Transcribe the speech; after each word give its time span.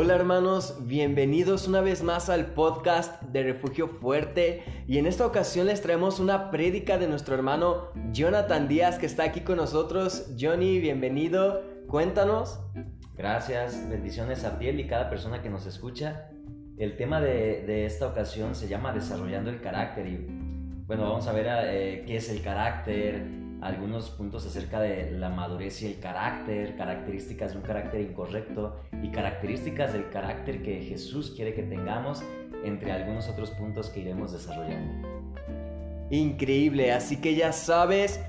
Hola 0.00 0.14
hermanos, 0.14 0.76
bienvenidos 0.86 1.66
una 1.66 1.80
vez 1.80 2.04
más 2.04 2.30
al 2.30 2.52
podcast 2.52 3.20
de 3.20 3.42
Refugio 3.42 3.88
Fuerte 3.88 4.62
y 4.86 4.98
en 4.98 5.06
esta 5.08 5.26
ocasión 5.26 5.66
les 5.66 5.82
traemos 5.82 6.20
una 6.20 6.52
prédica 6.52 6.98
de 6.98 7.08
nuestro 7.08 7.34
hermano 7.34 7.88
Jonathan 8.12 8.68
Díaz 8.68 9.00
que 9.00 9.06
está 9.06 9.24
aquí 9.24 9.40
con 9.40 9.56
nosotros. 9.56 10.32
Johnny, 10.38 10.78
bienvenido, 10.78 11.64
cuéntanos. 11.88 12.60
Gracias, 13.16 13.90
bendiciones 13.90 14.44
a 14.44 14.60
ti 14.60 14.68
y 14.68 14.86
cada 14.86 15.10
persona 15.10 15.42
que 15.42 15.50
nos 15.50 15.66
escucha. 15.66 16.30
El 16.78 16.96
tema 16.96 17.20
de, 17.20 17.84
esta 17.84 18.06
ocasión 18.06 18.54
se 18.54 18.68
llama 18.68 18.92
Desarrollando 18.92 19.50
el 19.50 19.60
carácter 19.60 20.06
y 20.06 20.24
bueno, 20.86 21.08
vamos 21.08 21.26
a 21.26 21.32
ver 21.32 21.48
eh, 21.48 22.04
qué 22.06 22.18
es 22.18 22.30
el 22.30 22.40
carácter, 22.40 23.26
algunos 23.60 24.10
puntos 24.10 24.46
acerca 24.46 24.80
de 24.80 25.10
la 25.10 25.28
madurez 25.28 25.82
y 25.82 25.86
el 25.86 25.98
carácter, 25.98 26.76
características 26.76 27.52
de 27.52 27.58
un 27.58 27.64
carácter 27.64 28.00
incorrecto 28.00 28.76
y 29.02 29.10
características 29.10 29.92
del 29.92 30.08
carácter 30.10 30.62
que 30.62 30.82
Jesús 30.82 31.32
quiere 31.34 31.54
que 31.54 31.62
tengamos, 31.62 32.22
entre 32.64 32.92
algunos 32.92 33.28
otros 33.28 33.50
puntos 33.50 33.88
que 33.90 34.00
iremos 34.00 34.32
desarrollando. 34.32 35.08
Increíble, 36.10 36.92
así 36.92 37.16
que 37.16 37.34
ya 37.34 37.52
sabes, 37.52 38.20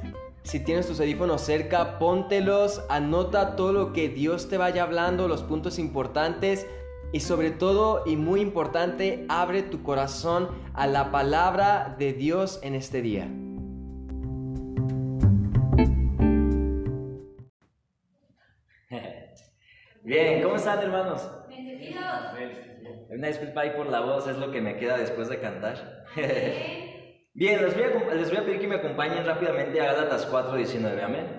si 0.44 0.60
tienes 0.60 0.88
tus 0.88 1.00
audífonos 1.00 1.42
cerca, 1.42 2.00
póntelos, 2.00 2.82
anota 2.90 3.56
todo 3.56 3.72
lo 3.72 3.94
que 3.94 4.10
Dios 4.10 4.50
te 4.50 4.58
vaya 4.58 4.84
hablando, 4.84 5.28
los 5.28 5.44
puntos 5.44 5.80
importantes 5.80 6.68
y 7.12 7.22
sobre 7.22 7.52
todo 7.52 8.04
y 8.06 8.16
muy 8.16 8.42
importante, 8.42 9.26
abre 9.30 9.64
tu 9.64 9.82
corazón 9.82 10.50
a 10.74 10.88
la 10.88 11.12
palabra 11.12 11.96
de 11.98 12.14
Dios 12.14 12.60
en 12.62 12.76
este 12.76 13.02
día. 13.02 13.30
Bien, 20.04 20.42
¿cómo 20.42 20.56
están 20.56 20.80
hermanos? 20.80 21.30
Una 23.10 23.28
disculpa 23.28 23.62
ahí 23.62 23.72
por 23.72 23.88
la 23.88 24.02
voz, 24.02 24.28
es 24.28 24.38
lo 24.38 24.52
que 24.52 24.62
me 24.62 24.78
queda 24.78 24.98
después 24.98 25.30
de 25.30 25.40
cantar. 25.40 26.06
Bien, 27.34 27.62
les 27.62 27.74
voy, 27.74 27.84
a, 27.84 28.16
les 28.16 28.30
voy 28.30 28.38
a 28.38 28.46
pedir 28.46 28.60
que 28.60 28.68
me 28.68 28.76
acompañen 28.76 29.26
rápidamente 29.26 29.82
a 29.82 29.94
Gálatas 29.94 30.32
4.19, 30.32 31.04
amén. 31.04 31.39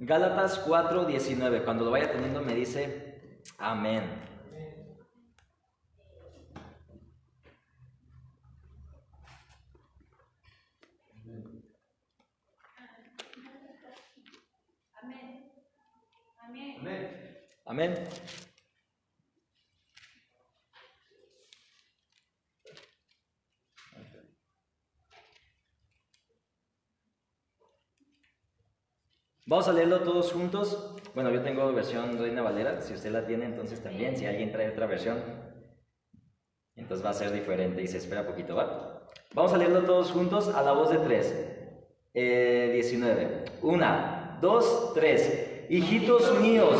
Gálatas 0.00 0.64
4:19, 0.64 1.64
cuando 1.64 1.84
lo 1.84 1.90
vaya 1.90 2.12
teniendo 2.12 2.40
me 2.40 2.54
dice, 2.54 3.42
amén. 3.58 4.04
Amén. 15.02 15.50
Amén. 16.78 17.38
Amén. 17.66 18.08
Vamos 29.48 29.66
a 29.66 29.72
leerlo 29.72 30.00
todos 30.00 30.30
juntos. 30.30 30.94
Bueno, 31.14 31.30
yo 31.30 31.40
tengo 31.40 31.72
versión 31.72 32.18
Reina 32.18 32.42
Valera, 32.42 32.82
si 32.82 32.92
usted 32.92 33.10
la 33.10 33.26
tiene, 33.26 33.46
entonces 33.46 33.82
también. 33.82 34.14
Si 34.14 34.26
alguien 34.26 34.52
trae 34.52 34.68
otra 34.68 34.84
versión, 34.84 35.22
entonces 36.76 37.04
va 37.04 37.10
a 37.10 37.14
ser 37.14 37.32
diferente 37.32 37.80
y 37.80 37.86
se 37.86 37.96
espera 37.96 38.26
poquito, 38.26 38.54
¿va? 38.54 39.08
Vamos 39.32 39.54
a 39.54 39.56
leerlo 39.56 39.84
todos 39.84 40.12
juntos 40.12 40.54
a 40.54 40.60
la 40.60 40.72
voz 40.72 40.90
de 40.90 40.98
tres. 40.98 41.34
Eh, 42.12 42.72
19. 42.74 43.44
Una, 43.62 44.38
dos, 44.42 44.92
tres. 44.92 45.64
Hijitos 45.70 46.38
míos, 46.42 46.76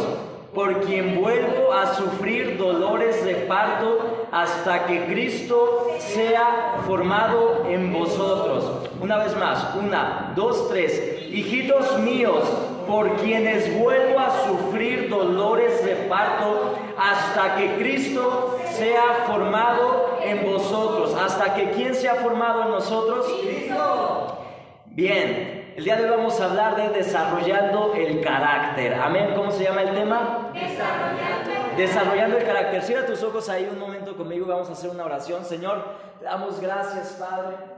por 0.54 0.82
quien 0.82 1.22
vuelvo 1.22 1.72
a 1.72 1.94
sufrir 1.94 2.58
dolores 2.58 3.24
de 3.24 3.34
parto 3.46 4.26
hasta 4.30 4.84
que 4.84 5.06
Cristo 5.06 5.86
sea 6.00 6.82
formado 6.86 7.64
en 7.66 7.94
vosotros. 7.94 8.90
Una 9.00 9.16
vez 9.16 9.34
más, 9.38 9.74
una, 9.74 10.34
dos, 10.36 10.68
tres 10.68 11.18
hijitos 11.32 11.98
míos, 12.00 12.42
por 12.88 13.16
quienes 13.16 13.78
vuelvo 13.78 14.18
a 14.18 14.30
sufrir 14.46 15.10
dolores 15.10 15.84
de 15.84 15.94
parto 16.08 16.74
hasta 16.98 17.56
que 17.56 17.74
Cristo 17.74 18.58
sea 18.72 19.24
formado 19.26 20.18
en 20.22 20.50
vosotros. 20.50 21.14
¿Hasta 21.14 21.54
que 21.54 21.70
quién 21.72 21.94
sea 21.94 22.14
formado 22.14 22.62
en 22.62 22.70
nosotros? 22.70 23.26
Cristo. 23.42 24.38
Bien, 24.86 25.74
el 25.76 25.84
día 25.84 25.96
de 25.96 26.04
hoy 26.04 26.16
vamos 26.16 26.40
a 26.40 26.46
hablar 26.46 26.76
de 26.76 26.88
desarrollando 26.88 27.92
el 27.94 28.22
carácter. 28.22 28.94
Amén. 28.94 29.34
¿Cómo 29.36 29.52
se 29.52 29.64
llama 29.64 29.82
el 29.82 29.94
tema? 29.94 30.50
Desarrollando. 30.54 31.76
Desarrollando 31.76 32.38
el 32.38 32.44
carácter. 32.44 32.82
Cierra 32.82 33.06
tus 33.06 33.22
ojos 33.22 33.50
ahí 33.50 33.68
un 33.70 33.78
momento 33.78 34.16
conmigo 34.16 34.46
y 34.46 34.48
vamos 34.48 34.70
a 34.70 34.72
hacer 34.72 34.88
una 34.88 35.04
oración. 35.04 35.44
Señor, 35.44 35.84
te 36.18 36.24
damos 36.24 36.58
gracias, 36.58 37.18
Padre 37.20 37.77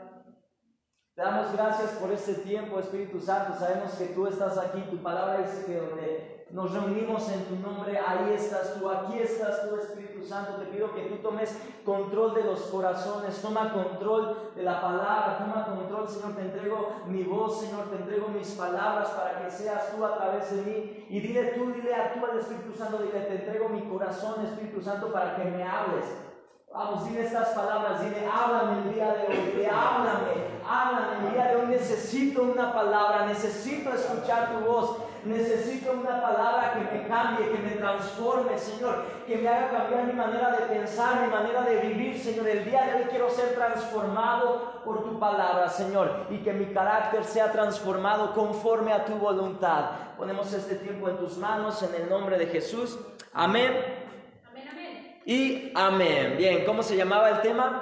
damos 1.20 1.52
gracias 1.52 1.90
por 1.92 2.10
este 2.10 2.34
tiempo, 2.34 2.78
Espíritu 2.78 3.20
Santo. 3.20 3.58
Sabemos 3.58 3.92
que 3.92 4.06
tú 4.06 4.26
estás 4.26 4.56
aquí. 4.56 4.80
Tu 4.90 4.96
palabra 5.02 5.38
dice 5.38 5.66
que 5.66 5.76
donde 5.76 6.46
nos 6.50 6.72
reunimos 6.72 7.30
en 7.30 7.44
tu 7.44 7.56
nombre, 7.56 7.98
ahí 7.98 8.32
estás 8.32 8.74
tú, 8.74 8.88
aquí 8.88 9.18
estás 9.18 9.68
tú, 9.68 9.76
Espíritu 9.76 10.24
Santo. 10.24 10.54
Te 10.54 10.64
pido 10.66 10.94
que 10.94 11.02
tú 11.02 11.16
tomes 11.16 11.56
control 11.84 12.34
de 12.34 12.44
los 12.44 12.60
corazones, 12.62 13.40
toma 13.42 13.70
control 13.70 14.52
de 14.56 14.62
la 14.62 14.80
palabra, 14.80 15.36
toma 15.38 15.66
control, 15.66 16.08
Señor. 16.08 16.36
Te 16.36 16.42
entrego 16.42 17.02
mi 17.06 17.22
voz, 17.22 17.60
Señor, 17.60 17.90
te 17.90 17.96
entrego 17.96 18.28
mis 18.28 18.52
palabras 18.52 19.08
para 19.10 19.44
que 19.44 19.50
seas 19.50 19.94
tú 19.94 20.02
a 20.02 20.16
través 20.16 20.50
de 20.56 20.62
mí. 20.62 21.06
Y 21.10 21.20
dile 21.20 21.52
tú, 21.52 21.70
dile 21.72 21.94
a 21.94 22.14
tú 22.14 22.24
al 22.24 22.38
Espíritu 22.38 22.72
Santo, 22.74 22.96
dile, 22.96 23.20
te 23.20 23.34
entrego 23.34 23.68
mi 23.68 23.82
corazón, 23.82 24.44
Espíritu 24.46 24.80
Santo, 24.80 25.12
para 25.12 25.36
que 25.36 25.44
me 25.44 25.62
hables. 25.62 26.06
Vamos, 26.72 27.04
dile 27.04 27.26
estas 27.26 27.48
palabras, 27.48 28.00
dile, 28.00 28.26
háblame 28.26 28.82
el 28.82 28.94
día 28.94 29.12
de 29.12 29.26
hoy, 29.26 29.52
dile, 29.52 29.68
háblame, 29.68 30.59
háblame 30.70 31.26
el 31.26 31.34
día 31.34 31.46
de 31.48 31.56
hoy, 31.56 31.66
necesito 31.66 32.42
una 32.42 32.72
palabra, 32.72 33.26
necesito 33.26 33.92
escuchar 33.92 34.52
tu 34.52 34.64
voz, 34.64 34.98
necesito 35.24 35.92
una 35.92 36.22
palabra 36.22 36.74
que 36.74 36.96
me 36.96 37.08
cambie, 37.08 37.50
que 37.50 37.58
me 37.58 37.72
transforme, 37.72 38.56
Señor, 38.56 39.04
que 39.26 39.36
me 39.36 39.48
haga 39.48 39.70
cambiar 39.70 40.04
mi 40.04 40.12
manera 40.12 40.52
de 40.52 40.66
pensar, 40.66 41.22
mi 41.22 41.32
manera 41.32 41.62
de 41.62 41.80
vivir, 41.80 42.18
Señor. 42.18 42.46
El 42.48 42.64
día 42.64 42.86
de 42.86 42.94
hoy 42.94 43.08
quiero 43.10 43.28
ser 43.30 43.54
transformado 43.54 44.80
por 44.84 45.02
tu 45.02 45.18
palabra, 45.18 45.68
Señor, 45.68 46.26
y 46.30 46.38
que 46.38 46.52
mi 46.52 46.66
carácter 46.66 47.24
sea 47.24 47.50
transformado 47.50 48.32
conforme 48.32 48.92
a 48.92 49.04
tu 49.04 49.14
voluntad. 49.14 49.90
Ponemos 50.16 50.52
este 50.52 50.76
tiempo 50.76 51.08
en 51.08 51.16
tus 51.16 51.36
manos, 51.36 51.82
en 51.82 52.00
el 52.00 52.08
nombre 52.08 52.38
de 52.38 52.46
Jesús. 52.46 52.98
Amén 53.32 53.72
y 55.26 55.72
amén. 55.74 56.34
Bien, 56.36 56.64
¿cómo 56.64 56.82
se 56.82 56.96
llamaba 56.96 57.30
el 57.30 57.40
tema? 57.40 57.80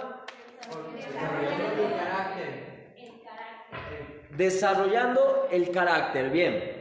Desarrollando 4.39 5.49
el 5.51 5.73
carácter. 5.73 6.31
Bien. 6.31 6.77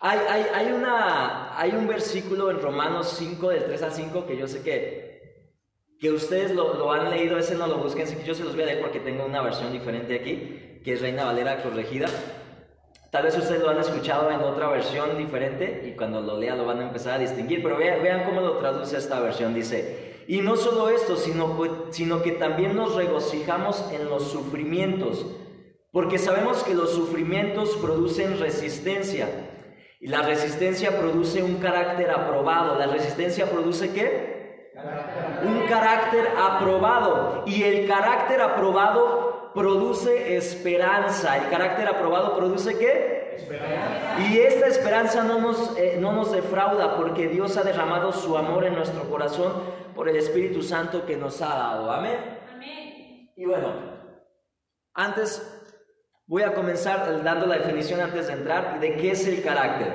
Hay, 0.00 0.18
hay, 0.28 0.46
hay, 0.52 0.72
una, 0.72 1.56
hay 1.56 1.70
un 1.70 1.86
versículo 1.86 2.50
en 2.50 2.60
Romanos 2.60 3.14
5, 3.16 3.50
del 3.50 3.64
3 3.64 3.82
al 3.82 3.92
5, 3.92 4.26
que 4.26 4.36
yo 4.36 4.48
sé 4.48 4.62
que, 4.62 5.54
que 6.00 6.10
ustedes 6.10 6.50
lo, 6.50 6.74
lo 6.74 6.92
han 6.92 7.10
leído, 7.10 7.38
ese 7.38 7.54
no 7.54 7.68
lo 7.68 7.78
busquen, 7.78 8.06
yo 8.24 8.34
se 8.34 8.42
los 8.42 8.54
voy 8.54 8.64
a 8.64 8.66
leer 8.66 8.80
porque 8.80 8.98
tengo 8.98 9.24
una 9.24 9.40
versión 9.40 9.72
diferente 9.72 10.16
aquí, 10.16 10.80
que 10.84 10.94
es 10.94 11.00
Reina 11.00 11.24
Valera 11.24 11.62
corregida. 11.62 12.08
Tal 13.12 13.22
vez 13.22 13.38
ustedes 13.38 13.62
lo 13.62 13.70
han 13.70 13.78
escuchado 13.78 14.30
en 14.32 14.40
otra 14.40 14.68
versión 14.70 15.16
diferente 15.16 15.84
y 15.86 15.96
cuando 15.96 16.20
lo 16.20 16.38
lea 16.38 16.56
lo 16.56 16.66
van 16.66 16.80
a 16.80 16.88
empezar 16.88 17.14
a 17.14 17.18
distinguir, 17.18 17.62
pero 17.62 17.76
vean, 17.76 18.02
vean 18.02 18.24
cómo 18.24 18.40
lo 18.40 18.58
traduce 18.58 18.96
esta 18.96 19.20
versión. 19.20 19.54
Dice, 19.54 20.24
y 20.26 20.40
no 20.40 20.56
solo 20.56 20.88
esto, 20.90 21.16
sino, 21.16 21.56
sino 21.90 22.20
que 22.20 22.32
también 22.32 22.74
nos 22.74 22.96
regocijamos 22.96 23.84
en 23.92 24.10
los 24.10 24.24
sufrimientos, 24.24 25.24
porque 25.92 26.18
sabemos 26.18 26.62
que 26.64 26.74
los 26.74 26.90
sufrimientos 26.92 27.76
producen 27.76 28.38
resistencia 28.38 29.28
y 30.00 30.06
la 30.08 30.22
resistencia 30.22 30.96
produce 30.98 31.42
un 31.42 31.56
carácter 31.56 32.10
aprobado. 32.10 32.78
¿La 32.78 32.86
resistencia 32.86 33.46
produce 33.46 33.92
qué? 33.92 34.70
Un 35.44 35.66
carácter 35.66 36.28
aprobado. 36.38 37.42
Y 37.46 37.64
el 37.64 37.88
carácter 37.88 38.40
aprobado 38.40 39.50
produce 39.54 40.36
esperanza. 40.36 41.36
El 41.38 41.48
carácter 41.48 41.88
aprobado 41.88 42.36
produce 42.36 42.78
qué? 42.78 43.34
Esperanza. 43.36 44.20
Y 44.30 44.38
esta 44.38 44.66
esperanza 44.66 45.24
no 45.24 45.40
nos, 45.40 45.76
eh, 45.76 45.96
no 45.98 46.12
nos 46.12 46.30
defrauda 46.30 46.96
porque 46.96 47.28
Dios 47.28 47.56
ha 47.56 47.64
derramado 47.64 48.12
su 48.12 48.36
amor 48.36 48.64
en 48.66 48.74
nuestro 48.74 49.02
corazón 49.10 49.52
por 49.96 50.08
el 50.08 50.16
Espíritu 50.16 50.62
Santo 50.62 51.06
que 51.06 51.16
nos 51.16 51.42
ha 51.42 51.48
dado. 51.48 51.90
Amén. 51.90 52.18
Amén. 52.54 53.32
Y 53.36 53.46
bueno, 53.46 53.72
antes 54.94 55.57
Voy 56.28 56.42
a 56.42 56.52
comenzar 56.52 57.24
dando 57.24 57.46
la 57.46 57.56
definición 57.56 58.02
antes 58.02 58.26
de 58.26 58.34
entrar 58.34 58.78
de 58.80 58.96
qué 58.96 59.12
es 59.12 59.26
el 59.26 59.42
carácter. 59.42 59.94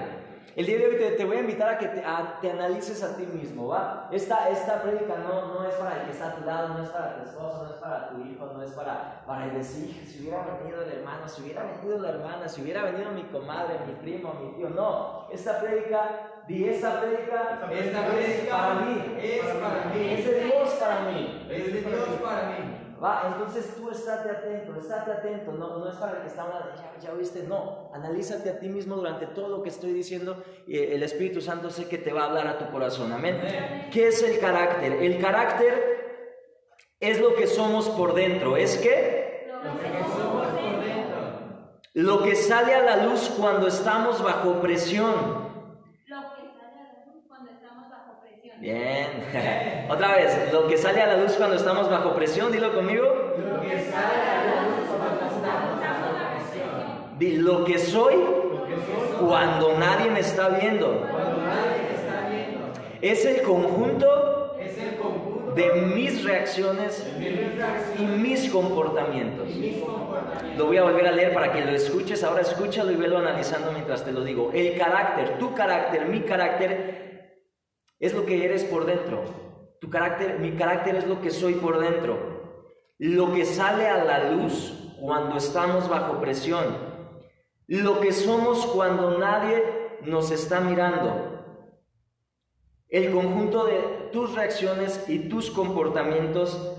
El 0.56 0.66
día 0.66 0.80
de 0.80 0.88
hoy 0.88 1.16
te, 1.16 1.26
voy 1.26 1.38
a 1.38 1.42
invitar 1.42 1.70
a 1.70 1.78
que 1.78 1.88
te, 1.88 2.04
analices 2.50 3.04
a 3.04 3.16
ti 3.16 3.28
mismo, 3.28 3.68
¿va? 3.68 4.10
Esta, 4.12 4.50
esta 4.50 4.82
prédica 4.82 5.14
no, 5.18 5.54
no 5.54 5.64
es 5.68 5.76
para 5.76 5.98
el 5.98 6.06
que 6.06 6.12
está 6.12 6.30
a 6.30 6.36
tu 6.36 6.44
lado, 6.44 6.70
no 6.70 6.84
es 6.84 6.90
para 6.90 7.18
tu 7.18 7.30
esposo, 7.30 7.66
no 7.66 7.70
es 7.76 7.80
para 7.80 8.10
tu 8.10 8.22
hijo, 8.22 8.52
no 8.52 8.64
es 8.64 8.72
para, 8.72 9.22
para 9.28 9.46
decir, 9.50 10.04
si 10.08 10.22
hubiera 10.22 10.44
venido 10.60 10.82
el 10.82 10.98
hermano, 10.98 11.28
si 11.28 11.44
hubiera 11.44 11.66
venido 11.66 12.00
la 12.00 12.10
hermana, 12.10 12.50
si 12.50 12.64
hubiera 12.64 12.82
venido 12.82 13.12
mi 13.12 13.24
comadre, 13.26 13.76
mi 13.86 13.94
primo, 13.94 14.34
mi 14.42 14.58
tío. 14.58 14.70
No, 14.70 15.28
esta 15.32 15.60
prédica, 15.60 16.42
di 16.48 16.68
esta 16.68 17.00
prédica, 17.00 17.60
esta 17.72 18.08
prédica 18.08 18.58
para 18.58 18.74
mí, 18.82 19.18
es 19.22 19.46
para 19.46 19.86
mí, 19.94 20.14
es 20.14 20.26
de 20.26 20.46
Dios 20.46 20.70
para 20.80 21.00
mí, 21.12 21.48
es 21.52 21.74
de 21.74 21.80
Dios 21.80 22.22
para 22.24 22.48
mí. 22.48 22.73
Va, 23.04 23.34
entonces 23.34 23.76
tú 23.76 23.90
estate 23.90 24.30
atento, 24.30 24.80
estate 24.80 25.12
atento, 25.12 25.52
no, 25.52 25.80
no 25.80 25.90
es 25.90 25.96
para 25.98 26.14
el 26.14 26.22
que 26.22 26.28
está 26.28 26.44
hablando, 26.44 26.70
ya, 26.74 26.94
ya 27.02 27.14
oíste, 27.14 27.44
no, 27.44 27.90
analízate 27.94 28.50
a 28.50 28.60
ti 28.60 28.70
mismo 28.70 28.96
durante 28.96 29.26
todo 29.28 29.50
lo 29.50 29.62
que 29.62 29.68
estoy 29.68 29.92
diciendo, 29.92 30.42
y 30.66 30.78
el 30.78 31.04
Espíritu 31.04 31.42
Santo 31.42 31.70
sé 31.70 31.90
que 31.90 31.98
te 31.98 32.14
va 32.14 32.22
a 32.22 32.26
hablar 32.28 32.48
a 32.48 32.58
tu 32.58 32.72
corazón, 32.72 33.12
amén. 33.12 33.42
¿Qué 33.92 34.08
es 34.08 34.24
el 34.24 34.40
carácter? 34.40 34.94
El 34.94 35.20
carácter 35.20 35.94
es 37.02 37.20
lo 37.20 37.36
que 37.36 37.46
somos 37.46 37.90
por 37.90 38.14
dentro, 38.14 38.56
¿es 38.56 38.78
qué? 38.78 39.52
Lo 39.52 39.78
que 39.82 40.04
somos 40.04 40.48
por 40.48 40.86
dentro. 40.86 41.18
Lo 41.94 42.24
que 42.24 42.36
sale 42.38 42.74
a 42.74 42.84
la 42.84 43.04
luz 43.04 43.30
cuando 43.38 43.68
estamos 43.68 44.24
bajo 44.24 44.62
presión. 44.62 45.43
Bien. 48.64 49.10
Otra 49.90 50.16
vez, 50.16 50.54
lo 50.54 50.68
que 50.70 50.78
sale 50.78 51.02
a 51.02 51.08
la 51.08 51.18
luz 51.18 51.34
cuando 51.34 51.58
estamos 51.58 51.90
bajo 51.90 52.16
presión, 52.16 52.50
dilo 52.50 52.74
conmigo. 52.74 53.04
Lo 53.04 53.62
que 53.62 53.78
sale 53.82 54.24
a 54.24 54.46
la 54.46 54.62
luz 54.62 54.88
cuando 54.88 55.26
estamos 55.26 55.82
bajo 55.82 56.08
presión. 56.38 57.20
Di 57.20 57.38
lo 57.40 57.66
que 57.66 57.78
soy 57.78 58.16
cuando 59.20 59.78
nadie 59.78 60.10
me 60.12 60.22
está 60.22 60.48
viendo. 60.48 61.06
Cuando 61.12 61.42
nadie 61.42 61.82
me 61.90 61.96
está 62.00 62.30
viendo. 62.30 62.60
Es 63.02 63.26
el 63.26 63.42
conjunto 63.42 64.56
es 64.58 64.78
el 64.78 64.96
conjunto 64.96 65.52
de 65.56 65.70
mis 65.94 66.24
reacciones 66.24 67.06
y 68.00 68.02
mis 68.02 68.50
comportamientos. 68.50 69.50
Lo 70.58 70.68
voy 70.68 70.78
a 70.78 70.84
volver 70.84 71.08
a 71.08 71.12
leer 71.12 71.34
para 71.34 71.52
que 71.52 71.66
lo 71.66 71.72
escuches. 71.72 72.24
Ahora 72.24 72.44
escúchalo 72.44 72.94
y 72.94 72.96
velo 72.96 73.18
analizando 73.18 73.74
mientras 73.74 74.06
te 74.06 74.14
lo 74.14 74.24
digo. 74.24 74.52
El 74.54 74.78
carácter, 74.78 75.38
tu 75.38 75.54
carácter, 75.54 76.06
mi 76.06 76.22
carácter 76.22 77.13
es 78.04 78.14
lo 78.14 78.26
que 78.26 78.44
eres 78.44 78.66
por 78.66 78.86
dentro. 78.86 79.24
Tu 79.80 79.90
carácter, 79.90 80.38
mi 80.38 80.52
carácter 80.58 80.98
es 80.98 81.08
lo 81.08 81.22
que 81.22 81.32
soy 81.32 81.54
por 81.54 81.80
dentro. 81.80 82.18
Lo 82.98 83.34
que 83.34 83.46
sale 83.46 83.88
a 83.88 84.04
la 84.04 84.32
luz 84.32 84.94
cuando 85.00 85.38
estamos 85.38 85.88
bajo 85.88 86.20
presión. 86.20 86.66
Lo 87.66 88.02
que 88.02 88.12
somos 88.12 88.66
cuando 88.66 89.18
nadie 89.18 89.64
nos 90.02 90.32
está 90.32 90.60
mirando. 90.60 91.46
El 92.90 93.14
conjunto 93.14 93.66
de 93.68 93.80
tus 94.12 94.36
reacciones 94.36 95.06
y 95.08 95.30
tus 95.30 95.50
comportamientos 95.50 96.78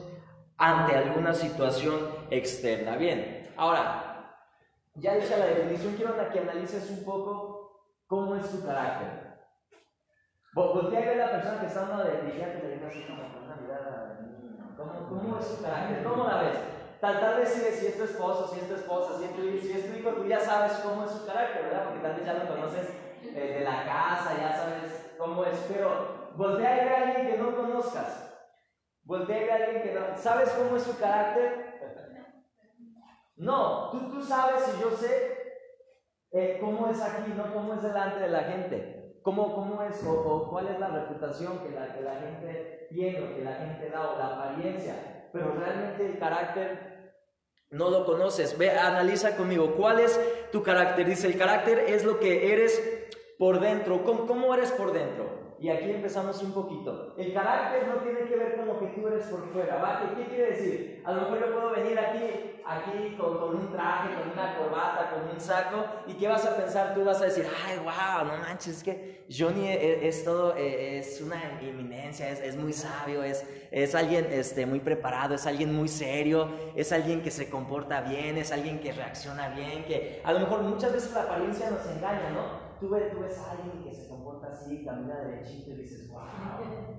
ante 0.59 0.94
alguna 0.94 1.32
situación 1.32 2.00
externa. 2.29 2.99
Bien, 2.99 3.50
ahora, 3.56 4.37
ya 4.97 5.15
dice 5.15 5.38
la 5.38 5.47
definición, 5.47 5.94
quiero 5.97 6.15
que 6.31 6.38
analices 6.38 6.91
un 6.91 7.03
poco 7.03 7.88
cómo 8.06 8.37
es 8.37 8.50
tu 8.50 8.62
carácter. 8.62 9.34
Voltea 10.55 11.01
y 11.01 11.05
ve 11.05 11.23
a 11.23 11.27
la 11.27 11.33
persona 11.33 11.61
que 11.61 11.67
está 11.67 11.81
hablando 11.83 12.05
de 12.05 12.19
ti, 12.19 12.39
ya 12.39 12.53
te 12.53 12.69
le 12.69 12.87
así 12.87 13.03
como 13.03 13.33
con 13.33 13.43
una 13.43 13.56
mirada. 13.56 14.21
¿Cómo, 14.77 15.09
¿Cómo 15.09 15.39
es 15.39 15.47
su 15.47 15.62
carácter? 15.62 16.05
¿Cómo 16.05 16.25
la 16.25 16.43
ves? 16.43 16.59
Tal, 17.01 17.21
tal 17.21 17.41
vez 17.41 17.49
si, 17.49 17.87
es 17.87 17.97
tu 17.99 18.05
esposo, 18.05 18.49
si 18.49 18.61
es 18.61 18.69
tu 18.69 18.75
esposa, 18.77 19.19
si 19.19 19.25
es 19.25 19.35
tu, 19.35 19.43
si 19.43 19.73
es 19.73 19.91
tu 19.91 19.99
hijo, 19.99 20.11
tú 20.11 20.25
ya 20.27 20.39
sabes 20.39 20.73
cómo 20.75 21.05
es 21.05 21.11
su 21.11 21.27
carácter, 21.27 21.65
¿verdad? 21.65 21.85
Porque 21.85 22.01
tal 22.01 22.15
vez 22.15 22.25
ya 22.25 22.35
lo 22.35 22.49
conoces 22.49 22.89
eh, 23.23 23.59
de 23.59 23.61
la 23.65 23.85
casa, 23.85 24.37
ya 24.41 24.56
sabes 24.56 25.12
cómo 25.19 25.45
es. 25.45 25.59
Pero 25.69 26.31
voltea 26.37 26.83
y 26.83 26.89
ve 26.89 26.95
a 26.95 27.03
alguien 27.03 27.27
que 27.27 27.39
no 27.39 27.56
conozcas. 27.56 28.33
Voltea 29.03 29.43
y 29.43 29.45
ve 29.45 29.51
a 29.51 29.55
alguien 29.56 29.83
que 29.83 29.93
no. 29.93 30.17
¿Sabes 30.17 30.51
cómo 30.51 30.77
es 30.77 30.83
su 30.85 30.97
carácter? 30.99 31.75
No, 33.37 33.91
tú, 33.91 34.11
tú 34.11 34.23
sabes 34.23 34.62
y 34.77 34.81
yo 34.81 34.91
sé 34.93 35.37
eh, 36.31 36.59
cómo 36.61 36.89
es 36.89 37.03
aquí, 37.03 37.33
no 37.37 37.53
cómo 37.53 37.75
es 37.75 37.83
delante 37.83 38.21
de 38.21 38.29
la 38.29 38.45
gente. 38.45 38.94
¿Cómo, 39.25 39.55
cómo 39.55 39.82
es 39.82 40.05
o, 40.06 40.49
cuál 40.50 40.69
es 40.69 40.79
la 40.79 40.88
reputación 40.88 41.61
que 41.61 41.71
la, 41.71 41.94
que 41.94 42.03
la 42.03 42.17
gente 42.17 42.88
tiene 42.91 43.23
o 43.23 43.35
que 43.35 43.43
la 43.43 43.55
gente 43.55 43.88
da 43.88 44.11
o 44.11 44.19
la 44.19 44.26
apariencia? 44.26 45.31
Pero 45.32 45.55
realmente 45.55 46.05
el 46.05 46.19
carácter 46.19 47.15
no 47.71 47.88
lo 47.88 48.05
conoces. 48.05 48.59
Ve, 48.59 48.71
analiza 48.71 49.35
conmigo. 49.35 49.76
¿Cuál 49.76 50.00
es 50.00 50.21
tu 50.53 50.62
carácter? 50.62 51.06
Dice, 51.06 51.26
el 51.26 51.38
carácter 51.38 51.79
es 51.79 52.05
lo 52.05 52.21
que 52.21 52.53
eres 52.53 53.17
por 53.38 53.61
dentro. 53.61 54.05
¿Cómo, 54.05 54.26
cómo 54.26 54.55
eres 54.55 54.71
por 54.73 54.93
dentro? 54.93 55.56
Y 55.59 55.70
aquí 55.70 55.91
empezamos 55.91 56.43
un 56.43 56.53
poquito. 56.53 57.15
El 57.17 57.32
carácter 57.32 57.88
no 57.88 58.03
tiene 58.03 58.29
que 58.29 58.37
ver 58.37 58.56
con 58.56 58.67
lo 58.67 58.79
que 58.79 58.88
tú 58.88 59.09
eres 59.09 59.25
por 59.25 59.50
fuera, 59.55 59.77
¿va? 59.77 60.15
¿Qué, 60.15 60.27
quiere 60.27 60.50
decir? 60.50 61.03
A 61.06 61.12
lo 61.12 61.23
mejor 61.23 61.41
yo 61.41 61.55
puedo 61.55 61.70
venir 61.70 61.99
aquí, 61.99 62.54
aquí 62.67 63.15
con, 63.17 63.39
con, 63.39 63.57
un 63.57 63.71
traje, 63.71 64.15
con 64.15 64.33
una 64.33 64.57
corbata, 64.57 65.11
con 65.11 65.35
un 65.35 65.41
saco, 65.41 65.85
y 66.07 66.15
¿qué 66.15 66.29
vas 66.29 66.45
a 66.47 66.57
pensar? 66.57 66.95
Tú 66.95 67.05
vas 67.05 67.21
a 67.21 67.27
decir, 67.27 67.47
ay, 67.67 67.79
wow, 67.79 68.27
no 68.27 68.39
manches, 68.39 68.79
es 68.79 68.83
que 68.83 69.25
Johnny 69.31 69.69
es, 69.69 70.17
es 70.17 70.25
todo, 70.25 70.55
eh, 70.57 70.99
es 70.99 71.21
una 71.21 71.59
eminencia, 71.61 72.29
es, 72.31 72.41
es, 72.41 72.57
muy 72.57 72.73
sabio, 72.73 73.23
es, 73.23 73.45
es 73.71 73.95
alguien 73.95 74.27
este, 74.31 74.67
muy 74.67 74.81
preparado, 74.81 75.35
es 75.35 75.47
alguien 75.47 75.75
muy 75.75 75.89
serio, 75.89 76.49
es 76.75 76.93
alguien 76.93 77.23
que 77.23 77.31
se 77.31 77.51
comporta 77.51 78.01
bien, 78.01 78.39
es 78.39 78.53
alguien 78.53 78.81
que 78.81 78.93
reacciona 78.93 79.49
bien, 79.51 79.85
que 79.85 80.21
a 80.25 80.33
lo 80.33 80.41
mejor 80.41 80.63
muchas 80.63 80.93
veces 80.93 81.13
la 81.13 81.23
apariencia 81.23 81.71
nos 81.71 81.87
engaña, 81.87 82.31
¿no? 82.31 82.65
tú 82.81 82.89
tú 82.89 83.21
ves 83.21 83.39
a 83.39 83.53
alguien 83.53 83.83
que 83.83 83.95
se 83.95 84.09
comporta 84.09 84.24
así, 84.55 84.85
camina 84.85 85.21
derechito 85.21 85.71
y 85.71 85.75
dices, 85.75 86.09
wow, 86.09 86.23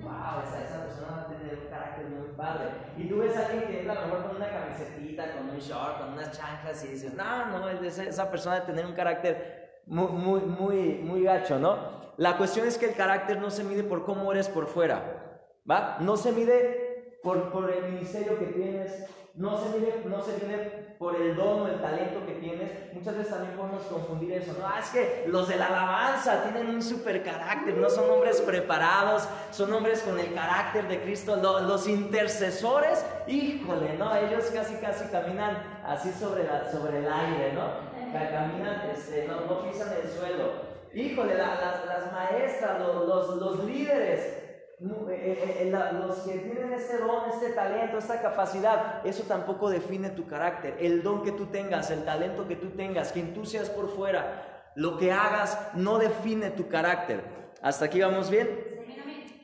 wow, 0.01 0.43
esa, 0.45 0.65
esa 0.65 0.83
persona 0.85 1.27
tiene 1.27 1.61
un 1.61 1.69
carácter 1.69 2.05
muy 2.09 2.27
padre. 2.35 2.65
Y 2.97 3.07
tú 3.07 3.17
ves 3.19 3.35
a 3.35 3.47
alguien 3.47 3.67
que 3.67 3.79
entra 3.79 3.93
a 3.93 4.01
lo 4.01 4.07
mejor 4.07 4.27
con 4.27 4.35
una 4.37 4.49
camisetita, 4.49 5.37
con 5.37 5.49
un 5.49 5.59
short, 5.59 5.99
con 5.99 6.13
unas 6.13 6.31
chanclas 6.31 6.83
y 6.83 6.87
dices, 6.89 7.13
no, 7.13 7.47
no, 7.47 7.69
esa, 7.69 8.03
esa 8.03 8.29
persona 8.29 8.59
de 8.59 8.65
tener 8.65 8.85
un 8.85 8.93
carácter 8.93 9.81
muy, 9.85 10.11
muy, 10.11 10.41
muy, 10.41 10.77
muy 11.03 11.23
gacho, 11.23 11.59
¿no? 11.59 12.05
La 12.17 12.37
cuestión 12.37 12.67
es 12.67 12.77
que 12.77 12.87
el 12.87 12.95
carácter 12.95 13.39
no 13.39 13.49
se 13.49 13.63
mide 13.63 13.83
por 13.83 14.05
cómo 14.05 14.31
eres 14.31 14.47
por 14.47 14.67
fuera, 14.67 15.47
¿va? 15.69 15.97
No 15.99 16.17
se 16.17 16.31
mide 16.31 17.19
por, 17.23 17.51
por 17.51 17.71
el 17.71 17.91
ministerio 17.91 18.37
que 18.39 18.45
tienes, 18.45 19.05
no 19.33 19.57
se 19.57 19.77
mide, 19.77 20.03
no 20.05 20.21
se 20.21 20.33
mide 20.45 20.84
por 20.97 21.15
el 21.15 21.35
don 21.35 21.61
o 21.61 21.67
el 21.67 21.81
talento 21.81 22.25
que 22.25 22.33
tienes. 22.33 22.93
Muchas 22.93 23.17
veces 23.17 23.33
también 23.33 23.55
podemos 23.57 23.83
confundir 23.83 24.33
eso. 24.33 24.53
No, 24.59 24.65
ah, 24.65 24.79
es 24.79 24.89
que 24.89 25.25
los 25.27 25.47
de 25.47 25.57
la 25.57 25.67
alabanza 25.67 26.43
tienen 26.43 26.73
un 26.73 26.81
super 26.81 27.23
carácter, 27.23 27.75
no 27.75 27.89
son 27.89 28.09
hombres 28.09 28.41
preparados, 28.41 29.27
son 29.51 29.73
hombres 29.73 30.01
con 30.01 30.19
el 30.19 30.33
carácter 30.33 30.87
de 30.87 31.01
Cristo. 31.01 31.35
Los, 31.35 31.87
intercesores, 31.87 33.05
híjole, 33.27 33.95
¿no? 33.97 34.15
Ellos 34.15 34.45
casi, 34.53 34.75
casi 34.75 35.05
caminan 35.05 35.81
así 35.85 36.11
sobre, 36.11 36.45
la, 36.45 36.71
sobre 36.71 36.99
el 36.99 37.11
aire, 37.11 37.53
¿no? 37.53 37.95
Caminan, 38.11 38.89
este, 38.91 39.27
no, 39.27 39.41
no 39.41 39.69
pisan 39.69 39.89
el 40.01 40.09
suelo. 40.09 40.75
Híjole, 40.93 41.35
las, 41.35 41.59
las, 41.85 42.11
maestras, 42.13 42.79
los, 42.79 43.05
los, 43.05 43.35
los 43.35 43.65
líderes, 43.65 44.21
eh, 44.21 44.27
eh, 44.27 44.41
eh, 44.41 44.44
los 44.79 46.17
que 46.19 46.37
tienen 46.39 46.73
este 46.73 46.97
don, 46.97 47.29
este 47.29 47.49
talento, 47.51 47.97
esta 47.97 48.21
capacidad, 48.21 49.05
eso 49.05 49.23
tampoco 49.23 49.69
define 49.69 50.09
tu 50.09 50.27
carácter. 50.27 50.75
El 50.79 51.01
don 51.01 51.23
que 51.23 51.31
tú 51.31 51.45
tengas, 51.47 51.91
el 51.91 52.03
talento 52.03 52.47
que 52.47 52.55
tú 52.55 52.71
tengas, 52.71 53.11
quien 53.11 53.33
tú 53.33 53.45
seas 53.45 53.69
por 53.69 53.89
fuera, 53.89 54.71
lo 54.75 54.97
que 54.97 55.11
hagas 55.11 55.57
no 55.75 55.97
define 55.97 56.49
tu 56.51 56.67
carácter. 56.67 57.23
¿Hasta 57.61 57.85
aquí 57.85 58.01
vamos 58.01 58.29
bien? 58.29 58.75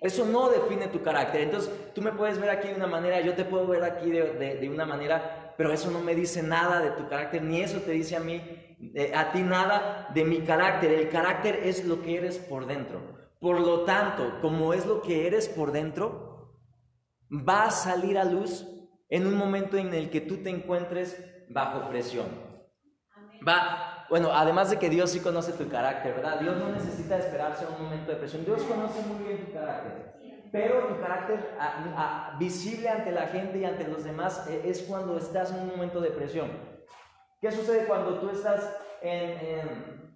Eso 0.01 0.25
no 0.25 0.49
define 0.49 0.87
tu 0.87 1.01
carácter. 1.01 1.41
Entonces, 1.41 1.71
tú 1.93 2.01
me 2.01 2.11
puedes 2.11 2.39
ver 2.39 2.49
aquí 2.49 2.67
de 2.67 2.75
una 2.75 2.87
manera, 2.87 3.21
yo 3.21 3.33
te 3.33 3.45
puedo 3.45 3.67
ver 3.67 3.83
aquí 3.83 4.09
de, 4.09 4.69
una 4.69 4.85
manera, 4.85 5.53
pero 5.55 5.71
eso 5.71 5.91
no 5.91 6.01
me 6.01 6.15
dice 6.15 6.41
nada 6.41 6.81
de 6.81 6.91
tu 6.91 7.07
carácter, 7.07 7.43
ni 7.43 7.61
eso 7.61 7.79
te 7.81 7.91
dice 7.91 8.15
a 8.15 8.19
mí, 8.19 8.41
a 9.15 9.31
ti 9.31 9.43
nada 9.43 10.09
de 10.13 10.25
mi 10.25 10.41
carácter. 10.41 10.91
El 10.91 11.09
carácter 11.09 11.61
es 11.63 11.85
lo 11.85 12.01
que 12.01 12.17
eres 12.17 12.37
por 12.39 12.65
dentro. 12.65 13.20
Por 13.41 13.59
lo 13.59 13.85
tanto, 13.85 14.39
como 14.39 14.71
es 14.71 14.85
lo 14.85 15.01
que 15.01 15.25
eres 15.25 15.49
por 15.49 15.71
dentro, 15.71 16.53
va 17.31 17.63
a 17.63 17.71
salir 17.71 18.19
a 18.19 18.23
luz 18.23 18.67
en 19.09 19.25
un 19.25 19.33
momento 19.33 19.77
en 19.77 19.95
el 19.95 20.11
que 20.11 20.21
tú 20.21 20.43
te 20.43 20.51
encuentres 20.51 21.17
bajo 21.49 21.89
presión. 21.89 22.27
Va, 23.45 24.05
bueno, 24.11 24.29
además 24.31 24.69
de 24.69 24.77
que 24.77 24.91
Dios 24.91 25.09
sí 25.09 25.21
conoce 25.21 25.53
tu 25.53 25.67
carácter, 25.67 26.13
¿verdad? 26.17 26.39
Dios 26.39 26.55
no 26.55 26.69
necesita 26.69 27.17
esperarse 27.17 27.65
a 27.65 27.69
un 27.69 27.83
momento 27.83 28.11
de 28.11 28.17
presión. 28.17 28.45
Dios 28.45 28.61
conoce 28.61 29.01
muy 29.07 29.25
bien 29.25 29.43
tu 29.43 29.53
carácter. 29.53 30.13
Pero 30.51 30.87
tu 30.89 30.99
carácter 30.99 31.57
visible 32.37 32.89
ante 32.89 33.11
la 33.11 33.25
gente 33.25 33.57
y 33.57 33.65
ante 33.65 33.87
los 33.87 34.03
demás 34.03 34.47
e, 34.47 34.69
es 34.69 34.83
cuando 34.83 35.17
estás 35.17 35.51
en 35.51 35.61
un 35.61 35.67
momento 35.69 35.99
de 35.99 36.11
presión. 36.11 36.51
¿Qué 37.41 37.51
sucede 37.51 37.87
cuando 37.87 38.19
tú 38.19 38.29
estás 38.29 38.77
en 39.01 40.11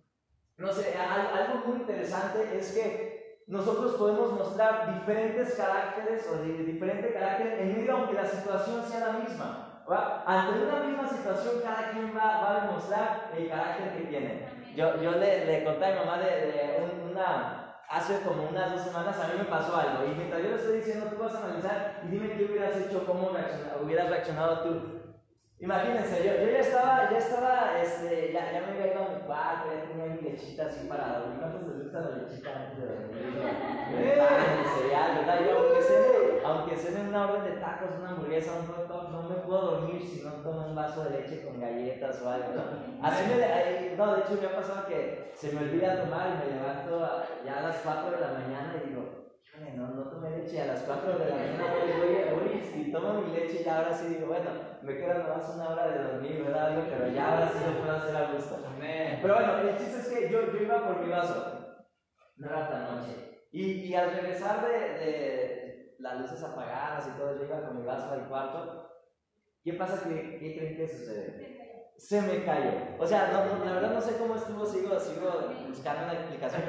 no 0.57 0.71
sé, 0.71 0.93
algo 0.97 1.67
muy 1.67 1.77
interesante 1.81 2.57
es 2.57 2.71
que 2.71 3.14
nosotros 3.47 3.93
podemos 3.93 4.33
mostrar 4.33 4.91
diferentes 4.91 5.53
caracteres 5.53 6.27
o 6.27 6.37
de 6.37 6.63
diferente 6.63 7.13
carácter 7.13 7.59
en 7.59 7.77
medio 7.77 7.95
aunque 7.95 8.13
la 8.13 8.25
situación 8.25 8.83
sea 8.83 9.07
la 9.07 9.19
misma. 9.19 9.83
Ante 10.25 10.63
una 10.63 10.83
misma 10.83 11.07
situación, 11.07 11.61
cada 11.61 11.91
quien 11.91 12.15
va, 12.17 12.41
va 12.41 12.51
a 12.51 12.65
demostrar 12.65 13.31
el 13.37 13.47
carácter 13.47 13.97
que 13.97 14.07
tiene. 14.07 14.47
Yo, 14.75 14.99
yo 14.99 15.11
le, 15.11 15.45
le 15.45 15.63
conté 15.63 15.85
a 15.85 15.91
mi 15.91 15.99
mamá 15.99 16.17
de, 16.17 16.25
de 16.25 17.11
una, 17.11 17.77
hace 17.87 18.19
como 18.21 18.49
unas 18.49 18.71
dos 18.71 18.81
semanas 18.81 19.15
a 19.19 19.27
mí 19.27 19.33
me 19.37 19.45
pasó 19.45 19.75
algo 19.75 20.05
y 20.05 20.15
mientras 20.15 20.41
yo 20.41 20.49
le 20.49 20.55
estoy 20.55 20.77
diciendo, 20.77 21.05
tú 21.05 21.21
vas 21.21 21.35
a 21.35 21.45
analizar 21.45 22.01
y 22.03 22.07
dime 22.07 22.31
qué 22.31 22.45
hubieras 22.45 22.75
hecho, 22.77 23.05
cómo 23.05 23.31
hubieras 23.83 24.09
reaccionado 24.09 24.63
tú. 24.63 24.95
Imagínense, 25.59 26.17
yo, 26.25 26.45
yo, 26.45 26.51
ya 26.51 26.59
estaba, 26.59 27.09
ya 27.09 27.17
estaba, 27.17 27.79
este, 27.79 28.33
ya, 28.33 28.51
ya 28.51 28.61
me 28.61 28.73
había 28.73 28.91
ido 28.91 29.05
a 29.05 29.09
mi 29.09 29.21
cuarto, 29.21 29.69
ya 29.73 29.87
tenía 29.87 30.15
mi 30.15 30.21
lechita 30.21 30.65
así 30.65 30.85
para 30.87 31.19
dormir. 31.19 31.74
¿Cuántos 31.95 32.15
les 32.17 32.27
gusta 32.27 32.49
la 32.51 32.59
lechita 32.59 32.59
antes 32.59 32.75
de 32.75 32.85
dormir? 32.91 33.23
el 33.95 34.67
cereal, 34.67 35.15
¿verdad? 35.15 35.39
Yo, 35.47 35.53
aunque 36.43 36.75
cene, 36.75 36.99
aunque 36.99 37.09
una 37.09 37.23
orden 37.23 37.43
de 37.45 37.61
tacos, 37.61 37.89
una 37.99 38.09
hamburguesa, 38.09 38.51
un 38.59 38.67
hot 38.67 38.87
dog, 38.87 39.11
no 39.11 39.23
me 39.23 39.35
puedo 39.35 39.61
dormir 39.61 40.01
si 40.01 40.21
no 40.21 40.31
tomo 40.43 40.67
un 40.67 40.75
vaso 40.75 41.05
de 41.05 41.21
leche 41.21 41.45
con 41.45 41.61
galletas 41.61 42.21
o 42.21 42.29
algo, 42.29 42.51
¿no? 42.53 43.07
Así 43.07 43.23
me, 43.29 43.95
no, 43.95 44.13
de 44.13 44.21
hecho 44.21 44.41
me 44.41 44.47
ha 44.47 44.55
pasado 44.55 44.87
que 44.87 45.31
se 45.33 45.53
me 45.53 45.61
olvida 45.61 46.03
tomar 46.03 46.35
y 46.35 46.51
me 46.51 46.57
levanto 46.57 47.23
ya 47.45 47.59
a 47.59 47.63
las 47.63 47.77
4 47.77 48.11
de 48.11 48.19
la 48.19 48.33
mañana 48.33 48.75
y 48.83 48.89
digo, 48.89 49.25
no, 49.77 49.87
no 49.87 50.09
tomé 50.09 50.31
leche 50.31 50.61
a 50.61 50.65
las 50.65 50.81
4 50.81 51.17
de 51.17 51.29
la 51.29 51.35
mañana, 51.35 51.63
voy, 51.71 52.49
voy, 52.49 52.55
y 52.75 52.91
tomo 52.91 53.21
mi 53.21 53.31
leche 53.31 53.63
y 53.65 53.69
ahora 53.69 53.93
sí 53.93 54.07
digo, 54.07 54.27
bueno, 54.27 54.51
me 54.81 54.97
queda 54.97 55.23
nomás 55.23 55.49
una 55.55 55.69
hora 55.69 55.87
de 55.87 56.03
dormir, 56.03 56.43
¿verdad? 56.43 56.75
Pero 56.89 57.07
ya 57.07 57.31
ahora 57.31 57.49
sí 57.49 57.59
lo 57.65 57.79
puedo 57.79 57.95
hacer 57.95 58.17
a 58.17 58.31
gusto. 58.33 58.59
Pero 59.21 59.33
bueno, 59.33 59.57
el 59.59 59.77
chiste 59.77 59.99
es 59.99 60.07
que 60.07 60.29
yo, 60.29 60.51
yo 60.51 60.61
iba 60.61 60.85
por 60.85 60.99
mi 60.99 61.09
vaso, 61.09 61.54
no 62.37 62.47
era 62.47 62.69
tan 62.69 62.95
noche, 62.95 63.47
y, 63.51 63.63
y 63.63 63.95
al 63.95 64.11
regresar 64.11 64.65
de, 64.67 64.77
de, 64.77 65.95
las 65.99 66.19
luces 66.19 66.43
apagadas 66.43 67.07
y 67.07 67.17
todo, 67.17 67.37
yo 67.37 67.45
iba 67.45 67.65
con 67.65 67.79
mi 67.79 67.85
vaso 67.85 68.11
al 68.11 68.27
cuarto, 68.27 68.91
¿qué 69.63 69.73
pasa? 69.73 70.07
¿Qué, 70.07 70.37
qué 70.39 70.57
creen 70.57 70.77
que 70.77 70.87
sucede? 70.87 71.55
se 71.97 72.21
me 72.21 72.43
cayó. 72.43 72.71
O 72.99 73.07
sea, 73.07 73.29
no, 73.31 73.65
la 73.65 73.73
verdad 73.73 73.93
no 73.93 74.01
sé 74.01 74.17
cómo 74.17 74.35
estuvo, 74.35 74.65
sigo, 74.65 74.99
sigo 74.99 75.49
buscando 75.67 76.03
una 76.03 76.13
explicación, 76.13 76.63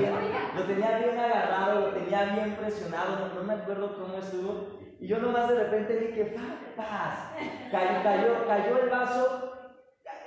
iba. 0.00 0.20
Lo 0.54 0.64
tenía 0.64 0.98
bien 0.98 1.18
agarrado, 1.18 1.80
lo 1.80 1.94
tenía 1.94 2.24
bien 2.24 2.56
presionado, 2.56 3.28
no, 3.34 3.42
me 3.42 3.54
acuerdo 3.54 3.96
cómo 3.96 4.18
estuvo. 4.18 4.78
Y 5.00 5.08
yo 5.08 5.18
nomás 5.18 5.48
de 5.48 5.64
repente 5.64 5.96
vi 5.96 6.12
que 6.12 6.36
¡paz! 6.76 7.32
Cayó, 7.70 8.02
cayó, 8.02 8.46
cayó 8.46 8.78
el 8.82 8.90
vaso. 8.90 9.48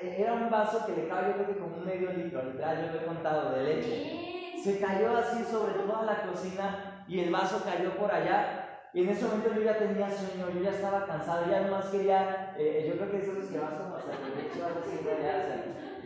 Era 0.01 0.33
un 0.33 0.49
vaso 0.49 0.85
que 0.85 0.91
le 0.91 1.07
creo 1.07 1.47
que 1.47 1.57
como 1.57 1.77
un 1.77 1.85
medio 1.85 2.11
litro, 2.11 2.43
literal, 2.43 2.85
yo 2.85 2.93
lo 2.93 3.01
he 3.01 3.05
contado, 3.05 3.51
de 3.53 3.63
leche. 3.63 4.24
Se 4.65 4.79
cayó 4.79 5.15
así 5.15 5.43
sobre 5.43 5.73
toda 5.73 6.01
la 6.01 6.23
cocina 6.23 7.05
y 7.07 7.19
el 7.19 7.31
vaso 7.31 7.61
cayó 7.63 7.95
por 7.95 8.11
allá 8.11 8.89
y 8.95 9.03
en 9.03 9.09
ese 9.09 9.25
momento 9.25 9.53
yo 9.53 9.61
ya 9.61 9.77
tenía 9.77 10.09
sueño, 10.09 10.49
yo 10.49 10.59
ya 10.59 10.71
estaba 10.71 11.05
cansado, 11.05 11.45
ya 11.47 11.61
nomás 11.61 11.85
quería, 11.85 12.55
eh, 12.57 12.87
yo 12.89 12.95
creo 12.95 13.11
que 13.11 13.17
eso 13.19 13.37
es 13.37 13.45
que 13.45 13.59
vas 13.59 13.75
como 13.75 13.95
hasta 13.95 14.13
el 14.13 14.33
derecho, 14.33 14.65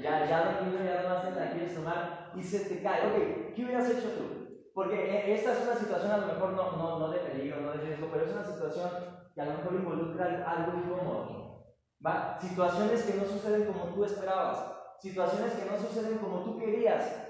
ya, 0.03 0.27
ya 0.27 0.43
dormido, 0.43 0.83
ya 0.83 1.03
nomás 1.03 1.23
te 1.23 1.39
la 1.39 1.51
quieres 1.51 1.73
tomar 1.73 2.31
y 2.35 2.43
se 2.43 2.65
te 2.65 2.83
cae. 2.83 3.07
Ok, 3.07 3.55
¿qué 3.55 3.63
hubieras 3.63 3.89
hecho 3.91 4.09
tú? 4.09 4.71
Porque 4.73 5.09
eh, 5.09 5.35
esta 5.35 5.53
es 5.53 5.63
una 5.63 5.75
situación 5.75 6.11
a 6.11 6.17
lo 6.17 6.27
mejor 6.27 6.51
no, 6.51 6.71
no, 6.75 6.99
no 6.99 7.09
de 7.11 7.19
peligro, 7.19 7.61
no 7.61 7.71
de 7.71 7.77
riesgo, 7.77 8.09
pero 8.11 8.25
es 8.25 8.31
una 8.33 8.43
situación 8.43 8.89
que 9.33 9.39
a 9.39 9.45
lo 9.45 9.53
mejor 9.53 9.73
involucra 9.73 10.43
algo 10.45 10.77
incómodo. 10.79 11.75
¿Va? 12.05 12.37
Situaciones 12.41 13.03
que 13.03 13.13
no 13.13 13.23
suceden 13.23 13.71
como 13.71 13.85
tú 13.85 14.03
esperabas, 14.03 14.65
situaciones 14.99 15.53
que 15.53 15.71
no 15.71 15.77
suceden 15.79 16.17
como 16.17 16.43
tú 16.43 16.57
querías, 16.57 17.28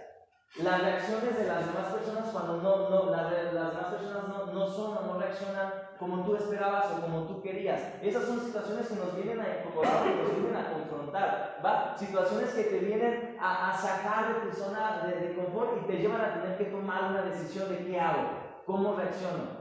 las 0.57 0.81
reacciones 0.81 1.37
de 1.37 1.47
las 1.47 1.67
demás 1.67 1.93
personas 1.93 2.29
cuando 2.31 2.57
no, 2.57 2.89
no, 2.89 3.11
las, 3.11 3.31
las 3.53 3.71
demás 3.71 3.93
personas 3.93 4.27
no, 4.27 4.45
no 4.47 4.67
son 4.67 4.97
o 4.97 5.01
no 5.01 5.19
reaccionan 5.19 5.71
como 5.99 6.23
tú 6.23 6.35
esperabas 6.35 6.87
o 6.91 7.01
como 7.01 7.27
tú 7.27 7.41
querías. 7.41 7.81
Esas 8.01 8.23
son 8.23 8.39
situaciones 8.39 8.87
que 8.87 8.95
nos 8.95 9.15
vienen 9.15 9.39
a 9.39 9.59
incomodar, 9.59 10.03
que 10.03 10.15
nos 10.15 10.35
vienen 10.35 10.55
a 10.55 10.71
confrontar, 10.71 11.59
¿va? 11.63 11.95
Situaciones 11.97 12.49
que 12.53 12.63
te 12.63 12.79
vienen 12.79 13.37
a, 13.39 13.69
a 13.69 13.77
sacar 13.77 14.33
de 14.33 14.49
tu 14.49 14.55
zona 14.55 15.05
de, 15.05 15.27
de, 15.27 15.35
confort 15.35 15.77
y 15.81 15.87
te 15.87 15.97
llevan 15.97 16.21
a 16.21 16.41
tener 16.41 16.57
que 16.57 16.65
tomar 16.65 17.11
una 17.11 17.21
decisión 17.23 17.69
de 17.69 17.85
qué 17.85 17.99
hago, 17.99 18.29
cómo 18.65 18.95
reacciono. 18.95 19.59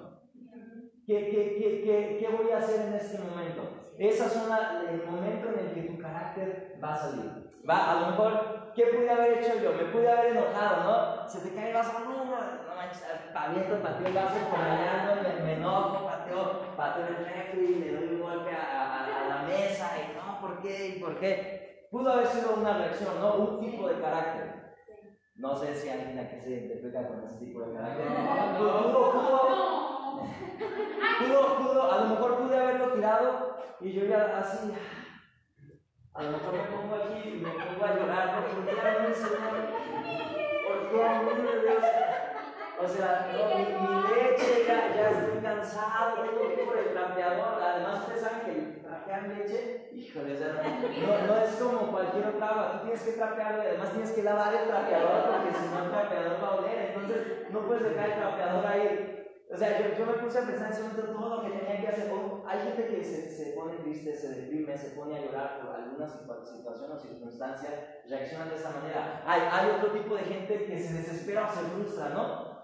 ¿Qué, 1.07 1.30
qué, 1.30 1.83
qué, 1.85 2.18
qué, 2.21 2.37
voy 2.37 2.52
a 2.52 2.59
hacer 2.59 2.88
en 2.88 2.95
este 2.95 3.18
momento? 3.18 3.62
Esas 3.99 4.30
son 4.30 4.50
el 4.88 5.07
momento 5.11 5.49
en 5.49 5.59
el 5.59 5.75
que 5.75 5.83
tu 5.90 5.99
carácter 5.99 6.78
va 6.83 6.95
a 6.95 6.99
salir. 6.99 7.49
Va, 7.68 7.90
a 7.90 8.00
lo 8.00 8.07
mejor, 8.11 8.57
¿qué 8.78 8.87
pude 8.87 9.11
haber 9.11 9.38
hecho 9.38 9.58
yo? 9.61 9.73
Me 9.73 9.90
pude 9.90 10.08
haber 10.08 10.37
enojado, 10.37 10.85
¿no? 10.85 11.28
Se 11.28 11.40
te 11.40 11.52
cae 11.52 11.70
el 11.70 11.75
vaso, 11.75 11.99
no, 11.99 12.25
no, 12.25 12.25
no 12.25 12.76
manches, 12.76 13.02
paviento, 13.35 13.82
pateo 13.82 14.06
el 14.06 14.14
vaso 14.14 14.37
por 14.49 14.61
allá, 14.61 15.04
no, 15.04 15.23
me, 15.23 15.44
me, 15.44 15.52
enojo, 15.54 16.06
pateo, 16.06 16.76
pateo 16.76 17.06
el 17.08 17.16
refri, 17.26 17.75
le 17.75 17.92
doy 17.92 18.14
un 18.14 18.20
golpe 18.23 18.50
a, 18.52 19.04
a, 19.04 19.28
la 19.28 19.42
mesa, 19.42 19.90
y 19.99 20.16
no, 20.16 20.40
¿por 20.40 20.62
qué? 20.62 20.94
¿Y 20.97 21.00
por 21.00 21.18
qué? 21.18 21.88
Pudo 21.90 22.12
haber 22.12 22.28
sido 22.28 22.54
una 22.54 22.78
reacción, 22.78 23.20
¿no? 23.20 23.35
Un 23.35 23.61
tipo 23.61 23.88
de 23.88 24.00
carácter. 24.00 24.68
No 25.35 25.56
sé 25.56 25.75
si 25.75 25.88
alguien 25.88 26.18
aquí 26.18 26.40
se 26.40 26.50
identifica 26.50 27.08
con 27.08 27.25
ese 27.25 27.38
tipo 27.38 27.61
de 27.62 27.75
carácter. 27.75 28.06
Pudo, 28.58 28.82
pudo, 28.82 29.12
pudo, 31.18 31.56
pudo, 31.58 31.92
a 31.92 31.99
lo 31.99 32.06
mejor 32.11 32.38
pude 32.38 32.56
haberlo 32.56 32.92
tirado 32.92 33.56
y 33.80 33.92
yo 33.92 34.04
ya 34.06 34.38
así, 34.38 34.73
a 36.18 36.22
lo 36.25 36.32
mejor 36.32 36.52
me 36.52 36.64
pongo 36.64 36.94
aquí 36.96 37.28
y 37.28 37.38
me 37.38 37.50
pongo 37.50 37.84
a 37.84 37.94
llorar 37.94 38.42
porque 38.42 38.75
ya 38.75 38.82
no 38.98 39.14
Señor, 39.14 39.54
mí 41.22 41.42
Dios. 41.62 41.84
O 42.80 42.88
sea, 42.88 43.28
mi, 43.30 43.38
leche 44.02 44.64
ya, 44.66 44.94
ya 44.94 45.10
estoy 45.10 45.38
cansado, 45.40 46.14
tengo 46.14 46.48
que 46.48 46.54
ir 46.54 46.66
por 46.66 46.78
el 46.78 46.92
trapeador. 46.92 47.62
Además, 47.62 48.00
ustedes 48.00 48.22
saben 48.22 48.40
que 48.40 48.80
trapear 48.80 49.28
leche, 49.28 49.90
híjole, 49.92 50.34
no, 51.26 51.37
es 51.37 51.54
como 51.54 51.92
cualquier 51.92 52.26
otra. 52.26 52.72
Tú 52.72 52.78
tienes 52.82 53.02
que 53.02 53.12
trapearlo 53.12 53.62
y 53.62 53.66
además 53.66 53.90
tienes 53.92 54.12
que 54.12 54.22
lavar 54.25 54.54
el 54.54 54.68
trapeador 54.68 55.22
porque 55.30 55.54
si 55.54 55.68
no 55.68 55.84
el 55.84 55.90
trapeador 55.90 56.42
va 56.42 56.48
a 56.48 56.54
oler. 56.56 56.92
Entonces, 56.94 57.50
no 57.50 57.60
puedes 57.60 57.84
dejar 57.84 58.10
el 58.10 58.16
trapeador 58.16 58.66
ahí 58.66 59.17
o 59.50 59.57
sea, 59.57 59.81
yo, 59.81 59.97
yo, 59.97 60.05
me 60.05 60.23
puse 60.23 60.38
a 60.38 60.47
pensar 60.47 60.67
en 60.67 60.73
ese 60.73 60.83
momento 60.83 61.12
todo 61.12 61.37
lo 61.37 61.43
que 61.43 61.59
tenía 61.59 61.81
que 61.81 61.88
hacer. 61.88 62.12
hay 62.47 62.61
gente 62.61 62.87
que 62.87 63.02
se, 63.02 63.31
se, 63.31 63.52
pone 63.52 63.76
triste, 63.78 64.14
se 64.14 64.28
deprime, 64.28 64.76
se 64.76 64.90
pone 64.90 65.17
a 65.17 65.23
llorar 65.23 65.61
por 65.61 65.75
alguna 65.75 66.07
situación 66.07 66.93
o 66.93 66.99
circunstancia, 66.99 68.02
reaccionan 68.07 68.50
de 68.50 68.57
esa 68.57 68.71
manera. 68.71 69.23
Hay, 69.25 69.40
hay 69.50 69.71
otro 69.71 69.93
tipo 69.93 70.17
de 70.17 70.25
gente 70.25 70.67
que 70.67 70.78
se 70.78 70.93
desespera 70.93 71.49
o 71.49 71.55
se 71.55 71.61
frustra, 71.61 72.11
¿no? 72.11 72.59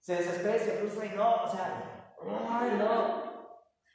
Se 0.00 0.16
desespera 0.16 0.56
y 0.56 0.60
se 0.60 0.72
frustra 0.72 1.06
y 1.06 1.16
no, 1.16 1.44
o 1.44 1.48
sea, 1.48 2.14
ay, 2.50 2.76
no. 2.78 3.28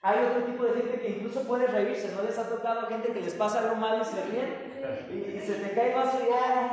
Hay 0.02 0.25
otro 0.25 0.44
tipo 0.44 0.63
de 0.66 0.74
gente 0.74 1.00
que 1.00 1.10
incluso 1.10 1.48
puede 1.48 1.68
reírse, 1.68 2.13
¿no 2.16 2.24
les 2.24 2.38
ha 2.38 2.50
tocado 2.50 2.88
gente 2.88 3.13
que 3.13 3.22
les 3.22 3.36
pasa 3.36 3.60
algo 3.60 3.75
malo 3.75 4.02
y 4.02 4.06
se 4.06 4.25
ríen? 4.25 4.74
Y, 5.10 5.38
y 5.38 5.40
se 5.40 5.54
te 5.54 5.74
cae 5.75 5.94
vaso 5.94 6.18
y 6.20 6.30
¡ay, 6.34 6.68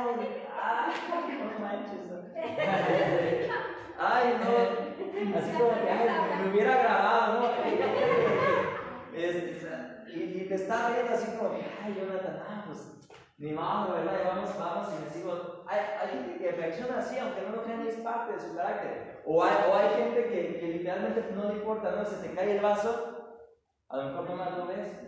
no 1.39 1.59
manches! 1.59 2.05
¿no? 2.07 2.17
ay, 3.99 4.39
no, 4.43 4.90
así 5.29 5.51
como 5.51 5.73
que, 5.73 5.89
ay, 5.89 6.09
me, 6.43 6.51
hubiera 6.51 6.77
grabado, 6.77 7.39
¿no? 7.39 7.49
y, 10.13 10.47
te 10.47 10.55
está 10.55 10.89
viendo 10.91 11.13
así 11.13 11.37
como, 11.37 11.51
ay, 11.53 11.95
Jonathan, 11.95 12.43
ah, 12.47 12.63
pues, 12.65 12.99
ni 13.37 13.51
modo, 13.51 13.93
¿verdad? 13.93 14.19
Y 14.21 14.27
vamos, 14.27 14.57
vamos 14.57 14.87
y 14.93 15.03
me 15.03 15.09
sigo. 15.09 15.63
Hay, 15.67 15.79
hay 15.99 16.09
gente 16.09 16.37
que 16.37 16.51
reacciona 16.51 16.99
así, 16.99 17.17
aunque 17.17 17.41
no 17.41 17.55
lo 17.55 17.63
crean, 17.63 17.87
es 17.87 17.95
parte 17.97 18.33
de 18.33 18.39
su 18.39 18.55
carácter. 18.55 19.21
O 19.25 19.43
hay, 19.43 19.53
o 19.69 19.75
hay 19.75 19.89
gente 19.95 20.27
que, 20.27 20.59
que 20.59 20.67
literalmente 20.67 21.29
no 21.33 21.49
le 21.49 21.55
importa, 21.55 21.91
¿no? 21.91 22.05
Se 22.05 22.27
te 22.27 22.33
cae 22.33 22.57
el 22.57 22.63
vaso, 22.63 23.37
a 23.89 23.97
lo 23.97 24.03
mejor 24.05 24.29
nomás 24.29 24.57
lo 24.57 24.67
ves, 24.67 25.01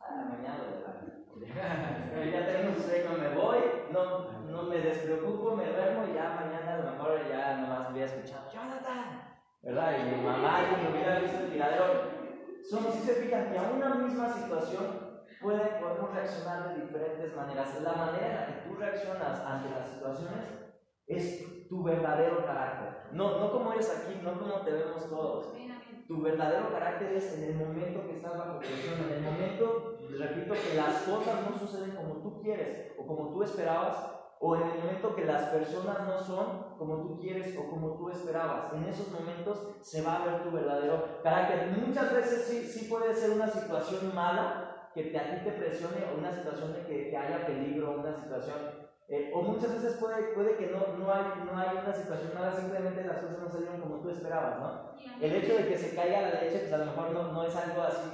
ah, 0.00 0.26
mañana, 0.30 0.64
¿verdad? 0.64 0.90
ya 2.32 2.46
tengo 2.46 2.78
sueño, 2.78 3.18
me 3.18 3.34
voy, 3.34 3.58
no, 3.90 4.30
no 4.42 4.62
me 4.64 4.78
despreocupo, 4.78 5.56
me 5.56 5.66
duermo 5.66 6.06
y 6.06 6.14
ya 6.14 6.30
mañana 6.30 6.74
a 6.74 6.78
lo 6.78 6.92
mejor 6.92 7.28
ya 7.28 7.56
nomás 7.56 7.90
voy 7.90 8.02
a 8.02 8.04
escuchar, 8.04 8.29
¿verdad? 9.62 9.96
Y 9.98 10.16
mi 10.16 10.22
mamá 10.22 10.60
y 10.62 10.82
me 10.82 10.90
hubiera 10.90 11.20
visto 11.20 11.38
el 11.38 11.50
tiradero. 11.50 11.84
Son, 12.68 12.92
si 12.92 13.00
se 13.00 13.14
fijan, 13.14 13.50
que 13.50 13.58
a 13.58 13.70
una 13.70 13.94
misma 13.94 14.32
situación 14.32 15.10
puede, 15.40 15.80
podemos 15.80 16.14
reaccionar 16.14 16.68
de 16.68 16.82
diferentes 16.82 17.34
maneras. 17.34 17.80
La 17.82 17.92
manera 17.92 18.26
en 18.26 18.36
la 18.36 18.46
que 18.46 18.68
tú 18.68 18.74
reaccionas 18.76 19.40
ante 19.40 19.70
las 19.70 19.88
situaciones 19.88 20.60
es 21.06 21.68
tu 21.68 21.82
verdadero 21.82 22.44
carácter. 22.44 23.12
No, 23.12 23.38
no 23.38 23.50
como 23.50 23.72
eres 23.72 23.90
aquí, 23.90 24.20
no 24.22 24.38
como 24.38 24.60
te 24.60 24.72
vemos 24.72 25.08
todos. 25.08 25.54
Tu 26.06 26.20
verdadero 26.20 26.72
carácter 26.72 27.12
es 27.12 27.38
en 27.38 27.44
el 27.44 27.54
momento 27.56 28.04
que 28.06 28.16
estás 28.16 28.36
bajo 28.36 28.58
presión, 28.58 28.94
en 29.00 29.12
el 29.12 29.22
momento, 29.22 29.96
repito, 30.18 30.54
que 30.54 30.74
las 30.76 31.02
cosas 31.02 31.48
no 31.48 31.56
suceden 31.56 31.94
como 31.94 32.14
tú 32.16 32.42
quieres 32.42 32.92
o 32.98 33.06
como 33.06 33.30
tú 33.30 33.44
esperabas, 33.44 34.19
o 34.42 34.56
en 34.56 34.62
el 34.62 34.78
momento 34.78 35.14
que 35.14 35.26
las 35.26 35.42
personas 35.50 36.00
no 36.06 36.18
son 36.18 36.74
como 36.78 37.02
tú 37.02 37.20
quieres 37.20 37.54
o 37.58 37.68
como 37.68 37.98
tú 37.98 38.08
esperabas. 38.08 38.72
En 38.72 38.84
esos 38.84 39.12
momentos 39.12 39.76
se 39.82 40.02
va 40.02 40.16
a 40.16 40.24
ver 40.24 40.42
tu 40.42 40.50
verdadero 40.50 41.20
carácter. 41.22 41.68
Muchas 41.86 42.12
veces 42.14 42.46
sí, 42.46 42.66
sí 42.66 42.86
puede 42.88 43.14
ser 43.14 43.32
una 43.32 43.46
situación 43.46 44.14
mala 44.14 44.88
que 44.94 45.04
te, 45.04 45.18
a 45.18 45.30
ti 45.30 45.44
te 45.44 45.52
presione 45.52 46.06
o 46.10 46.18
una 46.18 46.32
situación 46.32 46.72
de 46.72 46.86
que, 46.86 47.10
que 47.10 47.16
haya 47.16 47.46
peligro, 47.46 48.00
una 48.00 48.14
situación 48.18 48.56
eh, 49.12 49.32
o 49.34 49.42
muchas 49.42 49.74
veces 49.74 49.98
puede, 49.98 50.34
puede 50.34 50.56
que 50.56 50.68
no, 50.68 50.96
no, 50.96 51.12
hay, 51.12 51.24
no 51.44 51.58
hay 51.58 51.76
una 51.76 51.92
situación 51.92 52.32
mala, 52.32 52.52
simplemente 52.52 53.04
las 53.04 53.18
cosas 53.18 53.40
no 53.40 53.50
salieron 53.50 53.80
como 53.80 54.00
tú 54.00 54.08
esperabas, 54.08 54.60
¿no? 54.60 54.92
El 55.20 55.34
hecho 55.34 55.56
de 55.56 55.66
que 55.66 55.76
se 55.76 55.96
caiga 55.96 56.22
la 56.22 56.40
leche, 56.40 56.60
pues 56.60 56.72
a 56.72 56.78
lo 56.78 56.86
mejor 56.86 57.10
no, 57.10 57.32
no 57.32 57.42
es 57.42 57.56
algo 57.56 57.82
así 57.82 58.08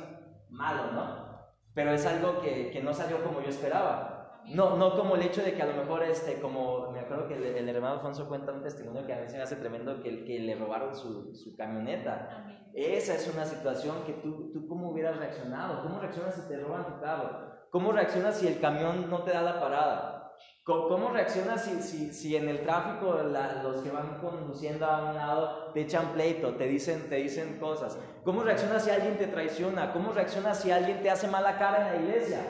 malo, 0.48 0.92
¿no? 0.92 1.26
Pero 1.74 1.92
es 1.92 2.06
algo 2.06 2.40
que, 2.40 2.70
que 2.70 2.82
no 2.82 2.94
salió 2.94 3.22
como 3.22 3.42
yo 3.42 3.50
esperaba. 3.50 4.15
No, 4.48 4.76
no 4.76 4.96
como 4.96 5.16
el 5.16 5.22
hecho 5.22 5.42
de 5.42 5.54
que 5.54 5.62
a 5.62 5.66
lo 5.66 5.74
mejor, 5.74 6.02
este, 6.04 6.40
como 6.40 6.90
me 6.92 7.00
acuerdo 7.00 7.26
que 7.26 7.34
el, 7.34 7.68
hermano 7.68 7.94
Alfonso 7.94 8.28
cuenta 8.28 8.52
un 8.52 8.62
testimonio 8.62 9.04
que 9.04 9.12
a 9.12 9.20
mí 9.20 9.28
se 9.28 9.36
me 9.36 9.42
hace 9.42 9.56
tremendo, 9.56 10.00
que, 10.02 10.24
que 10.24 10.38
le 10.38 10.54
robaron 10.54 10.94
su, 10.94 11.34
su 11.34 11.56
camioneta. 11.56 12.46
Esa 12.74 13.14
es 13.14 13.32
una 13.32 13.44
situación 13.44 14.04
que 14.04 14.12
tú, 14.14 14.52
tú 14.52 14.68
cómo 14.68 14.90
hubieras 14.90 15.16
reaccionado. 15.16 15.82
¿Cómo 15.82 15.98
reaccionas 15.98 16.34
si 16.34 16.48
te 16.48 16.58
roban 16.58 16.86
tu 16.86 17.00
carro? 17.00 17.46
¿Cómo 17.70 17.92
reaccionas 17.92 18.36
si 18.36 18.46
el 18.46 18.60
camión 18.60 19.10
no 19.10 19.22
te 19.22 19.32
da 19.32 19.42
la 19.42 19.60
parada? 19.60 20.16
¿Cómo 20.64 21.10
reaccionas 21.10 21.62
si, 21.62 21.80
si, 21.80 22.12
si 22.12 22.34
en 22.34 22.48
el 22.48 22.62
tráfico 22.62 23.14
los 23.62 23.82
que 23.82 23.90
van 23.90 24.18
conduciendo 24.20 24.84
a 24.84 25.10
un 25.10 25.14
lado 25.14 25.72
te 25.72 25.82
echan 25.82 26.12
pleito, 26.12 26.56
te 26.56 26.66
dicen, 26.66 27.08
te 27.08 27.16
dicen 27.16 27.60
cosas? 27.60 27.96
¿Cómo 28.24 28.42
reaccionas 28.42 28.82
si 28.82 28.90
alguien 28.90 29.16
te 29.16 29.28
traiciona? 29.28 29.92
¿Cómo 29.92 30.12
reaccionas 30.12 30.60
si 30.60 30.72
alguien 30.72 31.02
te 31.02 31.10
hace 31.10 31.28
mala 31.28 31.56
cara 31.56 31.94
en 31.94 31.94
la 31.94 32.08
iglesia? 32.08 32.40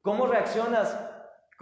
¿Cómo 0.00 0.26
reaccionas? 0.26 1.03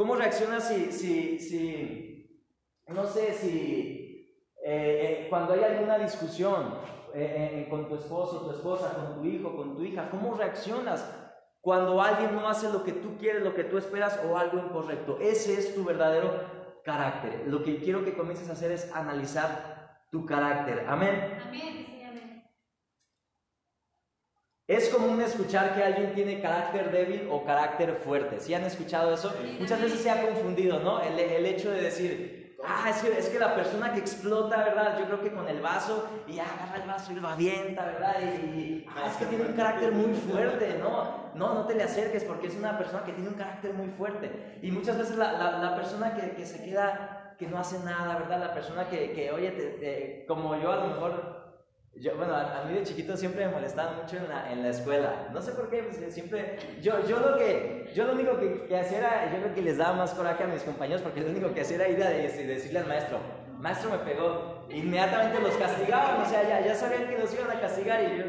¿Cómo 0.02 0.16
reaccionas 0.16 0.66
si, 0.66 0.90
si, 0.90 1.38
si 1.38 2.44
no 2.88 3.06
sé, 3.06 3.34
si 3.34 4.36
eh, 4.64 4.66
eh, 4.66 5.26
cuando 5.30 5.52
hay 5.52 5.62
alguna 5.62 5.96
discusión 5.96 6.74
eh, 7.14 7.68
con 7.70 7.88
tu 7.88 7.94
esposo, 7.94 8.40
tu 8.40 8.50
esposa, 8.50 8.94
con 8.94 9.22
tu 9.22 9.28
hijo, 9.28 9.56
con 9.56 9.76
tu 9.76 9.84
hija, 9.84 10.10
¿cómo 10.10 10.34
reaccionas 10.34 11.08
cuando 11.60 12.02
alguien 12.02 12.34
no 12.34 12.48
hace 12.48 12.72
lo 12.72 12.82
que 12.82 12.90
tú 12.90 13.16
quieres, 13.16 13.44
lo 13.44 13.54
que 13.54 13.62
tú 13.62 13.78
esperas 13.78 14.20
o 14.28 14.36
algo 14.36 14.58
incorrecto? 14.58 15.18
Ese 15.20 15.54
es 15.56 15.72
tu 15.72 15.84
verdadero 15.84 16.32
carácter. 16.82 17.44
Lo 17.46 17.62
que 17.62 17.76
quiero 17.76 18.04
que 18.04 18.14
comiences 18.14 18.50
a 18.50 18.54
hacer 18.54 18.72
es 18.72 18.92
analizar 18.92 20.00
tu 20.10 20.26
carácter. 20.26 20.84
Amén. 20.88 21.38
Amén. 21.46 21.91
Es 24.72 24.88
común 24.88 25.20
escuchar 25.20 25.74
que 25.74 25.84
alguien 25.84 26.14
tiene 26.14 26.40
carácter 26.40 26.90
débil 26.90 27.28
o 27.30 27.44
carácter 27.44 28.00
fuerte. 28.02 28.40
¿Sí 28.40 28.54
han 28.54 28.64
escuchado 28.64 29.12
eso? 29.12 29.30
Muchas 29.60 29.82
veces 29.82 30.00
se 30.00 30.10
ha 30.10 30.22
confundido, 30.22 30.80
¿no? 30.80 31.02
El, 31.02 31.18
el 31.18 31.44
hecho 31.44 31.70
de 31.70 31.82
decir, 31.82 32.56
ah, 32.64 32.88
es 32.88 33.02
que, 33.02 33.18
es 33.18 33.28
que 33.28 33.38
la 33.38 33.54
persona 33.54 33.92
que 33.92 34.00
explota, 34.00 34.56
¿verdad? 34.64 34.98
Yo 34.98 35.04
creo 35.04 35.20
que 35.20 35.30
con 35.30 35.46
el 35.46 35.60
vaso 35.60 36.08
y 36.26 36.38
agarra 36.38 36.76
el 36.80 36.88
vaso 36.88 37.12
y 37.12 37.16
lo 37.16 37.28
avienta, 37.28 37.84
¿verdad? 37.84 38.14
Y, 38.22 38.86
ah, 38.88 39.08
es 39.10 39.16
que 39.18 39.26
tiene 39.26 39.44
un 39.44 39.52
carácter 39.52 39.92
muy 39.92 40.14
fuerte, 40.14 40.78
¿no? 40.78 41.32
No, 41.34 41.52
no 41.52 41.66
te 41.66 41.74
le 41.74 41.82
acerques 41.82 42.24
porque 42.24 42.46
es 42.46 42.56
una 42.56 42.78
persona 42.78 43.04
que 43.04 43.12
tiene 43.12 43.28
un 43.28 43.36
carácter 43.36 43.74
muy 43.74 43.88
fuerte. 43.88 44.58
Y 44.62 44.70
muchas 44.70 44.96
veces 44.96 45.16
la, 45.16 45.32
la, 45.32 45.76
persona 45.76 46.14
que, 46.14 46.30
que, 46.30 46.46
se 46.46 46.64
queda, 46.64 47.34
que 47.38 47.46
no 47.46 47.58
hace 47.58 47.78
nada, 47.80 48.16
¿verdad? 48.20 48.40
La 48.40 48.54
persona 48.54 48.88
que, 48.88 49.12
que 49.12 49.32
oye, 49.32 49.50
te, 49.50 50.24
como 50.26 50.56
yo 50.56 50.72
a 50.72 50.76
lo 50.76 50.86
mejor 50.86 51.41
bueno, 52.16 52.34
a, 52.34 52.64
mí 52.66 52.74
de 52.74 52.84
chiquito 52.84 53.16
siempre 53.16 53.46
me 53.46 53.52
molestaba 53.52 53.92
mucho 53.92 54.16
en 54.16 54.28
la, 54.28 54.50
en 54.50 54.62
la 54.62 54.70
escuela. 54.70 55.28
No 55.32 55.42
sé 55.42 55.52
por 55.52 55.68
qué, 55.68 55.82
pues, 55.82 56.12
siempre. 56.12 56.58
Yo, 56.80 57.06
yo, 57.06 57.20
lo 57.20 57.36
que, 57.36 57.90
yo 57.94 58.04
lo 58.06 58.12
único 58.12 58.38
que, 58.38 58.64
que, 58.64 58.78
hacía 58.78 58.98
era. 58.98 59.32
Yo 59.32 59.40
creo 59.40 59.54
que 59.54 59.62
les 59.62 59.76
daba 59.76 59.96
más 59.96 60.14
coraje 60.14 60.42
a 60.44 60.46
mis 60.46 60.62
compañeros 60.62 61.02
porque 61.02 61.20
lo 61.20 61.30
único 61.30 61.52
que 61.52 61.60
hacía 61.60 61.76
era 61.76 61.88
ir 61.88 62.02
a 62.02 62.10
decirle 62.10 62.78
al 62.78 62.86
maestro: 62.86 63.18
Maestro 63.58 63.90
me 63.90 63.98
pegó. 63.98 64.66
Inmediatamente 64.70 65.40
los 65.40 65.54
castigaban. 65.56 66.22
O 66.22 66.24
sea, 66.24 66.42
ya, 66.48 66.60
ya 66.64 66.74
sabían 66.74 67.08
que 67.08 67.18
los 67.18 67.32
iban 67.34 67.50
a 67.50 67.60
castigar 67.60 68.02
y 68.02 68.18
yo. 68.18 68.24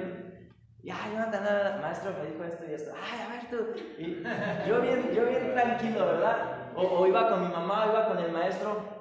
Ya, 0.84 0.98
Jonathan, 1.10 1.44
nada, 1.46 1.80
maestro 1.82 2.12
me 2.12 2.30
dijo 2.30 2.44
esto 2.44 2.66
y 2.70 2.74
esto. 2.74 2.92
Ay, 3.02 3.22
a 3.22 3.32
ver 3.32 3.50
tú. 3.50 4.68
Yo 4.68 4.82
bien, 4.82 5.12
yo 5.16 5.26
bien 5.26 5.54
tranquilo, 5.54 6.06
¿verdad? 6.06 6.74
O, 6.76 6.82
o 6.82 7.08
iba 7.08 7.30
con 7.30 7.42
mi 7.42 7.48
mamá, 7.48 7.86
o 7.86 7.92
iba 7.92 8.08
con 8.10 8.20
el 8.20 8.32
maestro. 8.34 8.93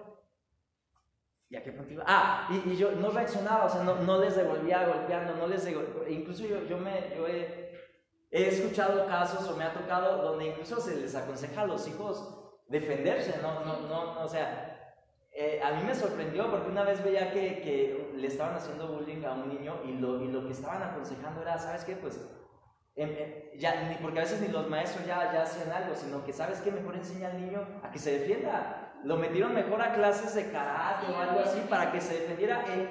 ¿Y 1.53 1.57
a 1.57 1.63
qué 1.63 1.75
iba? 1.91 2.03
Ah, 2.07 2.49
y, 2.51 2.71
y, 2.71 2.77
yo 2.79 2.93
no 2.93 3.11
reaccionaba, 3.11 3.67
o 3.67 3.69
sea, 3.69 3.83
no, 3.83 3.97
no 3.97 4.19
les 4.19 4.37
devolvía 4.37 4.87
golpeando, 4.87 5.35
no 5.35 5.47
les 5.47 5.63
devolvía, 5.67 6.09
incluso 6.09 6.47
yo, 6.47 6.63
yo, 6.65 6.79
me, 6.79 7.13
yo 7.15 7.29
he, 7.29 7.79
he, 8.31 8.49
escuchado 8.49 9.07
casos 9.07 9.47
o 9.51 9.57
me 9.59 9.65
ha 9.65 9.75
tocado 9.75 10.23
donde 10.23 10.47
incluso 10.47 10.81
se 10.81 10.97
les 10.97 11.15
aconseja 11.15 11.61
a 11.61 11.67
los 11.67 11.87
hijos 11.87 12.57
defenderse, 12.69 13.39
no, 13.43 13.67
no, 13.67 13.81
no, 13.87 14.25
o 14.25 14.29
sea, 14.29 14.97
eh, 15.31 15.61
a 15.63 15.73
mí 15.73 15.83
me 15.85 15.95
sorprendió 15.95 16.51
porque 16.51 16.71
una 16.71 16.85
vez 16.85 17.05
veía 17.05 17.31
que, 17.31 17.61
que, 17.61 18.13
le 18.17 18.27
estaban 18.29 18.57
haciendo 18.57 18.89
bullying 18.89 19.23
a 19.27 19.33
un 19.33 19.51
niño 19.51 19.75
y 19.85 19.93
lo, 19.93 20.23
y 20.23 20.29
lo 20.29 20.47
que 20.47 20.53
estaban 20.53 20.83
aconsejando 20.83 21.43
era, 21.43 21.59
¿sabes 21.59 21.85
qué? 21.85 21.97
Pues, 21.97 22.19
em, 22.97 23.11
em, 23.11 23.59
ya, 23.59 23.99
porque 24.01 24.21
a 24.21 24.23
veces 24.23 24.41
ni 24.41 24.49
los 24.49 24.71
maestros 24.71 25.05
ya, 25.05 25.31
ya 25.31 25.43
hacían 25.43 25.71
algo, 25.71 25.95
sino 25.97 26.25
que, 26.25 26.33
¿sabes 26.33 26.63
qué? 26.63 26.71
Mejor 26.71 26.95
enseña 26.95 27.29
al 27.29 27.45
niño 27.45 27.63
a 27.83 27.91
que 27.91 27.99
se 27.99 28.21
defienda 28.21 28.92
lo 29.05 29.17
metieron 29.17 29.55
mejor 29.55 29.83
a 29.83 29.95
clases 29.95 30.35
de 30.35 30.51
karate 30.51 31.13
o 31.13 31.17
algo 31.17 31.41
así 31.41 31.61
para 31.69 31.91
que 31.93 32.01
se 32.01 32.15
defendiera. 32.15 32.65
él. 32.73 32.89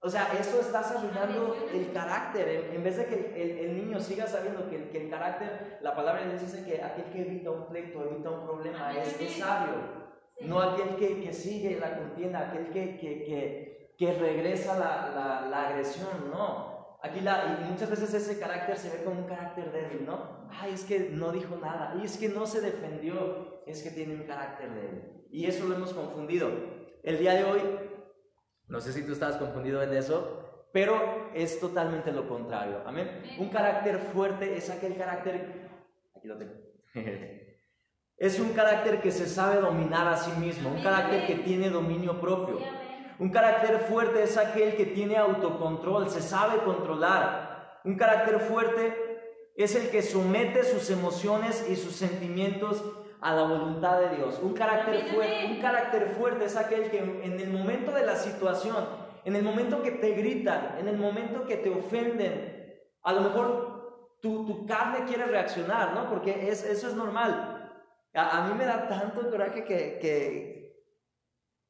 o 0.00 0.08
sea, 0.08 0.28
eso 0.38 0.60
estás 0.60 0.92
arruinando 0.92 1.56
el 1.72 1.92
carácter. 1.92 2.70
En, 2.72 2.82
vez 2.82 2.96
de 2.96 3.06
que 3.06 3.64
el, 3.64 3.76
niño 3.76 4.00
siga 4.00 4.26
sabiendo 4.26 4.68
que, 4.68 4.88
que, 4.90 5.04
el 5.04 5.10
carácter, 5.10 5.78
la 5.80 5.94
palabra 5.94 6.22
de 6.22 6.30
Dios 6.30 6.42
dice 6.42 6.64
que 6.64 6.82
aquel 6.82 7.04
que 7.06 7.22
evita 7.22 7.50
un 7.50 7.66
pleito, 7.66 8.04
evita 8.04 8.30
un 8.30 8.44
problema, 8.44 8.96
es, 8.96 9.20
es 9.20 9.38
sabio. 9.38 10.06
No 10.40 10.60
aquel 10.60 10.96
que, 10.96 11.22
que, 11.22 11.32
sigue 11.32 11.78
la 11.80 11.96
contienda, 11.96 12.40
aquel 12.40 12.68
que, 12.70 12.98
que, 12.98 13.94
que 13.96 14.12
regresa 14.12 14.78
la, 14.78 15.10
la, 15.14 15.48
la 15.48 15.68
agresión, 15.68 16.30
no. 16.30 16.65
Aquí 17.06 17.20
la, 17.20 17.60
y 17.62 17.70
muchas 17.70 17.88
veces 17.88 18.12
ese 18.14 18.38
carácter 18.38 18.76
se 18.76 18.90
ve 18.90 19.04
como 19.04 19.20
un 19.20 19.28
carácter 19.28 19.70
débil, 19.70 20.04
¿no? 20.06 20.48
Ay, 20.50 20.72
es 20.72 20.84
que 20.84 21.10
no 21.10 21.30
dijo 21.30 21.56
nada, 21.56 21.94
y 22.00 22.04
es 22.04 22.16
que 22.18 22.28
no 22.28 22.46
se 22.46 22.60
defendió, 22.60 23.62
es 23.66 23.82
que 23.82 23.90
tiene 23.90 24.14
un 24.14 24.24
carácter 24.24 24.72
débil. 24.74 25.26
Y 25.30 25.46
eso 25.46 25.66
lo 25.68 25.76
hemos 25.76 25.92
confundido. 25.92 26.50
El 27.02 27.18
día 27.18 27.34
de 27.34 27.44
hoy, 27.44 27.60
no 28.66 28.80
sé 28.80 28.92
si 28.92 29.04
tú 29.04 29.12
estabas 29.12 29.36
confundido 29.36 29.82
en 29.82 29.94
eso, 29.94 30.68
pero 30.72 31.30
es 31.34 31.60
totalmente 31.60 32.12
lo 32.12 32.28
contrario. 32.28 32.82
Amén. 32.84 33.22
Un 33.38 33.48
carácter 33.50 33.98
fuerte 34.12 34.56
es 34.56 34.68
aquel 34.68 34.96
carácter... 34.96 35.70
Aquí 36.16 36.26
lo 36.26 36.36
tengo. 36.36 36.54
es 38.16 38.40
un 38.40 38.52
carácter 38.52 39.00
que 39.00 39.10
se 39.10 39.26
sabe 39.26 39.60
dominar 39.60 40.08
a 40.08 40.16
sí 40.16 40.32
mismo, 40.40 40.70
un 40.70 40.82
carácter 40.82 41.26
que 41.26 41.36
tiene 41.36 41.70
dominio 41.70 42.20
propio. 42.20 42.58
Un 43.18 43.30
carácter 43.30 43.78
fuerte 43.80 44.22
es 44.22 44.36
aquel 44.36 44.76
que 44.76 44.86
tiene 44.86 45.16
autocontrol, 45.16 46.10
se 46.10 46.20
sabe 46.20 46.58
controlar. 46.58 47.80
Un 47.84 47.96
carácter 47.96 48.40
fuerte 48.40 49.52
es 49.56 49.74
el 49.74 49.90
que 49.90 50.02
somete 50.02 50.64
sus 50.64 50.90
emociones 50.90 51.66
y 51.68 51.76
sus 51.76 51.96
sentimientos 51.96 52.84
a 53.20 53.34
la 53.34 53.42
voluntad 53.42 54.00
de 54.00 54.16
Dios. 54.16 54.38
Un 54.42 54.52
carácter, 54.52 55.06
fuerte, 55.06 55.46
un 55.50 55.60
carácter 55.60 56.08
fuerte 56.10 56.44
es 56.44 56.56
aquel 56.56 56.90
que 56.90 56.98
en 56.98 57.40
el 57.40 57.50
momento 57.50 57.92
de 57.92 58.04
la 58.04 58.16
situación, 58.16 58.86
en 59.24 59.34
el 59.34 59.42
momento 59.42 59.82
que 59.82 59.92
te 59.92 60.10
gritan, 60.10 60.76
en 60.78 60.88
el 60.88 60.98
momento 60.98 61.46
que 61.46 61.56
te 61.56 61.70
ofenden, 61.70 62.54
a 63.02 63.12
lo 63.12 63.22
mejor 63.22 64.18
tu, 64.20 64.44
tu 64.46 64.66
carne 64.66 65.04
quiere 65.06 65.24
reaccionar, 65.24 65.94
¿no? 65.94 66.08
Porque 66.10 66.50
es, 66.50 66.64
eso 66.64 66.88
es 66.88 66.94
normal. 66.94 67.72
A, 68.14 68.46
mí 68.46 68.54
me 68.54 68.64
da 68.64 68.88
tanto 68.88 69.30
coraje 69.30 69.64
que, 69.64 69.98
que, 70.00 70.55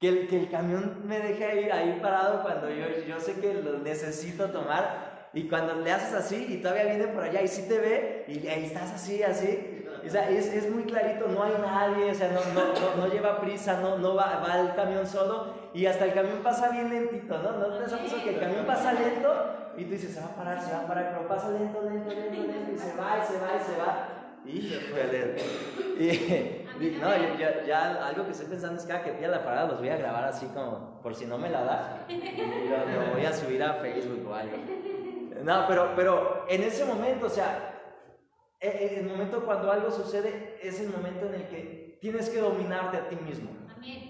que, 0.07 0.21
el, 0.21 0.29
que 0.29 0.41
el 0.41 0.51
camión 0.51 1.03
me 1.05 1.19
deje 1.19 1.73
ahí, 1.73 1.99
parado 2.01 2.43
cuando 2.43 2.71
yo, 2.71 2.87
yo 3.07 3.19
sé 3.19 3.35
que 3.41 3.55
lo 3.55 3.79
necesito 3.79 4.51
tomar. 4.51 5.17
Y 5.35 5.49
cuando 5.49 5.75
le 5.75 5.93
haces 5.93 6.15
así 6.15 6.47
y 6.49 6.63
todavía 6.63 6.85
viene 6.85 7.09
por 7.09 7.25
allá 7.25 7.43
y 7.43 7.49
sí 7.49 7.67
te 7.69 7.79
ve 7.79 8.25
y 8.27 8.47
ahí 8.47 8.65
estás 8.65 8.93
así, 8.93 9.23
así, 9.23 9.85
o 10.07 10.09
sea, 10.09 10.31
es, 10.31 10.47
es, 10.47 10.71
muy 10.71 10.85
clarito, 10.85 11.29
no 11.29 11.43
hay 11.43 11.53
nadie, 11.61 12.11
o 12.11 12.15
sea, 12.15 12.31
no, 12.31 12.41
no, 12.55 12.97
no, 12.97 13.13
lleva 13.13 13.39
prisa, 13.41 13.81
no, 13.81 13.99
no 13.99 14.15
va, 14.15 14.39
va, 14.39 14.61
el 14.61 14.75
camión 14.75 15.07
solo 15.07 15.53
y 15.75 15.85
hasta 15.85 16.07
el 16.07 16.15
camión 16.15 16.39
pasa 16.43 16.71
bien 16.71 16.89
lentito, 16.89 17.37
¿no? 17.43 17.53
¿No 17.53 17.77
te 17.77 17.83
pasa 17.83 18.23
que 18.23 18.31
el 18.31 18.41
camión 18.41 18.65
pasa 18.65 18.95
lento 18.95 19.35
y 19.77 19.85
tú 19.85 19.91
dices, 19.91 20.15
se 20.15 20.21
va 20.21 20.27
a 20.27 20.37
parar, 20.37 20.63
se 20.63 20.73
va 20.73 20.81
a 20.81 20.87
parar, 20.87 21.13
pero 21.15 21.29
pasa 21.29 21.51
lento, 21.51 21.83
lento, 21.83 22.09
lento, 22.09 22.53
lento 22.53 22.73
y 22.73 22.79
se 22.79 22.97
va 22.97 23.19
y 23.19 23.27
se 23.27 23.39
va 23.39 23.49
y 23.57 23.61
se 23.63 23.77
va. 23.79 24.09
Y 24.47 24.63
se 24.69 24.81
fue 24.81 25.05
lento. 25.13 26.63
No, 27.01 27.39
ya, 27.39 27.65
ya, 27.65 28.07
algo 28.07 28.25
que 28.25 28.33
estoy 28.33 28.47
pensando 28.47 28.79
es 28.79 28.85
que 28.85 28.93
cada 28.93 29.05
que 29.05 29.13
pida 29.13 29.29
la 29.29 29.45
parada 29.45 29.69
los 29.69 29.79
voy 29.79 29.89
a 29.89 29.97
grabar 29.97 30.25
así 30.25 30.47
como, 30.47 31.01
por 31.03 31.15
si 31.15 31.27
no 31.27 31.39
me 31.39 31.51
la 31.51 31.63
da, 31.63 32.07
y 32.09 32.19
lo, 32.19 33.05
lo 33.07 33.13
voy 33.13 33.25
a 33.25 33.33
subir 33.33 33.63
a 33.63 33.75
Facebook 33.75 34.27
o 34.29 34.35
algo. 34.35 34.57
No, 35.43 35.65
pero, 35.69 35.93
pero 35.95 36.45
en 36.49 36.63
ese 36.63 36.85
momento, 36.85 37.27
o 37.27 37.31
sea, 37.31 37.77
eh, 38.61 38.97
el 39.01 39.07
momento 39.07 39.45
cuando 39.45 39.71
algo 39.71 39.91
sucede 39.91 40.59
es 40.63 40.81
el 40.81 40.89
momento 40.89 41.27
en 41.27 41.35
el 41.35 41.49
que 41.49 41.99
tienes 42.01 42.29
que 42.31 42.41
dominarte 42.41 42.97
a 42.97 43.09
ti 43.09 43.17
mismo. 43.17 43.51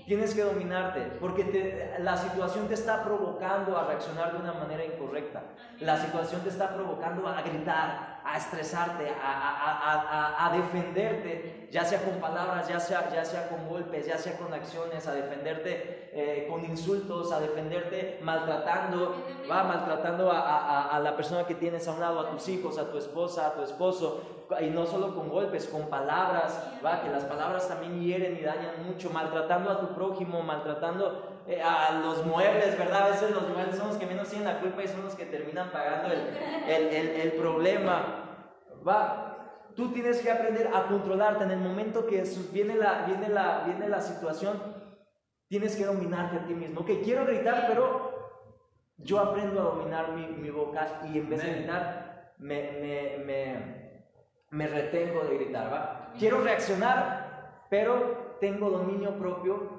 Tienes 0.07 0.33
que 0.35 0.43
dominarte 0.43 1.01
porque 1.21 1.97
la 1.99 2.17
situación 2.17 2.69
te 2.69 2.75
está 2.75 3.05
provocando 3.05 3.77
a 3.77 3.87
reaccionar 3.87 4.33
de 4.33 4.39
una 4.39 4.55
manera 4.55 4.85
incorrecta. 4.85 5.43
La 5.81 5.99
situación 5.99 6.41
te 6.43 6.49
está 6.49 6.75
provocando 6.75 7.29
a 7.29 7.43
gritar, 7.43 8.16
a 8.27 8.39
estresarte, 8.39 9.13
a, 9.23 10.51
defenderte, 10.53 11.69
ya 11.71 11.85
sea 11.85 12.03
con 12.03 12.15
palabras, 12.21 12.67
ya 12.69 12.81
sea, 12.81 13.09
ya 13.13 13.25
sea 13.25 13.49
con 13.49 13.69
golpes, 13.69 14.07
ya 14.07 14.19
sea 14.19 14.37
con 14.37 14.53
acciones, 14.53 15.07
a 15.07 15.15
defenderte 15.15 16.11
eh, 16.13 16.47
con 16.51 16.65
insultos, 16.65 17.31
a 17.31 17.39
defenderte 17.39 18.19
maltratando, 18.23 19.15
va 19.49 19.63
maltratando 19.63 20.31
a, 20.33 20.99
la 21.03 21.15
persona 21.15 21.47
que 21.47 21.55
tienes 21.55 21.87
a 21.87 21.93
un 21.93 22.01
lado, 22.01 22.21
a 22.21 22.31
tus 22.31 22.49
hijos, 22.49 22.79
a 22.79 22.91
tu 22.91 22.99
esposa, 22.99 23.47
a 23.47 23.55
tu 23.55 23.63
esposo, 23.63 24.21
y 24.61 24.67
no 24.67 24.87
solo 24.87 25.15
con 25.15 25.29
golpes, 25.29 25.67
con 25.67 25.89
palabras, 25.89 26.61
va, 26.85 27.03
que 27.03 27.11
las 27.11 27.25
palabras 27.25 27.69
también 27.69 28.01
hieren 28.01 28.37
y 28.37 28.43
dañan 28.43 28.87
mucho, 28.87 29.11
maltratando 29.11 29.71
a 29.71 29.81
tu 29.81 29.95
prójimo, 29.95 30.43
maltratando 30.43 31.36
eh, 31.49 31.63
a 31.63 32.01
los 32.01 32.27
muebles, 32.27 32.77
¿verdad? 32.77 33.05
A 33.05 33.11
veces 33.11 33.31
los 33.31 33.49
muebles 33.49 33.77
son 33.77 33.89
los 33.89 33.97
que 33.97 34.07
menos 34.07 34.29
tienen 34.29 34.49
la 34.49 34.59
culpa 34.59 34.83
y 34.83 34.89
son 34.89 35.05
los 35.05 35.15
que 35.15 35.27
terminan 35.27 35.71
pagando 35.71 36.13
el, 36.13 36.29
el, 36.69 37.09
el, 37.21 37.33
problema. 37.33 38.49
Va, 38.87 39.63
tú 39.77 39.93
tienes 39.93 40.21
que 40.21 40.31
aprender 40.31 40.71
a 40.75 40.89
controlarte 40.89 41.45
en 41.45 41.53
el 41.53 41.61
momento 41.61 42.07
que 42.07 42.25
viene 42.53 42.75
la, 42.75 43.05
viene 43.07 43.29
la, 43.29 43.63
viene 43.65 43.89
la 43.89 44.01
situación, 44.01 44.61
tienes 45.47 45.77
que 45.77 45.85
dominarte 45.85 46.37
a 46.39 46.47
ti 46.47 46.55
mismo. 46.55 46.81
Ok, 46.81 46.91
quiero 47.05 47.25
gritar, 47.25 47.67
pero 47.69 48.43
yo 48.97 49.21
aprendo 49.21 49.61
a 49.61 49.65
dominar 49.65 50.13
mi, 50.13 50.27
mi 50.27 50.51
boca 50.51 51.01
y 51.13 51.19
en 51.19 51.29
vez 51.31 51.45
de 51.45 51.53
gritar, 51.53 52.35
me, 52.39 52.73
me, 52.73 53.25
me, 53.25 54.03
me 54.51 54.67
retengo 54.67 55.23
de 55.25 55.37
gritar, 55.37 55.73
¿va? 55.73 56.13
Quiero 56.19 56.41
reaccionar, 56.41 57.63
pero 57.71 58.37
tengo 58.41 58.69
dominio 58.71 59.17
propio 59.17 59.76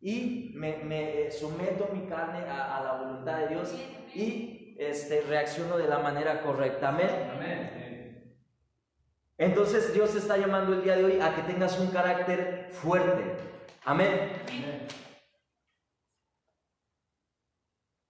y 0.00 0.52
me, 0.54 0.78
me 0.78 1.30
someto 1.30 1.90
mi 1.92 2.06
carne 2.06 2.48
a, 2.48 2.78
a, 2.78 2.84
la 2.84 2.92
voluntad 3.02 3.38
de 3.38 3.48
Dios 3.48 3.74
y 4.14 4.76
este, 4.78 5.20
reacciono 5.22 5.76
de 5.76 5.88
la 5.88 5.98
manera 5.98 6.40
correcta. 6.42 6.88
Amén. 6.88 7.30
Amén. 7.34 7.80
Entonces 9.36 9.92
Dios 9.94 10.12
te 10.12 10.18
está 10.18 10.36
llamando 10.36 10.74
el 10.74 10.82
día 10.82 10.96
de 10.96 11.04
hoy 11.04 11.20
a 11.20 11.34
que 11.34 11.42
tengas 11.42 11.78
un 11.78 11.88
carácter 11.88 12.68
fuerte. 12.72 13.24
Amén. 13.84 14.32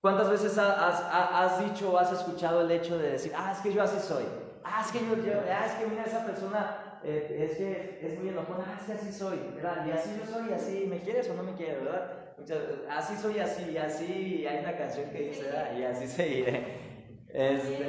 ¿Cuántas 0.01 0.31
veces 0.31 0.57
has, 0.59 1.65
dicho 1.65 1.93
o 1.93 1.99
has 1.99 2.11
escuchado 2.11 2.63
el 2.63 2.71
hecho 2.71 2.99
de 2.99 3.13
decir, 3.13 3.33
ah, 3.37 3.53
es 3.53 3.59
que 3.59 3.73
yo 3.73 3.83
así 3.83 4.01
soy? 4.01 4.25
Ah, 4.65 4.83
es 4.85 4.91
que 4.91 4.99
yo, 5.01 5.15
ah, 5.49 5.67
es 5.67 5.73
que 5.75 5.87
mira 5.87 6.05
esa 6.05 6.25
persona, 6.25 6.80
eh, 7.03 7.49
es 7.51 7.57
que 7.57 8.01
es 8.03 8.19
muy 8.19 8.29
enojona, 8.29 8.65
ah, 8.67 8.77
es 8.79 8.87
que 8.87 8.93
así 8.93 9.13
soy, 9.13 9.39
¿verdad? 9.55 9.87
Y 9.87 9.91
así 9.91 10.11
yo 10.19 10.27
soy, 10.27 10.53
así, 10.53 10.87
¿me 10.87 11.01
quieres 11.01 11.29
o 11.31 11.35
no 11.35 11.43
me 11.43 11.55
quieres, 11.55 11.85
verdad? 11.85 12.17
así 12.91 13.17
soy, 13.17 13.39
así, 13.39 13.71
y 13.71 13.77
así, 13.77 14.47
hay 14.47 14.61
una 14.61 14.77
canción 14.77 15.11
que 15.11 15.29
dice, 15.29 15.43
¿verdad? 15.45 15.79
Y 15.79 15.85
así 15.85 16.07
seguiré. 16.07 16.65
Este... 17.29 17.87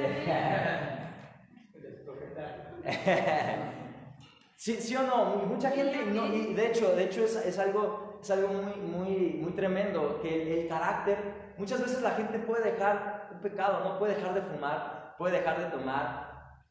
sí, 4.56 4.74
sí 4.74 4.96
o 4.96 5.02
no, 5.02 5.36
mucha 5.46 5.70
gente, 5.70 5.98
y 6.04 6.54
de 6.54 6.66
hecho, 6.66 6.94
de 6.94 7.04
hecho 7.04 7.24
es, 7.24 7.36
es, 7.36 7.58
algo, 7.58 8.18
es 8.22 8.30
algo 8.30 8.48
muy, 8.48 8.74
muy, 8.74 9.38
muy 9.40 9.52
tremendo, 9.52 10.20
que 10.20 10.62
el, 10.62 10.68
carácter, 10.68 11.18
muchas 11.58 11.80
veces 11.80 12.02
la 12.02 12.12
gente 12.12 12.38
puede 12.40 12.72
dejar 12.72 13.28
un 13.32 13.40
pecado, 13.40 13.84
no 13.84 13.98
puede 13.98 14.16
dejar 14.16 14.34
de 14.34 14.42
fumar, 14.42 15.14
puede 15.18 15.38
dejar 15.38 15.58
de 15.58 15.66
tomar, 15.66 16.21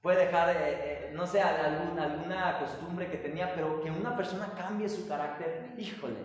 puede 0.02 0.26
dejar, 0.26 0.50
eh, 0.50 0.56
eh, 0.60 1.12
no 1.14 1.28
sé, 1.28 1.42
alguna, 1.42 2.04
alguna 2.04 2.60
costumbre 2.60 3.10
que 3.10 3.18
tenía, 3.18 3.54
pero 3.54 3.82
que 3.82 3.92
una 3.92 4.16
persona 4.16 4.54
cambie 4.58 4.90
su 4.90 5.08
carácter, 5.08 5.74
híjole. 5.78 6.16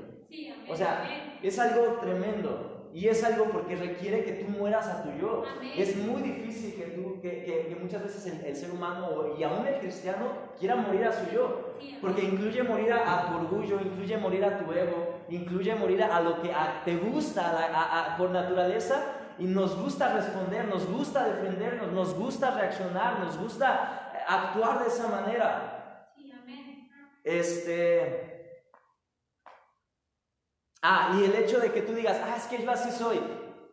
o 0.68 0.76
sea, 0.76 1.04
es 1.42 1.58
algo 1.58 1.98
tremendo. 2.00 2.72
Y 2.96 3.08
es 3.08 3.22
algo 3.24 3.50
porque 3.52 3.76
requiere 3.76 4.24
que 4.24 4.32
tú 4.32 4.48
mueras 4.48 4.86
a 4.86 5.02
tu 5.02 5.10
yo. 5.20 5.44
Es 5.76 5.96
muy 5.96 6.22
difícil 6.22 6.76
que, 6.76 6.84
tú, 6.92 7.20
que, 7.20 7.44
que, 7.68 7.76
muchas 7.78 8.02
veces 8.02 8.42
el, 8.42 8.56
ser 8.56 8.70
humano 8.70 9.34
y 9.38 9.42
aún 9.42 9.66
el 9.66 9.80
cristiano 9.80 10.32
quiera 10.58 10.76
morir 10.76 11.04
a 11.04 11.12
su 11.12 11.30
yo. 11.30 11.74
Porque 12.00 12.22
incluye 12.22 12.62
morir 12.62 12.94
a, 12.94 13.28
tu 13.28 13.36
orgullo, 13.36 13.80
incluye 13.82 14.16
morir 14.16 14.46
a 14.46 14.58
tu 14.58 14.72
ego, 14.72 15.18
incluye 15.28 15.74
morir 15.74 16.04
a, 16.04 16.22
lo 16.22 16.40
que 16.40 16.50
te 16.86 16.96
gusta 16.96 18.14
por 18.16 18.30
naturaleza. 18.30 19.15
Y 19.38 19.44
nos 19.44 19.76
gusta 19.76 20.14
responder, 20.14 20.66
nos 20.66 20.86
gusta 20.86 21.24
defendernos, 21.24 21.92
nos 21.92 22.14
gusta 22.14 22.52
reaccionar, 22.52 23.18
nos 23.20 23.38
gusta 23.38 24.12
actuar 24.26 24.80
de 24.80 24.88
esa 24.88 25.08
manera. 25.08 26.12
Este. 27.22 28.62
Ah, 30.82 31.16
y 31.18 31.24
el 31.24 31.34
hecho 31.34 31.58
de 31.58 31.72
que 31.72 31.82
tú 31.82 31.92
digas, 31.92 32.20
ah, 32.24 32.36
es 32.36 32.44
que 32.44 32.62
yo 32.62 32.70
así 32.70 32.90
soy, 32.90 33.20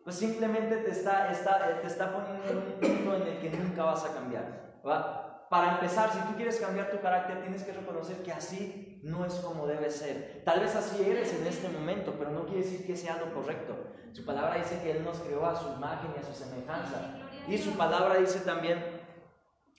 pues 0.02 0.16
simplemente 0.16 0.76
te 0.78 0.90
está, 0.90 1.30
está, 1.30 1.80
te 1.80 1.86
está 1.86 2.12
poniendo 2.12 2.50
en 2.50 2.56
un 2.56 2.72
punto 2.80 3.14
en 3.16 3.22
el 3.28 3.38
que 3.40 3.50
nunca 3.50 3.84
vas 3.84 4.04
a 4.04 4.12
cambiar. 4.12 4.80
¿va? 4.86 5.33
Para 5.54 5.74
empezar, 5.74 6.12
si 6.12 6.18
tú 6.18 6.34
quieres 6.34 6.58
cambiar 6.58 6.90
tu 6.90 6.98
carácter, 6.98 7.40
tienes 7.40 7.62
que 7.62 7.70
reconocer 7.70 8.16
que 8.24 8.32
así 8.32 8.98
no 9.04 9.24
es 9.24 9.34
como 9.34 9.68
debe 9.68 9.88
ser. 9.88 10.42
Tal 10.44 10.58
vez 10.58 10.74
así 10.74 11.00
eres 11.00 11.32
en 11.32 11.46
este 11.46 11.68
momento, 11.68 12.16
pero 12.18 12.32
no 12.32 12.44
quiere 12.44 12.64
decir 12.64 12.84
que 12.84 12.96
sea 12.96 13.18
lo 13.18 13.32
correcto. 13.32 13.76
Su 14.10 14.24
palabra 14.24 14.56
dice 14.56 14.80
que 14.82 14.90
Él 14.90 15.04
nos 15.04 15.20
creó 15.20 15.46
a 15.46 15.54
su 15.54 15.68
imagen 15.74 16.10
y 16.12 16.18
a 16.18 16.24
su 16.24 16.34
semejanza. 16.34 17.20
Y 17.46 17.56
su 17.56 17.70
palabra 17.76 18.16
dice 18.16 18.40
también 18.40 18.84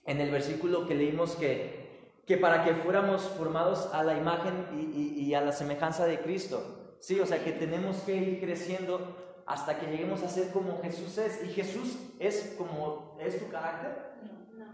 en 0.05 0.21
el 0.21 0.31
versículo 0.31 0.87
que 0.87 0.95
leímos 0.95 1.35
que, 1.35 2.21
que 2.25 2.37
para 2.37 2.63
que 2.63 2.73
fuéramos 2.75 3.23
formados 3.23 3.89
a 3.93 4.01
la 4.05 4.17
imagen 4.17 4.69
y, 4.93 5.33
a 5.33 5.41
la 5.41 5.51
semejanza 5.51 6.05
de 6.05 6.21
Cristo. 6.21 6.95
Sí, 7.01 7.19
o 7.19 7.25
sea 7.25 7.43
que 7.43 7.51
tenemos 7.51 7.97
que 7.97 8.15
ir 8.15 8.39
creciendo 8.39 9.43
hasta 9.45 9.77
que 9.77 9.87
lleguemos 9.87 10.23
a 10.23 10.29
ser 10.29 10.53
como 10.53 10.81
Jesús 10.81 11.17
es. 11.17 11.43
¿Y 11.43 11.49
Jesús 11.49 11.97
es 12.17 12.55
como 12.57 13.17
es 13.19 13.37
tu 13.37 13.49
carácter? 13.49 14.15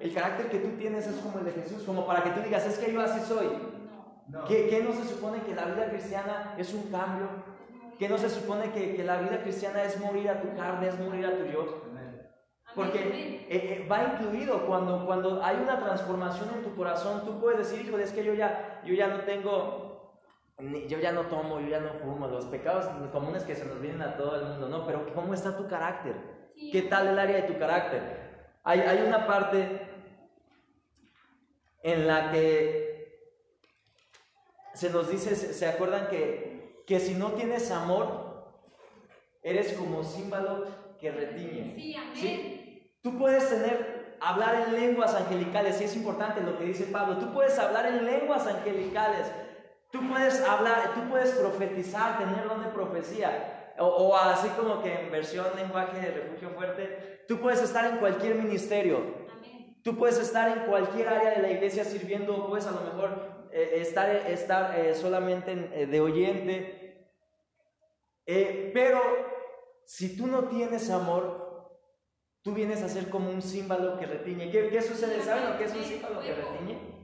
El 0.01 0.13
carácter 0.13 0.49
que 0.49 0.59
tú 0.59 0.69
tienes 0.77 1.05
es 1.07 1.15
como 1.17 1.39
el 1.39 1.45
de 1.45 1.51
Jesús, 1.51 1.83
como 1.83 2.05
para 2.05 2.23
que 2.23 2.31
tú 2.31 2.41
digas, 2.41 2.65
es 2.65 2.79
que 2.79 2.91
yo 2.91 3.01
así 3.01 3.19
soy. 3.21 3.47
¿Qué, 4.47 4.81
no 4.83 4.93
se 4.93 5.03
supone 5.03 5.41
que 5.43 5.53
la 5.53 5.65
vida 5.65 5.89
cristiana 5.89 6.55
es 6.57 6.73
un 6.73 6.83
cambio? 6.89 7.27
¿Qué 7.99 8.09
no 8.09 8.17
se 8.17 8.29
supone 8.29 8.71
que, 8.71 8.95
que, 8.95 9.03
la 9.03 9.21
vida 9.21 9.41
cristiana 9.43 9.83
es 9.83 9.99
morir 9.99 10.29
a 10.29 10.41
tu 10.41 10.55
carne, 10.55 10.87
es 10.87 10.99
morir 10.99 11.25
a 11.25 11.37
tu 11.37 11.45
yo? 11.45 11.81
Porque 12.73 12.99
eh, 12.99 13.47
eh, 13.49 13.87
va 13.91 14.13
incluido 14.13 14.65
cuando, 14.65 15.05
cuando 15.05 15.43
hay 15.43 15.57
una 15.57 15.77
transformación 15.77 16.49
en 16.55 16.63
tu 16.63 16.75
corazón, 16.75 17.25
tú 17.25 17.39
puedes 17.39 17.59
decir, 17.59 17.85
hijo, 17.85 17.97
es 17.97 18.11
que 18.11 18.23
yo 18.23 18.33
ya, 18.33 18.81
yo 18.85 18.93
ya 18.93 19.07
no 19.07 19.21
tengo 19.21 19.91
yo 20.87 20.99
ya 20.99 21.11
no 21.11 21.23
tomo, 21.23 21.59
yo 21.59 21.69
ya 21.69 21.79
no 21.79 21.93
fumo, 21.93 22.27
los 22.27 22.45
pecados 22.45 22.85
comunes 23.11 23.43
que 23.43 23.55
se 23.55 23.65
nos 23.65 23.81
vienen 23.81 24.03
a 24.03 24.15
todo 24.15 24.35
el 24.35 24.45
mundo, 24.45 24.69
¿no? 24.69 24.85
Pero 24.85 25.11
¿cómo 25.15 25.33
está 25.33 25.57
tu 25.57 25.67
carácter? 25.67 26.13
¿Qué 26.71 26.83
tal 26.83 27.07
el 27.07 27.17
área 27.17 27.37
de 27.37 27.43
tu 27.43 27.57
carácter? 27.57 28.51
Hay, 28.63 28.81
hay 28.81 29.01
una 29.01 29.25
parte 29.25 29.90
en 31.83 32.07
la 32.07 32.31
que 32.31 33.31
se 34.73 34.89
nos 34.89 35.09
dice, 35.09 35.35
¿se 35.35 35.67
acuerdan 35.67 36.07
que, 36.09 36.83
que 36.87 36.99
si 36.99 37.13
no 37.13 37.33
tienes 37.33 37.71
amor, 37.71 38.55
eres 39.43 39.73
como 39.73 40.03
símbolo 40.03 40.65
que 40.99 41.11
retiñe? 41.11 41.75
Sí, 41.75 41.95
amén. 41.95 42.15
¿Sí? 42.15 42.97
Tú 43.01 43.17
puedes 43.17 43.49
tener, 43.49 44.17
hablar 44.21 44.67
en 44.67 44.73
lenguas 44.73 45.15
angelicales, 45.15 45.81
y 45.81 45.85
es 45.85 45.95
importante 45.95 46.41
lo 46.41 46.57
que 46.57 46.65
dice 46.65 46.85
Pablo, 46.85 47.17
tú 47.17 47.33
puedes 47.33 47.57
hablar 47.57 47.87
en 47.87 48.05
lenguas 48.05 48.45
angelicales, 48.47 49.27
Tú 49.91 49.99
puedes 50.07 50.41
hablar, 50.41 50.93
tú 50.95 51.01
puedes 51.09 51.31
profetizar, 51.31 52.17
tener 52.17 52.47
don 52.47 52.63
de 52.63 52.69
profecía. 52.69 53.73
O, 53.77 54.15
así 54.15 54.47
como 54.49 54.81
que 54.81 54.93
en 54.93 55.11
versión 55.11 55.45
lenguaje 55.55 55.99
de 55.99 56.11
refugio 56.11 56.49
fuerte, 56.51 57.25
tú 57.27 57.39
puedes 57.39 57.61
estar 57.61 57.85
en 57.85 57.97
cualquier 57.97 58.35
ministerio. 58.35 59.20
Tú 59.83 59.97
puedes 59.97 60.19
estar 60.19 60.55
en 60.57 60.65
cualquier 60.65 61.07
área 61.07 61.31
de 61.31 61.41
la 61.41 61.51
iglesia 61.51 61.83
sirviendo, 61.83 62.47
puedes 62.47 62.67
a 62.67 62.71
lo 62.71 62.81
mejor 62.81 63.49
eh, 63.51 63.81
estar, 63.81 64.09
estar 64.09 64.79
eh, 64.79 64.93
solamente 64.93 65.51
eh, 65.73 65.87
de 65.87 66.01
oyente. 66.01 67.11
pero 68.73 69.01
si 69.85 70.15
tú 70.15 70.27
no 70.27 70.45
tienes 70.45 70.89
amor, 70.91 71.79
tú 72.43 72.53
vienes 72.53 72.83
a 72.83 72.89
ser 72.89 73.09
como 73.09 73.31
un 73.31 73.41
símbolo 73.41 73.97
que 73.97 74.05
retiñe. 74.05 74.51
¿Qué, 74.51 74.69
qué 74.69 74.81
sucede? 74.81 75.21
¿Saben 75.21 75.51
lo 75.51 75.57
que 75.57 75.65
es 75.65 75.73
un 75.73 75.83
símbolo 75.83 76.21
que 76.21 76.33
retiñe? 76.33 77.01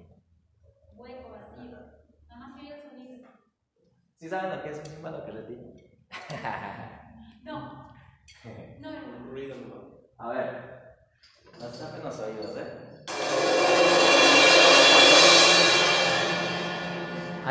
¿Sí 4.18 4.30
saben 4.30 4.58
lo 4.58 4.64
que 4.64 4.70
es 4.70 4.80
un 4.80 4.86
símbolo 4.86 5.26
que 5.26 5.32
retiñe? 5.32 6.00
no. 7.44 7.88
No, 8.80 8.92
no. 8.92 9.08
A 10.18 10.30
ver. 10.30 10.78
No 11.60 11.68
tapen 11.70 12.04
los 12.04 12.20
oídos, 12.20 12.56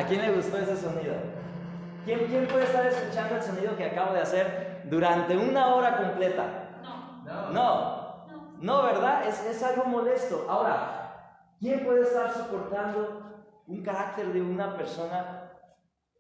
¿A 0.07 0.09
quién 0.09 0.23
le 0.23 0.31
gustó 0.31 0.57
ese 0.57 0.77
sonido? 0.77 1.15
¿Quién, 2.05 2.27
¿Quién 2.29 2.47
puede 2.47 2.63
estar 2.63 2.87
escuchando 2.87 3.35
el 3.35 3.43
sonido 3.43 3.77
que 3.77 3.87
acabo 3.87 4.15
de 4.15 4.21
hacer 4.21 4.83
durante 4.85 5.37
una 5.37 5.75
hora 5.75 5.97
completa? 5.97 6.79
No. 6.81 7.25
No. 7.25 7.51
No, 7.51 8.27
no 8.61 8.83
¿verdad? 8.85 9.27
Es, 9.27 9.45
es 9.45 9.61
algo 9.65 9.87
molesto. 9.87 10.47
Ahora, 10.49 11.49
¿quién 11.59 11.85
puede 11.85 12.03
estar 12.03 12.33
soportando 12.33 13.65
un 13.67 13.83
carácter 13.83 14.33
de 14.33 14.43
una 14.43 14.77
persona 14.77 15.43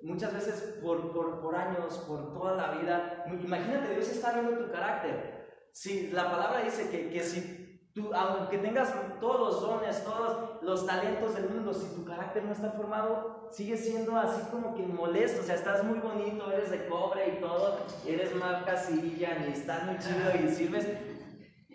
Muchas 0.03 0.35
veces 0.35 0.79
por, 0.83 1.13
por, 1.13 1.41
por, 1.41 1.57
años, 1.57 1.99
por 2.07 2.35
toda 2.35 2.55
la 2.55 2.73
vida. 2.73 3.25
Imagínate, 3.29 3.95
Dios 3.95 4.09
está 4.09 4.33
viendo 4.33 4.59
tu 4.59 4.71
carácter. 4.71 5.69
Si 5.73 6.11
la 6.11 6.31
palabra 6.31 6.61
dice 6.61 6.91
que, 6.91 7.09
que 7.09 7.23
si 7.23 7.66
tú, 7.97 8.13
aunque 8.15 8.59
tengas 8.59 8.95
todos 9.19 9.41
los 9.41 9.63
dones, 9.63 10.05
todos 10.05 10.63
los 10.63 10.87
talentos 10.87 11.35
del 11.35 11.49
mundo, 11.49 11.73
si 11.73 11.87
tu 11.95 12.05
carácter 12.05 12.45
no 12.45 12.53
está 12.53 12.71
formado, 12.73 13.49
sigue 13.51 13.75
siendo 13.75 14.15
así 14.17 14.43
como 14.51 14.75
que 14.75 14.83
molesto. 14.83 15.41
O 15.41 15.45
sea, 15.45 15.55
estás 15.55 15.83
muy 15.83 15.99
bonito, 15.99 16.53
eres 16.53 16.71
de 16.71 16.87
cobre 16.89 17.37
y 17.37 17.41
todo, 17.41 17.79
eres 18.07 18.37
marca 18.37 18.77
silla, 18.77 19.39
ni 19.39 19.53
estás 19.55 19.87
muy 19.87 19.99
chido 19.99 20.45
y 20.45 20.55
sirves. 20.55 20.87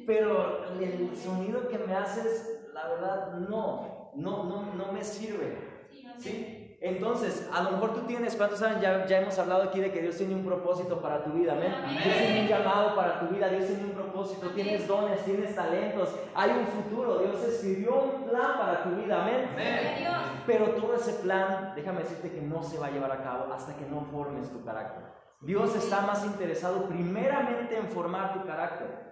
Pero 0.06 0.66
el 0.80 1.18
sonido 1.18 1.68
que 1.68 1.80
me 1.80 1.96
haces, 1.96 2.68
la 2.72 2.88
verdad, 2.88 3.40
no, 3.40 4.12
no, 4.14 4.44
no, 4.44 4.74
no 4.76 4.92
me 4.92 5.04
sirve. 5.04 5.58
¿Sí? 6.20 6.61
Entonces, 6.82 7.48
a 7.54 7.62
lo 7.62 7.72
mejor 7.72 7.94
tú 7.94 8.02
tienes, 8.08 8.36
¿cuántos 8.36 8.58
saben? 8.58 8.82
Ya, 8.82 9.06
ya 9.06 9.20
hemos 9.20 9.38
hablado 9.38 9.62
aquí 9.62 9.80
de 9.80 9.91
que 9.91 10.02
Dios 10.02 10.17
tiene 10.17 10.34
un 10.34 10.44
propósito 10.44 11.00
para 11.00 11.24
tu 11.24 11.30
vida, 11.30 11.54
amén. 11.54 11.72
Dios 12.04 12.17
tiene 12.17 12.41
un 12.41 12.48
llamado 12.48 12.96
para 12.96 13.20
tu 13.20 13.28
vida, 13.28 13.50
Dios 13.50 13.67
tiene 13.67 13.84
un 13.84 13.91
propósito, 13.91 14.50
tienes 14.50 14.88
dones, 14.88 15.24
tienes 15.24 15.54
talentos, 15.56 16.10
hay 16.34 16.50
un 16.50 16.65
futuro, 16.65 17.20
Dios 17.20 17.44
escribió 17.44 18.02
un 18.02 18.24
plan 18.24 18.58
para 18.58 18.82
tu 18.82 18.96
vida, 18.96 19.22
amén. 19.22 19.50
Pero 20.48 20.72
todo 20.72 20.96
ese 20.96 21.13
plan, 21.22 21.74
déjame 21.76 22.00
decirte 22.00 22.32
que 22.32 22.41
no 22.41 22.63
se 22.63 22.80
va 22.80 22.88
a 22.88 22.91
llevar 22.91 23.12
a 23.12 23.22
cabo 23.22 23.54
hasta 23.54 23.76
que 23.76 23.86
no 23.86 24.02
formes 24.06 24.50
tu 24.50 24.65
carácter. 24.65 25.04
Dios 25.41 25.76
está 25.76 26.02
más 26.02 26.26
interesado 26.26 26.88
primeramente 26.88 27.78
en 27.78 27.89
formar 27.89 28.34
tu 28.34 28.44
carácter. 28.48 29.12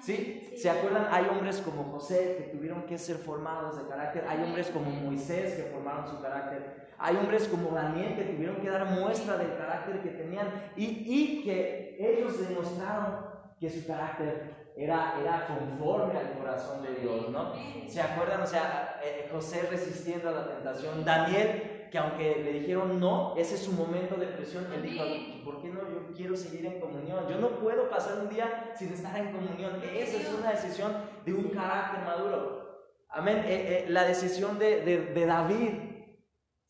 ¿Sí? 0.00 0.52
¿Se 0.56 0.70
acuerdan? 0.70 1.08
Hay 1.10 1.26
hombres 1.28 1.60
como 1.60 1.84
José 1.84 2.36
que 2.38 2.56
tuvieron 2.56 2.82
que 2.84 2.98
ser 2.98 3.16
formados 3.16 3.76
de 3.76 3.88
carácter. 3.88 4.24
Hay 4.28 4.42
hombres 4.42 4.70
como 4.70 4.90
Moisés 4.90 5.54
que 5.54 5.70
formaron 5.70 6.08
su 6.08 6.20
carácter. 6.20 6.87
Hay 6.98 7.16
hombres 7.16 7.48
como 7.48 7.70
Daniel 7.70 8.16
que 8.16 8.24
tuvieron 8.24 8.56
que 8.56 8.70
dar 8.70 8.86
muestra 8.86 9.36
del 9.36 9.56
carácter 9.56 10.00
que 10.00 10.10
tenían 10.10 10.72
y, 10.76 10.84
y 10.84 11.42
que 11.44 11.96
ellos 11.98 12.48
demostraron 12.48 13.26
que 13.60 13.70
su 13.70 13.86
carácter 13.86 14.72
era, 14.76 15.14
era 15.20 15.46
conforme 15.46 16.18
al 16.18 16.32
corazón 16.38 16.82
de 16.82 16.94
Dios, 17.00 17.30
¿no? 17.30 17.52
¿Se 17.88 18.00
acuerdan? 18.00 18.42
O 18.42 18.46
sea, 18.46 19.00
eh, 19.02 19.28
José 19.32 19.68
resistiendo 19.70 20.28
a 20.28 20.32
la 20.32 20.48
tentación. 20.48 21.04
Daniel 21.04 21.78
que 21.90 21.98
aunque 21.98 22.42
le 22.44 22.52
dijeron 22.52 23.00
no, 23.00 23.34
ese 23.36 23.54
es 23.54 23.62
su 23.62 23.72
momento 23.72 24.16
de 24.16 24.26
presión, 24.26 24.66
él 24.72 24.82
dijo, 24.82 25.04
¿por 25.44 25.62
qué 25.62 25.68
no? 25.68 25.80
Yo 25.80 26.14
quiero 26.14 26.36
seguir 26.36 26.66
en 26.66 26.80
comunión. 26.80 27.26
Yo 27.28 27.38
no 27.38 27.50
puedo 27.58 27.88
pasar 27.88 28.18
un 28.20 28.28
día 28.28 28.72
sin 28.76 28.92
estar 28.92 29.16
en 29.16 29.32
comunión. 29.32 29.80
Esa 29.82 30.18
es 30.18 30.32
una 30.32 30.50
decisión 30.50 30.92
de 31.24 31.34
un 31.34 31.48
carácter 31.48 32.04
maduro. 32.04 32.68
Amén. 33.10 33.38
Eh, 33.46 33.84
eh, 33.86 33.86
la 33.88 34.04
decisión 34.04 34.58
de, 34.58 34.82
de, 34.82 35.26
David 35.26 35.87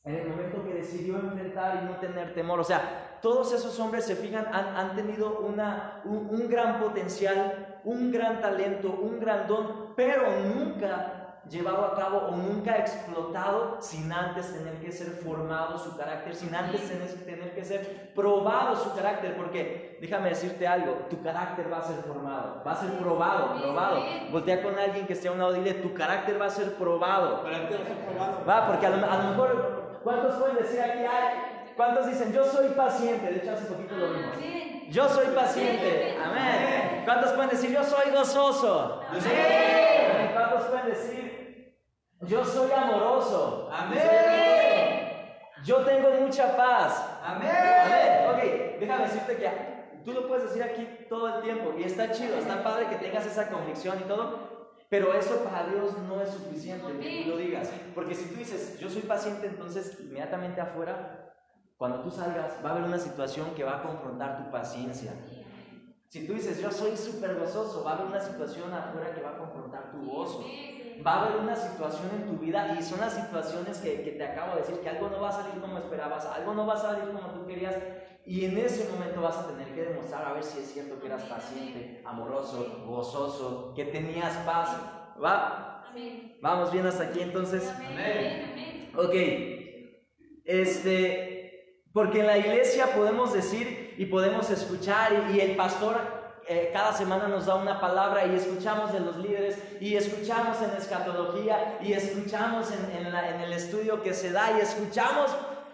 en 0.09 0.15
el 0.15 0.29
momento 0.29 0.65
que 0.65 0.73
decidió 0.73 1.17
enfrentar 1.17 1.81
y 1.83 1.85
no 1.85 1.97
tener 1.97 2.33
temor. 2.33 2.61
O 2.61 2.65
sea, 2.65 3.19
todos 3.21 3.53
esos 3.53 3.79
hombres, 3.79 4.05
se 4.05 4.17
fijan, 4.17 4.47
han, 4.47 4.77
han 4.77 4.97
tenido 4.97 5.41
una, 5.41 6.01
un, 6.05 6.29
un 6.31 6.49
gran 6.49 6.81
potencial, 6.81 7.81
un 7.85 8.11
gran 8.11 8.41
talento, 8.41 8.91
un 8.91 9.21
gran 9.21 9.47
don, 9.47 9.93
pero 9.95 10.25
nunca 10.55 11.19
llevado 11.51 11.85
a 11.87 11.95
cabo 11.95 12.19
o 12.29 12.37
nunca 12.37 12.77
explotado 12.77 13.79
sin 13.81 14.13
antes 14.13 14.53
tener 14.53 14.75
que 14.75 14.93
ser 14.93 15.09
formado 15.09 15.79
su 15.79 15.97
carácter, 15.97 16.35
sin 16.35 16.55
antes 16.55 16.89
tener, 17.25 17.55
que 17.55 17.65
ser 17.65 18.13
probado 18.15 18.77
su 18.77 18.95
carácter, 18.95 19.37
porque 19.37 19.99
déjame 20.01 20.31
decirte 20.31 20.67
algo, 20.67 20.93
tu 21.09 21.23
carácter 21.23 21.73
va 21.73 21.79
a 21.79 21.83
ser 21.83 21.97
formado, 21.97 22.63
va 22.67 22.73
a 22.73 22.77
ser 22.77 22.91
probado, 22.99 23.61
probado. 23.61 24.03
Voltea 24.31 24.63
con 24.63 24.79
alguien 24.79 25.07
que 25.07 25.15
esté 25.15 25.29
a 25.29 25.33
un 25.33 25.39
lado 25.39 25.57
y 25.57 25.61
dile, 25.61 25.75
tu 25.75 25.95
carácter 25.95 26.41
va 26.41 26.47
a 26.47 26.51
ser 26.51 26.75
probado. 26.75 27.43
Va, 28.49 28.67
porque 28.67 28.87
a 28.87 28.91
lo, 28.91 28.97
mejor, 28.97 29.88
¿cuántos 30.03 30.37
pueden 30.37 30.57
decir 30.57 30.81
aquí 30.81 30.99
hay? 31.01 31.73
¿Cuántos 31.77 32.07
dicen, 32.07 32.33
yo 32.33 32.45
soy 32.45 32.69
paciente? 32.71 33.31
De 33.31 33.37
hecho, 33.37 33.53
hace 33.53 33.67
poquito 33.67 33.97
lo 33.97 34.13
vimos. 34.13 34.37
Yo 34.91 35.09
soy 35.09 35.27
paciente. 35.29 36.19
Amén. 36.23 37.03
¿Cuántos 37.05 37.33
pueden 37.33 37.51
decir, 37.51 37.71
yo 37.71 37.85
soy 37.85 38.11
gozoso? 38.11 39.03
Amén. 39.09 40.31
¿Cuántos 40.35 40.65
pueden 40.65 40.87
decir, 40.87 41.29
yo 42.23 42.45
soy 42.45 42.71
amoroso. 42.73 43.71
Amén. 43.73 45.09
Yo 45.65 45.77
tengo 45.85 46.11
mucha 46.21 46.57
paz. 46.57 47.21
Amén. 47.23 48.29
Ok, 48.29 48.81
déjame 48.81 49.05
decirte 49.05 49.37
que 49.37 49.51
tú 50.05 50.13
lo 50.13 50.27
puedes 50.27 50.45
decir 50.45 50.63
aquí 50.63 51.07
todo 51.09 51.37
el 51.37 51.43
tiempo 51.43 51.75
y 51.79 51.85
está 51.85 52.11
chido, 52.11 52.39
está 52.39 52.63
padre 52.63 52.87
que 52.89 52.97
tengas 52.97 53.27
esa 53.27 53.49
convicción 53.49 54.01
y 54.01 54.09
todo, 54.09 54.48
pero 54.89 55.13
eso 55.15 55.45
para 55.45 55.67
Dios 55.69 55.97
no 56.09 56.21
es 56.21 56.31
suficiente 56.31 56.99
que 56.99 57.23
tú 57.25 57.31
lo 57.31 57.37
digas. 57.37 57.71
Porque 57.95 58.15
si 58.15 58.31
tú 58.31 58.37
dices, 58.37 58.79
yo 58.79 58.89
soy 58.89 59.03
paciente, 59.03 59.47
entonces 59.47 59.99
inmediatamente 60.01 60.61
afuera, 60.61 61.35
cuando 61.77 62.01
tú 62.01 62.11
salgas, 62.11 62.55
va 62.65 62.71
a 62.71 62.73
haber 62.73 62.85
una 62.85 62.99
situación 62.99 63.55
que 63.55 63.65
va 63.65 63.79
a 63.79 63.83
confrontar 63.83 64.45
tu 64.45 64.51
paciencia. 64.51 65.13
Si 66.09 66.27
tú 66.27 66.33
dices, 66.33 66.61
yo 66.61 66.71
soy 66.71 66.97
súper 66.97 67.39
gozoso, 67.39 67.85
va 67.85 67.93
a 67.93 67.95
haber 67.95 68.07
una 68.07 68.21
situación 68.21 68.73
afuera 68.73 69.15
que 69.15 69.21
va 69.21 69.31
a 69.31 69.39
confrontar 69.39 69.91
tu 69.91 70.11
gozo 70.11 70.45
va 71.07 71.15
a 71.15 71.27
haber 71.27 71.41
una 71.41 71.55
situación 71.55 72.11
en 72.15 72.27
tu 72.27 72.39
vida 72.39 72.77
y 72.79 72.83
son 72.83 73.01
las 73.01 73.15
situaciones 73.15 73.79
que, 73.79 74.03
que, 74.03 74.13
te 74.13 74.25
acabo 74.25 74.55
de 74.55 74.63
decir, 74.63 74.81
que 74.81 74.89
algo 74.89 75.09
no 75.09 75.21
va 75.21 75.29
a 75.29 75.33
salir 75.33 75.61
como 75.61 75.79
esperabas, 75.79 76.27
algo 76.27 76.55
no 76.55 76.67
va 76.67 76.75
a 76.75 76.79
salir 76.79 77.13
como 77.13 77.31
tú 77.31 77.47
querías 77.47 77.75
y 78.29 78.45
en 78.45 78.59
ese 78.59 78.87
momento 78.93 79.23
vas 79.23 79.39
a 79.39 79.47
tener 79.47 79.75
que 79.75 79.85
demostrar 79.85 80.27
a 80.27 80.35
ver 80.35 80.45
si 80.45 80.59
es 80.59 80.71
cierto 80.71 81.01
que 81.01 81.07
eras 81.07 81.23
paciente, 81.23 82.03
amoroso, 82.05 82.85
gozoso, 82.87 83.73
que 83.75 83.87
tenías 83.87 84.37
paz. 84.45 84.77
¿Va? 85.23 85.83
Vamos 86.43 86.71
bien 86.71 86.87
hasta 86.87 87.05
aquí 87.05 87.23
entonces. 87.23 87.73
Amén. 87.75 88.93
Ok. 88.95 89.15
Este, 90.45 91.83
porque 91.95 92.21
en 92.21 92.27
la 92.27 92.37
iglesia 92.37 92.95
podemos 92.95 93.33
decir 93.33 93.95
y 93.97 94.05
podemos 94.05 94.51
escuchar 94.51 95.31
y 95.35 95.41
el 95.41 95.57
pastor 95.57 95.97
eh, 96.47 96.69
cada 96.73 96.93
semana 96.93 97.29
nos 97.29 97.47
da 97.47 97.55
una 97.55 97.81
palabra 97.81 98.27
y 98.27 98.35
escuchamos 98.35 98.93
de 98.93 99.01
los 99.01 99.17
líderes 99.17 99.59
y 99.81 99.97
escuchamos 99.97 100.61
en 100.63 100.71
escatología 100.77 101.79
y 101.81 101.95
escuchamos 101.95 102.71
en, 102.73 103.07
en, 103.07 103.41
el 103.41 103.53
estudio 103.55 104.03
que 104.03 104.13
se 104.13 104.33
da 104.33 104.57
y 104.59 104.61
escuchamos 104.61 105.31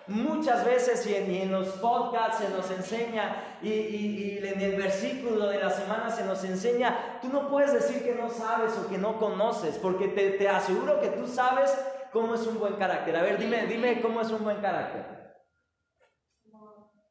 muchas 0.06 0.64
veces 0.64 1.06
y 1.06 1.14
en, 1.14 1.50
los 1.50 1.68
podcasts 1.68 2.38
se 2.38 2.50
nos 2.50 2.70
enseña 2.70 3.58
y, 3.62 3.70
y, 3.70 4.38
y, 4.38 4.46
en 4.46 4.60
el 4.60 4.76
versículo 4.76 5.46
de 5.46 5.58
la 5.58 5.70
semana 5.70 6.10
se 6.10 6.24
nos 6.24 6.44
enseña, 6.44 7.18
tú 7.22 7.28
no 7.28 7.48
puedes 7.48 7.72
decir 7.72 8.02
que 8.04 8.14
no 8.14 8.28
sabes 8.28 8.76
o 8.78 8.88
que 8.88 8.98
no 8.98 9.18
conoces, 9.18 9.78
porque 9.78 10.08
te, 10.08 10.32
te 10.32 10.48
aseguro 10.48 11.00
que 11.00 11.08
tú 11.08 11.26
sabes 11.26 11.74
cómo 12.12 12.34
es 12.34 12.46
un 12.46 12.58
buen 12.58 12.74
carácter. 12.74 13.16
A 13.16 13.22
ver, 13.22 13.38
dime, 13.38 13.66
dime 13.66 14.00
cómo 14.00 14.20
es 14.20 14.30
un 14.30 14.44
buen 14.44 14.60
carácter. 14.60 15.14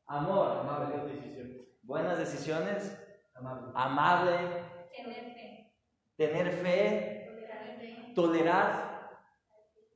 Amor. 0.07 0.59
Amable. 0.59 1.49
Buenas 1.81 2.17
decisiones. 2.17 2.97
Amable. 3.73 4.37
Tener 4.95 5.33
fe. 5.33 5.73
Tener 6.15 6.51
fe. 6.51 8.13
Tolerar. 8.15 9.09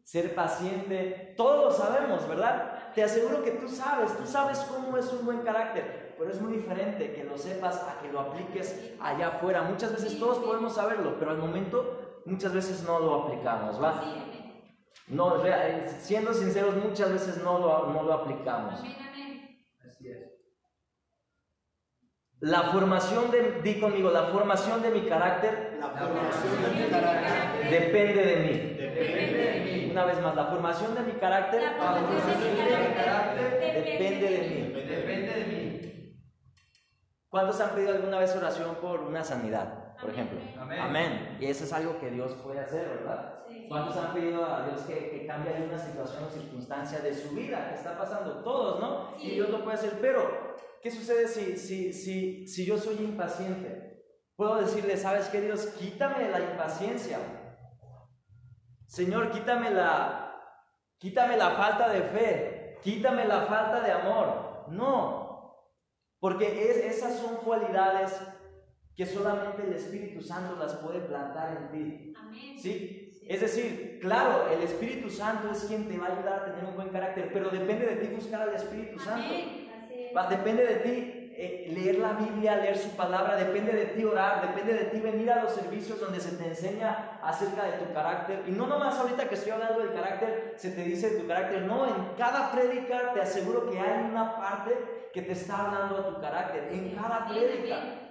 Ser 0.04 0.34
paciente. 0.34 1.36
Todos 1.38 1.66
lo 1.66 1.72
sabemos, 1.72 2.28
¿verdad? 2.28 2.77
Te 2.98 3.04
aseguro 3.04 3.44
que 3.44 3.52
tú 3.52 3.70
sabes, 3.70 4.18
tú 4.18 4.26
sabes 4.26 4.58
cómo 4.62 4.98
es 4.98 5.14
un 5.14 5.24
buen 5.24 5.42
carácter, 5.42 6.16
pero 6.18 6.32
es 6.32 6.42
muy 6.42 6.54
diferente 6.54 7.14
que 7.14 7.26
lo 7.26 7.38
sepas 7.38 7.76
a 7.84 8.02
que 8.02 8.12
lo 8.12 8.22
apliques 8.22 8.96
allá 9.00 9.28
afuera. 9.28 9.62
Muchas 9.62 9.92
veces 9.92 10.18
todos 10.18 10.40
podemos 10.40 10.74
saberlo, 10.74 11.16
pero 11.20 11.30
al 11.30 11.38
momento 11.38 12.24
muchas 12.26 12.54
veces 12.54 12.82
no 12.88 12.98
lo 12.98 13.26
aplicamos, 13.26 13.80
¿va? 13.80 14.02
No, 15.10 15.44
siendo 16.00 16.34
sinceros, 16.34 16.76
muchas 16.78 17.12
veces 17.12 17.38
no 17.44 17.60
lo, 17.60 17.94
no 17.94 18.02
lo 18.02 18.14
aplicamos. 18.14 18.80
Así 18.80 20.10
es. 20.10 20.32
La 22.40 22.64
formación 22.64 23.30
de, 23.30 23.62
di 23.62 23.80
conmigo, 23.80 24.10
la 24.10 24.24
formación 24.24 24.82
de 24.82 24.90
mi 24.90 25.02
carácter, 25.02 25.78
la 25.80 25.90
formación 25.90 26.64
de 26.64 26.84
mi 26.84 26.90
carácter 26.90 27.70
depende 27.70 28.26
de 28.26 28.36
mí. 28.38 28.54
Depende 28.76 29.38
de 29.38 29.60
mí. 29.60 29.67
Una 29.92 30.06
vez 30.06 30.22
más, 30.22 30.36
la 30.36 30.46
formación 30.46 30.96
de 30.96 31.02
mi 31.02 31.14
carácter, 31.14 31.62
la 31.62 31.72
formación 31.72 32.42
de 32.42 32.90
mi 32.90 32.94
carácter 32.96 33.84
depende 33.86 34.30
de 34.30 34.48
mí. 34.48 34.86
Depende 34.88 35.34
de 35.34 35.46
mí. 35.46 36.18
¿Cuántos 37.30 37.60
han 37.60 37.72
pedido 37.72 37.92
alguna 37.92 38.20
vez 38.20 38.36
oración 38.36 38.76
por 38.82 39.02
una 39.02 39.24
sanidad, 39.24 39.96
por 40.00 40.10
ejemplo? 40.10 40.40
Amén. 40.60 40.80
Amén. 40.80 41.38
Y 41.40 41.46
eso 41.46 41.66
es 41.66 41.74
algo 41.74 42.00
que 42.00 42.10
Dios 42.10 42.34
puede 42.44 42.62
hacer, 42.62 42.88
¿verdad? 42.88 43.44
¿Cuántos 43.68 43.98
han 43.98 44.14
pedido 44.14 44.46
a 44.46 44.66
Dios 44.66 44.82
que, 44.82 45.10
que 45.10 45.28
cambie 45.28 45.54
alguna 45.54 45.78
situación 45.78 46.24
o 46.24 46.30
circunstancia 46.30 47.00
de 47.00 47.14
su 47.14 47.32
vida 47.32 47.70
que 47.70 47.76
está 47.76 47.98
pasando? 47.98 48.44
Todos, 48.44 48.80
¿no? 48.80 49.14
Y 49.22 49.32
Dios 49.32 49.50
lo 49.50 49.64
puede 49.64 49.76
hacer, 49.76 49.98
pero 50.02 50.56
¿qué 50.82 50.90
sucede 50.90 51.28
si, 51.28 51.58
si, 51.58 51.92
si, 51.92 52.48
si 52.48 52.66
yo 52.66 52.78
soy 52.78 52.96
impaciente? 52.98 54.04
Puedo 54.36 54.56
decirle, 54.56 54.96
¿sabes 54.96 55.28
qué 55.30 55.42
Dios? 55.42 55.66
Quítame 55.80 56.30
la 56.30 56.40
impaciencia. 56.40 57.18
Señor, 58.88 59.32
quítame 59.32 59.70
la, 59.70 60.34
quítame 60.98 61.38
la 61.38 61.52
falta 61.52 61.90
de 61.90 62.02
fe, 62.02 62.80
quítame 62.82 63.26
la 63.26 63.42
falta 63.42 63.82
de 63.82 63.92
amor. 63.92 64.66
No, 64.70 65.56
porque 66.20 66.70
es, 66.70 66.98
esas 66.98 67.20
son 67.20 67.36
cualidades 67.38 68.20
que 68.96 69.06
solamente 69.06 69.64
el 69.64 69.74
Espíritu 69.74 70.22
Santo 70.22 70.56
las 70.56 70.76
puede 70.76 71.02
plantar 71.02 71.58
en 71.58 71.72
ti. 71.72 72.14
Amén. 72.18 72.58
¿Sí? 72.58 73.22
Es 73.28 73.42
decir, 73.42 74.00
claro, 74.02 74.48
el 74.50 74.64
Espíritu 74.64 75.10
Santo 75.10 75.52
es 75.52 75.66
quien 75.66 75.90
te 75.90 75.98
va 75.98 76.08
a 76.08 76.14
ayudar 76.14 76.40
a 76.40 76.46
tener 76.46 76.64
un 76.64 76.76
buen 76.76 76.90
carácter, 76.90 77.30
pero 77.34 77.50
depende 77.50 77.86
de 77.86 77.96
ti 77.98 78.08
buscar 78.08 78.42
al 78.42 78.56
Espíritu 78.56 79.00
Santo. 79.00 79.34
depende 80.30 80.66
de 80.66 80.76
ti 80.78 81.34
eh, 81.36 81.72
leer 81.74 82.00
la 82.00 82.14
Biblia, 82.14 82.56
leer 82.56 82.78
su 82.78 82.96
palabra, 82.96 83.36
depende 83.36 83.74
de 83.74 83.86
ti 83.88 84.06
orar, 84.06 84.48
depende 84.48 84.74
de 84.74 84.86
ti 84.86 85.02
venir 85.02 85.30
a 85.30 85.44
los 85.44 85.52
servicios 85.52 86.00
donde 86.00 86.22
se 86.22 86.38
te 86.38 86.48
enseña 86.48 87.07
acerca 87.28 87.64
de 87.66 87.74
tu 87.74 87.94
carácter. 87.94 88.42
Y 88.48 88.52
no 88.52 88.68
nomás 88.68 88.98
ahorita 88.98 89.28
que 89.28 89.36
estoy 89.36 89.52
hablando 89.52 89.80
del 89.80 89.94
carácter, 89.94 90.54
se 90.56 90.72
te 90.72 90.82
dice 90.84 91.20
tu 91.20 91.28
carácter, 91.28 91.64
no, 91.64 91.86
en 91.86 92.16
cada 92.18 92.52
prédica 92.54 93.12
te 93.14 93.22
aseguro 93.22 93.70
que 93.70 93.78
hay 93.78 94.06
una 94.10 94.38
parte 94.38 95.10
que 95.14 95.22
te 95.22 95.34
está 95.34 95.66
hablando 95.66 95.98
a 95.98 96.08
tu 96.08 96.22
carácter, 96.22 96.70
en 96.72 96.96
cada 96.96 97.28
prédica. 97.28 98.07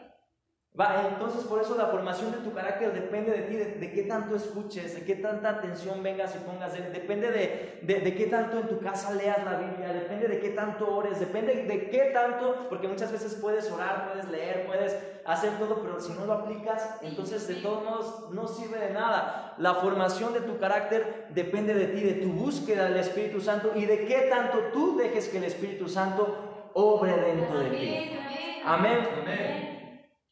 Va, 0.79 1.09
entonces 1.09 1.45
por 1.45 1.63
eso 1.63 1.75
la 1.75 1.87
formación 1.87 2.33
de 2.33 2.39
tu 2.39 2.53
carácter 2.53 2.93
depende 2.93 3.33
de 3.33 3.43
ti, 3.45 3.57
de, 3.57 3.93
qué 3.93 4.03
tanto 4.03 4.37
escuches, 4.37 4.95
de 4.95 5.05
qué 5.05 5.15
tanta 5.15 5.49
atención 5.49 6.03
vengas 6.03 6.35
y 6.37 6.39
pongas, 6.41 6.75
depende 6.75 7.31
de, 7.31 7.79
de, 7.81 8.15
qué 8.15 8.27
tanto 8.27 8.59
en 8.59 8.69
tu 8.69 8.79
casa 8.81 9.15
leas 9.15 9.43
la 9.43 9.57
Biblia, 9.57 9.95
depende 9.95 10.29
de 10.29 10.39
qué 10.39 10.51
tanto 10.51 10.95
ores, 10.95 11.19
depende 11.19 11.65
de 11.65 11.89
qué 11.89 12.11
tanto, 12.13 12.67
porque 12.69 12.89
muchas 12.89 13.11
veces 13.11 13.39
puedes 13.41 13.71
orar, 13.73 14.11
puedes 14.13 14.29
leer, 14.29 14.67
puedes 14.67 14.95
hacer 15.25 15.53
todo, 15.59 15.81
pero 15.81 15.99
si 15.99 16.13
no 16.13 16.27
lo 16.27 16.35
aplicas, 16.35 16.99
entonces 17.01 17.49
de 17.49 17.55
todos 17.55 17.83
modos 17.83 18.31
no 18.33 18.47
sirve 18.47 18.79
de 18.79 18.91
nada. 18.91 19.55
La 19.57 19.77
formación 19.77 20.35
de 20.35 20.41
tu 20.41 20.59
carácter 20.59 21.29
depende 21.31 21.73
de 21.73 21.87
ti, 21.87 22.03
de 22.03 22.15
tu 22.21 22.29
búsqueda 22.29 22.85
del 22.85 22.99
Espíritu 22.99 23.41
Santo 23.41 23.73
y 23.75 23.87
de 23.87 24.05
qué 24.05 24.29
tanto 24.29 24.59
tú 24.75 24.99
dejes 24.99 25.31
que 25.31 25.39
el 25.39 25.45
Espíritu 25.45 25.89
Santo 25.89 26.71
obre 26.75 27.17
dentro 27.17 27.61
de 27.61 27.71
ti. 27.71 28.19
Amén. 28.63 29.09
Amén. 29.23 29.76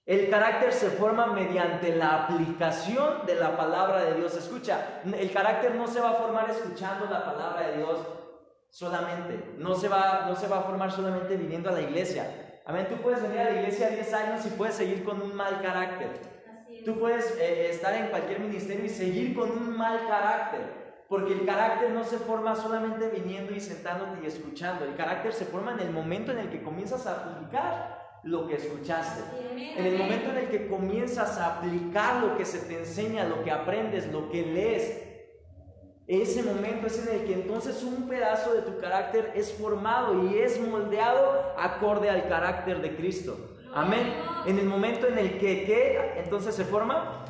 El 0.07 0.29
carácter 0.29 0.71
se 0.75 0.91
forma 0.91 1.29
mediante 1.29 1.97
la 1.97 2.25
aplicación 2.25 3.25
de 3.25 3.37
la 3.37 3.57
palabra 3.57 4.05
de 4.05 4.15
Dios. 4.15 4.37
Escucha, 4.37 5.01
el 5.03 5.33
carácter 5.33 5.75
no 5.77 5.87
se 5.87 5.99
va 5.99 6.11
a 6.11 6.15
formar 6.15 6.51
escuchando 6.51 7.07
la 7.07 7.25
palabra 7.25 7.69
de 7.69 7.79
Dios 7.79 8.01
solamente. 8.69 9.55
No 9.57 9.75
se 9.75 9.89
va, 9.89 10.27
no 10.29 10.37
se 10.37 10.47
va 10.47 10.59
a 10.59 10.63
formar 10.63 10.93
solamente 10.93 11.37
viniendo 11.37 11.71
a 11.71 11.73
la 11.73 11.81
iglesia. 11.81 12.61
Amén. 12.67 12.87
Tú 12.91 12.97
puedes 12.97 13.23
venir 13.23 13.41
a 13.41 13.45
la 13.45 13.61
iglesia 13.61 13.89
10 13.89 14.13
años 14.13 14.45
y 14.45 14.51
puedes 14.51 14.75
seguir 14.75 15.05
con 15.05 15.23
un 15.23 15.35
mal 15.35 15.63
carácter. 15.63 16.11
Tú 16.85 16.99
puedes 16.99 17.39
eh, 17.39 17.71
estar 17.71 17.95
en 17.95 18.09
cualquier 18.09 18.41
ministerio 18.41 18.85
y 18.85 18.91
seguir 18.91 19.35
con 19.35 19.51
un 19.51 19.75
mal 19.75 20.07
carácter. 20.07 20.85
Porque 21.09 21.33
el 21.33 21.47
carácter 21.47 21.93
no 21.93 22.05
se 22.05 22.19
forma 22.19 22.55
solamente 22.55 23.09
viniendo 23.09 23.55
y 23.55 23.61
sentándote 23.61 24.21
y 24.23 24.27
escuchando. 24.27 24.85
El 24.85 24.97
carácter 24.97 25.33
se 25.33 25.47
forma 25.47 25.73
en 25.73 25.81
el 25.81 25.91
momento 25.91 26.31
en 26.33 26.41
el 26.41 26.51
que 26.51 26.63
comienzas 26.63 27.07
a 27.07 27.13
aplicar 27.13 27.94
lo 28.25 28.47
que 28.47 28.57
escuchaste. 28.57 29.23
En 29.77 29.87
el 29.87 29.99
momento 29.99 30.31
en 30.31 30.39
el 30.39 30.49
que 30.49 30.67
comienzas 30.67 31.39
a 31.39 31.57
aplicar 31.57 32.23
lo 32.23 32.37
que 32.37 32.45
se 32.45 32.59
te 32.61 32.79
enseña, 32.79 33.25
lo 33.25 33.45
que 33.45 33.51
aprendes, 33.51 34.11
lo 34.11 34.31
que 34.31 34.43
lees, 34.43 35.03
ese 36.07 36.43
momento 36.43 36.87
es 36.87 37.07
en 37.07 37.15
el 37.15 37.27
que 37.27 37.33
entonces 37.33 37.83
un 37.83 38.09
pedazo 38.09 38.53
de 38.53 38.61
tu 38.61 38.79
carácter 38.79 39.33
es 39.35 39.53
formado 39.55 40.29
y 40.29 40.39
es 40.39 40.61
moldeado 40.61 41.55
acorde 41.59 42.11
al 42.11 42.29
carácter 42.29 42.83
de 42.83 42.95
Cristo. 42.95 43.57
Amén. 43.75 44.13
En 44.47 44.59
el 44.59 44.67
momento 44.67 45.07
en 45.07 45.19
el 45.19 45.39
que, 45.39 45.65
¿qué? 45.65 46.21
Entonces 46.23 46.55
se 46.55 46.65
forma. 46.65 47.25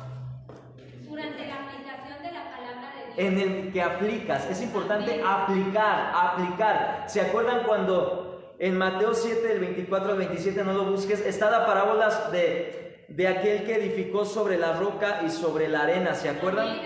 Durante 1.07 1.47
la 1.47 1.55
aplicación 1.55 2.21
de 2.21 2.31
la 2.33 2.51
palabra 2.51 2.93
de 2.95 3.05
Dios. 3.05 3.17
En 3.17 3.39
el 3.39 3.71
que 3.71 3.81
aplicas. 3.81 4.49
Es 4.51 4.61
importante 4.61 5.23
aplicar, 5.25 6.11
aplicar. 6.13 7.05
¿Se 7.07 7.21
acuerdan 7.21 7.63
cuando 7.65 8.34
en 8.59 8.77
Mateo 8.77 9.13
7, 9.13 9.47
del 9.47 9.59
24 9.59 10.11
al 10.11 10.17
27, 10.17 10.63
no 10.63 10.73
lo 10.73 10.85
busques, 10.85 11.21
está 11.25 11.49
la 11.49 11.65
parábola 11.65 12.29
de, 12.31 13.05
de 13.09 13.27
aquel 13.27 13.65
que 13.65 13.75
edificó 13.75 14.25
sobre 14.25 14.57
la 14.57 14.73
roca 14.73 15.21
y 15.25 15.29
sobre 15.29 15.67
la 15.67 15.83
arena, 15.83 16.15
¿se 16.15 16.29
acuerdan? 16.29 16.77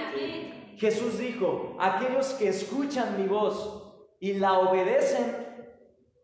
Jesús 0.78 1.20
dijo, 1.20 1.78
aquellos 1.80 2.28
que 2.34 2.48
escuchan 2.48 3.22
mi 3.22 3.28
voz 3.28 3.84
y 4.20 4.34
la 4.34 4.54
obedecen, 4.60 5.36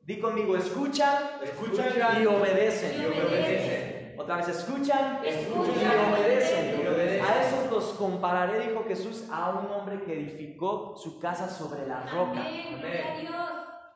di 0.02 0.20
conmigo, 0.20 0.56
escuchan, 0.56 1.14
escuchan 1.44 2.22
y, 2.22 2.26
obedecen. 2.26 4.16
Otra 4.18 4.38
vez, 4.38 4.48
escuchan, 4.48 5.20
escuchan 5.26 5.76
y, 5.76 6.88
obedecen. 6.88 7.22
A 7.22 7.42
esos 7.44 7.70
los 7.70 7.84
compararé, 7.94 8.70
dijo 8.70 8.86
Jesús, 8.88 9.26
a 9.30 9.50
un 9.50 9.72
hombre 9.72 10.04
que 10.04 10.14
edificó 10.14 10.96
su 10.96 11.20
casa 11.20 11.50
sobre 11.50 11.86
la 11.86 12.06
roca. 12.06 12.40
Amén. 12.40 13.55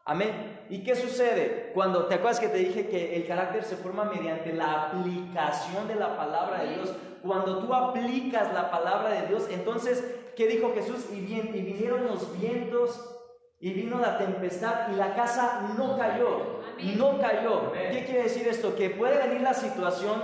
Amén. 0.10 0.66
¿Y 0.72 0.80
qué 0.84 0.96
sucede? 0.96 1.70
Cuando 1.76 2.06
te 2.08 2.16
acuerdas 2.16 2.40
que 2.40 2.48
te 2.48 2.58
dije 2.58 2.88
que 2.88 3.16
el 3.16 3.28
carácter 3.28 3.64
se 3.64 3.76
forma 3.76 4.06
mediante 4.06 4.52
la 4.54 4.88
aplicación 4.88 5.88
de 5.88 5.94
la 5.94 6.18
palabra 6.18 6.64
de 6.64 6.74
Dios. 6.74 6.96
Cuando 7.22 7.60
tú 7.60 7.72
aplicas 7.72 8.52
la 8.52 8.72
palabra 8.72 9.12
de 9.12 9.28
Dios, 9.28 9.46
entonces, 9.52 10.04
¿qué 10.36 10.48
dijo 10.48 10.72
Jesús? 10.74 11.06
Y, 11.14 11.22
bien, 11.22 11.52
y 11.54 11.62
vinieron 11.62 12.08
los 12.08 12.36
vientos 12.40 13.20
y 13.60 13.72
vino 13.72 14.00
la 14.00 14.18
tempestad 14.18 14.92
y 14.92 14.96
la 14.96 15.14
casa 15.14 15.76
no 15.78 15.96
cayó. 15.96 16.64
No 16.98 17.20
cayó. 17.20 17.72
¿Qué 17.72 18.04
quiere 18.06 18.24
decir 18.24 18.48
esto? 18.48 18.76
Que 18.76 18.90
puede 18.90 19.16
venir 19.28 19.42
la 19.42 19.54
situación, 19.54 20.24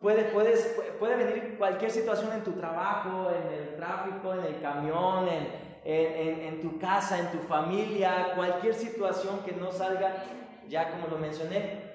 puede, 0.00 0.24
puedes, 0.24 0.80
puede 0.98 1.14
venir 1.14 1.58
cualquier 1.58 1.90
situación 1.90 2.32
en 2.32 2.42
tu 2.42 2.52
trabajo, 2.52 3.30
en 3.30 3.52
el 3.52 3.76
tráfico, 3.76 4.32
en 4.32 4.44
el 4.44 4.62
camión, 4.62 5.28
en, 5.28 5.75
en, 5.86 6.60
tu 6.60 6.78
casa, 6.78 7.18
en 7.18 7.30
tu 7.30 7.38
familia, 7.46 8.32
cualquier 8.34 8.74
situación 8.74 9.40
que 9.44 9.52
no 9.52 9.70
salga, 9.70 10.24
ya 10.68 10.90
como 10.90 11.06
lo 11.06 11.18
mencioné. 11.18 11.86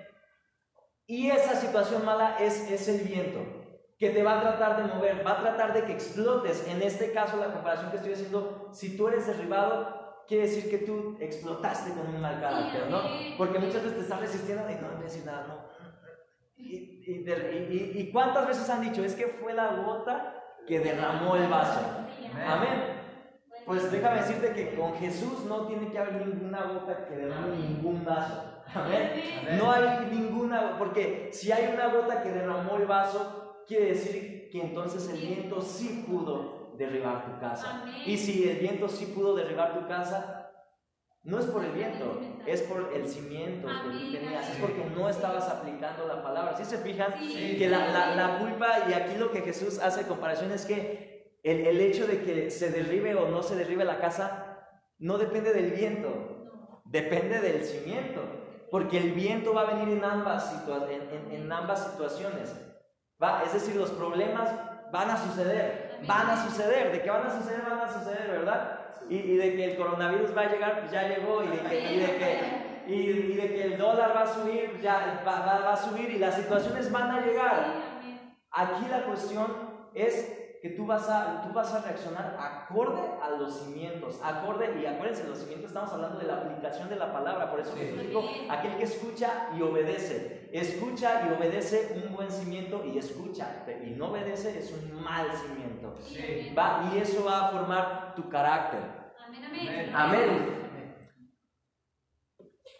Y 1.06 1.30
esa 1.30 1.56
situación 1.56 2.06
mala 2.06 2.38
es, 2.40 2.72
es 2.72 2.88
el 2.88 3.02
viento, 3.06 3.42
que 4.00 4.12
te 4.12 4.24
va 4.24 4.40
a 4.40 4.42
tratar 4.42 4.78
de 4.78 4.94
mover, 4.94 5.28
va 5.28 5.32
a 5.34 5.42
tratar 5.42 5.74
de 5.74 5.84
que 5.84 5.92
explotes. 5.92 6.66
En 6.68 6.82
este 6.82 7.12
caso, 7.12 7.36
la 7.36 7.52
comparación 7.54 7.92
que 7.92 7.98
estoy 7.98 8.14
haciendo, 8.14 8.70
si 8.72 8.96
tú 8.96 9.10
eres 9.10 9.28
derribado, 9.28 10.24
quiere 10.26 10.48
decir 10.48 10.70
que 10.70 10.86
tú 10.86 11.18
explotaste 11.20 11.92
con 11.92 12.08
un 12.08 12.22
mal 12.22 12.40
carácter, 12.40 12.90
¿no? 12.90 13.02
Porque 13.38 13.60
muchas 13.60 13.84
veces 13.84 13.96
te 13.96 14.04
estás 14.04 14.22
resistiendo 14.22 14.70
y 14.70 14.76
no, 14.76 14.88
voy 14.88 15.02
a 15.02 15.04
decir 15.04 15.26
nada, 15.26 15.48
no. 15.48 15.72
Y, 16.56 17.04
y, 17.06 17.94
y, 18.00 18.12
cuántas 18.12 18.48
veces 18.48 18.70
han 18.70 18.82
dicho, 18.82 19.04
es 19.04 19.16
que 19.16 19.28
fue 19.28 19.54
la 19.54 19.76
gota 19.78 20.42
que 20.66 20.80
derramó 20.80 21.36
el 21.36 21.50
vaso. 21.50 21.82
Amén. 22.48 23.01
Pues 23.72 23.90
déjame 23.90 24.20
decirte 24.20 24.52
que 24.52 24.76
con 24.76 24.96
Jesús 24.96 25.46
no 25.48 25.66
tiene 25.66 25.90
que 25.90 25.98
haber 25.98 26.28
ninguna 26.28 26.64
gota 26.64 27.06
que 27.06 27.16
derrame 27.16 27.56
ningún 27.56 28.04
vaso. 28.04 28.64
Amén. 28.76 29.12
No 29.58 29.72
hay 29.72 30.10
ninguna, 30.12 30.78
porque 30.78 31.30
si 31.32 31.54
hay 31.54 31.74
una 31.74 31.88
gota 31.88 32.22
que 32.22 32.32
derramó 32.32 32.76
el 32.76 32.86
vaso, 32.86 33.64
quiere 33.66 33.94
decir 33.94 34.50
que 34.52 34.62
entonces 34.62 35.10
el 35.10 35.22
viento 35.22 35.62
sí 35.62 36.04
pudo 36.06 36.76
derribar 36.78 37.24
tu 37.24 37.40
casa. 37.40 37.86
Y 38.06 38.18
si 38.18 38.50
el 38.50 38.58
viento 38.58 38.90
sí 38.90 39.06
pudo 39.06 39.36
derribar 39.36 39.74
tu 39.74 39.88
casa, 39.88 40.52
no 41.24 41.40
es 41.40 41.46
por 41.46 41.64
el 41.64 41.72
viento, 41.72 42.20
es 42.46 42.64
por 42.64 42.92
el 42.94 43.08
cimiento 43.08 43.70
que 43.70 44.18
tenías, 44.18 44.50
es 44.50 44.58
porque 44.58 44.84
no 44.94 45.08
estabas 45.08 45.48
aplicando 45.48 46.08
la 46.08 46.22
palabra. 46.22 46.58
Si 46.58 46.66
se 46.66 46.80
fijan 46.80 47.14
que 47.14 47.70
la, 47.70 47.88
la, 47.88 48.16
la, 48.16 48.40
culpa, 48.40 48.90
y 48.90 48.94
aquí 48.94 49.18
lo 49.18 49.32
que 49.32 49.40
Jesús 49.40 49.80
hace 49.80 50.06
comparación 50.08 50.52
es 50.52 50.66
que 50.66 51.11
el, 51.44 51.82
hecho 51.82 52.06
de 52.06 52.22
que 52.22 52.52
se 52.52 52.70
derribe 52.70 53.16
o 53.16 53.28
no 53.28 53.42
se 53.42 53.56
derribe 53.56 53.84
la 53.84 54.00
casa 54.00 54.52
no 55.00 55.18
depende 55.18 55.54
del 55.54 55.72
viento, 55.72 56.82
depende 56.86 57.40
del 57.40 57.64
cimiento, 57.64 58.22
porque 58.70 58.98
el 58.98 59.12
viento 59.14 59.54
va 59.54 59.62
a 59.62 59.74
venir 59.74 59.98
en 59.98 60.04
ambas, 60.04 60.64
en, 61.32 61.52
ambas 61.52 61.92
situaciones. 61.92 62.56
Va, 63.22 63.44
es 63.44 63.54
decir, 63.54 63.76
los 63.76 63.90
problemas 63.92 64.52
van 64.92 65.10
a 65.10 65.18
suceder, 65.18 66.00
van 66.06 66.30
a 66.30 66.46
suceder, 66.46 66.92
de 66.92 67.02
que 67.02 67.10
van 67.10 67.26
a 67.26 67.40
suceder, 67.40 67.62
van 67.68 67.80
a 67.80 67.92
suceder, 67.92 68.30
¿verdad? 68.30 68.80
Y, 69.10 69.36
de 69.36 69.56
que 69.56 69.72
el 69.72 69.78
coronavirus 69.78 70.38
va 70.38 70.42
a 70.42 70.52
llegar, 70.52 70.80
pues 70.82 70.92
ya 70.92 71.08
llegó, 71.08 71.44
y 71.44 71.48
de 71.48 71.60
que, 71.64 71.94
y 71.94 72.00
de 72.00 72.18
que, 72.18 72.94
y, 72.94 73.36
de 73.36 73.54
que 73.56 73.64
el 73.64 73.78
dólar 73.78 74.16
va 74.16 74.22
a 74.22 74.34
subir, 74.34 74.80
ya 74.82 75.24
va, 75.26 75.40
va 75.40 75.74
a 75.74 75.78
subir, 75.78 76.12
y 76.12 76.20
las 76.20 76.36
situaciones 76.36 76.92
van 76.92 77.10
a 77.10 77.26
llegar. 77.26 77.74
Aquí 78.52 78.86
la 78.90 79.04
cuestión 79.06 79.48
es 79.94 80.41
que 80.62 80.70
tú 80.70 80.86
vas, 80.86 81.10
a, 81.10 81.42
tú 81.42 81.52
vas 81.54 81.74
a 81.74 81.82
reaccionar 81.82 82.38
acorde 82.40 83.02
a 83.24 83.32
los 83.32 83.62
cimientos, 83.62 84.20
acorde, 84.24 84.80
y 84.80 84.86
acuérdense, 84.86 85.28
los 85.28 85.40
cimientos 85.40 85.72
estamos 85.72 85.92
hablando 85.92 86.20
de 86.20 86.28
la 86.28 86.36
aplicación 86.36 86.88
de 86.88 86.98
la 86.98 87.12
palabra, 87.12 87.50
por 87.50 87.62
eso 87.62 87.76
Jesús 87.76 88.00
dijo, 88.00 88.24
aquel 88.48 88.78
que 88.78 88.84
escucha 88.84 89.50
y 89.58 89.62
obedece, 89.64 90.50
escucha 90.54 91.24
y 91.28 91.34
obedece 91.34 92.04
un 92.06 92.16
buen 92.16 92.30
cimiento 92.30 92.86
y 92.86 93.00
escucha, 93.00 93.66
y 93.84 93.90
no 93.92 94.12
obedece 94.12 94.60
es 94.60 94.72
un 94.72 95.02
mal 95.02 95.26
cimiento. 95.34 95.96
Va, 96.56 96.92
y 96.94 97.00
eso 97.00 97.26
va 97.26 97.48
a 97.48 97.52
formar 97.52 98.14
tu 98.16 98.30
carácter. 98.30 98.82
Amén, 99.26 99.44
amén. 99.44 99.96
Amén. 99.96 100.62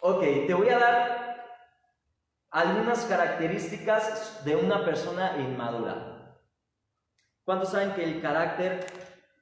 Ok, 0.02 0.20
te 0.20 0.54
voy 0.54 0.68
a 0.68 0.78
dar 0.78 1.22
algunas 2.52 3.04
características 3.06 4.44
de 4.44 4.54
una 4.54 4.84
persona 4.84 5.36
inmadura. 5.38 6.11
¿Cuántos 7.44 7.70
saben 7.70 7.92
que 7.94 8.04
el 8.04 8.20
carácter, 8.20 8.86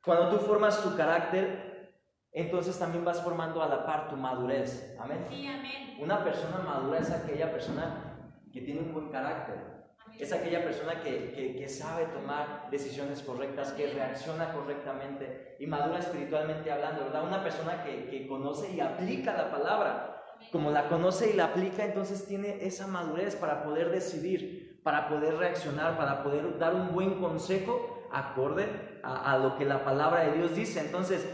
cuando 0.02 0.30
tú 0.30 0.38
formas 0.38 0.82
tu 0.82 0.96
carácter, 0.96 1.92
entonces 2.32 2.78
también 2.78 3.04
vas 3.04 3.20
formando 3.20 3.62
a 3.62 3.68
la 3.68 3.84
par 3.84 4.08
tu 4.08 4.16
madurez? 4.16 4.96
Amén. 4.98 5.26
Sí, 5.28 5.46
amén. 5.46 5.98
Una 6.00 6.24
persona 6.24 6.58
madura 6.64 6.98
es 6.98 7.10
aquella 7.10 7.52
persona 7.52 8.16
que 8.50 8.62
tiene 8.62 8.80
un 8.80 8.94
buen 8.94 9.10
carácter. 9.10 9.80
Es 10.18 10.32
aquella 10.32 10.64
persona 10.64 11.01
que, 11.03 11.57
que, 11.59 11.68
sabe 11.68 12.07
tomar 12.07 12.68
decisiones 12.70 13.22
correctas, 13.22 13.72
que 13.72 13.92
reacciona 13.92 14.53
correctamente 14.53 15.57
y 15.61 15.66
madura 15.66 15.98
espiritualmente 15.98 16.72
hablando, 16.72 17.05
¿verdad? 17.05 17.24
Una 17.24 17.42
persona 17.42 17.84
que, 17.84 18.07
que 18.09 18.26
conoce 18.26 18.72
y 18.72 18.80
aplica 18.80 19.34
la 19.34 19.51
palabra. 19.51 20.22
Como 20.53 20.70
la 20.70 20.88
conoce 20.88 21.30
y 21.30 21.34
la 21.34 21.46
aplica, 21.46 21.84
entonces 21.84 22.26
tiene 22.26 22.64
esa 22.64 22.86
madurez 22.86 23.36
para 23.36 23.62
poder 23.62 23.90
decidir 23.90 24.59
para 24.83 25.09
poder 25.09 25.37
reaccionar, 25.37 25.97
para 25.97 26.22
poder 26.22 26.59
dar 26.59 26.74
un 26.74 26.93
buen 26.93 27.20
consejo 27.20 28.09
acorde 28.12 29.01
a, 29.03 29.39
lo 29.39 29.57
que 29.57 29.64
la 29.64 29.85
palabra 29.85 30.24
de 30.24 30.33
Dios 30.33 30.55
dice. 30.55 30.81
Entonces, 30.81 31.28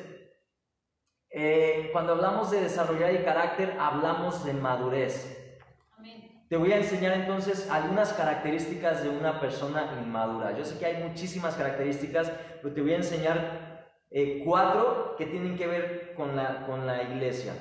eh, 1.30 1.90
cuando 1.92 2.12
hablamos 2.12 2.50
de 2.50 2.62
desarrollar 2.62 3.10
el 3.10 3.24
carácter, 3.24 3.76
hablamos 3.78 4.44
de 4.44 4.52
madurez. 4.54 5.32
te 6.48 6.56
voy 6.56 6.72
a 6.72 6.76
enseñar 6.76 7.12
entonces 7.12 7.68
algunas 7.70 8.12
características 8.12 9.02
de 9.02 9.08
una 9.08 9.40
persona 9.40 9.98
inmadura. 10.02 10.56
Yo 10.56 10.64
sé 10.64 10.78
que 10.78 10.86
hay 10.86 11.02
muchísimas 11.02 11.54
características, 11.56 12.30
pero 12.62 12.72
te 12.72 12.82
voy 12.82 12.92
a 12.92 12.96
enseñar 12.96 13.94
eh, 14.10 14.42
cuatro 14.44 15.16
que 15.18 15.26
tienen 15.26 15.56
que 15.56 15.66
ver 15.66 16.14
con 16.14 16.36
la, 16.36 16.64
con 16.66 16.86
la 16.86 17.02
iglesia. 17.02 17.54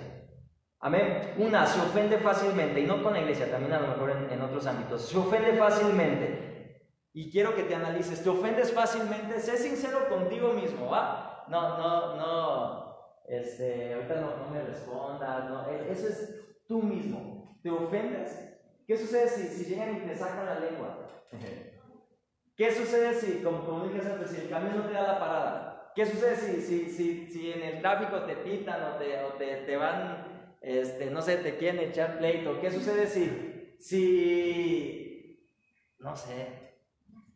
Amén. 0.85 1.33
Una, 1.39 1.65
se 1.65 1.81
ofende 1.81 2.19
fácilmente, 2.19 2.79
y 2.79 2.85
no 2.85 3.01
con 3.01 3.13
la 3.13 3.21
iglesia, 3.21 3.49
también 3.49 3.73
a 3.73 3.79
lo 3.79 3.87
mejor 3.87 4.11
en, 4.29 4.39
otros 4.39 4.67
ámbitos. 4.67 5.09
Se 5.09 5.17
ofende 5.17 5.53
fácilmente. 5.53 6.93
Y 7.11 7.31
quiero 7.31 7.55
que 7.55 7.63
te 7.63 7.73
analices, 7.73 8.21
¿te 8.21 8.29
ofendes 8.29 8.71
fácilmente? 8.71 9.39
Sé 9.39 9.57
sincero 9.57 10.07
contigo 10.07 10.53
mismo, 10.53 10.87
¿va? 10.87 11.43
No, 11.47 11.75
no, 11.79 12.15
no, 12.17 12.97
este, 13.27 13.95
ahorita 13.95 14.21
no, 14.21 14.51
me 14.53 14.61
respondas, 14.61 15.49
no, 15.49 15.67
e, 15.67 15.91
eso 15.91 16.07
es 16.07 16.63
tú 16.67 16.83
mismo. 16.83 17.57
¿Te 17.63 17.71
ofendes? 17.71 18.55
¿Qué 18.85 18.95
sucede 18.95 19.27
si, 19.27 19.47
si 19.47 19.67
llegan 19.67 19.97
y 19.97 19.99
te 20.01 20.15
sacan 20.15 20.45
la 20.45 20.59
lengua? 20.59 20.99
¿Qué 22.55 22.71
sucede 22.71 23.15
si, 23.15 23.41
como, 23.41 23.65
como 23.65 23.87
dije 23.87 24.07
antes, 24.07 24.29
si 24.29 24.41
el 24.41 24.49
camión 24.49 24.77
no 24.77 24.83
te 24.83 24.93
da 24.93 25.01
la 25.01 25.19
parada? 25.19 25.91
¿Qué 25.95 26.05
sucede 26.05 26.35
si, 26.35 26.61
si, 26.61 26.89
si, 26.91 27.27
si 27.31 27.51
en 27.53 27.63
el 27.63 27.81
tráfico 27.81 28.19
te 28.19 28.35
pitan 28.35 28.83
o 28.83 28.97
te, 28.97 29.23
o 29.23 29.29
te, 29.29 29.63
te 29.65 29.77
van, 29.77 30.34
este, 30.65 31.09
no 31.11 31.21
sé, 31.21 31.37
te 31.37 31.57
quieren 31.57 31.79
echar 31.89 32.17
pleito? 32.17 32.59
¿Qué 32.59 32.71
sucede 32.71 33.07
si, 33.07 33.77
si, 33.79 35.49
no 35.99 36.15
sé? 36.15 36.75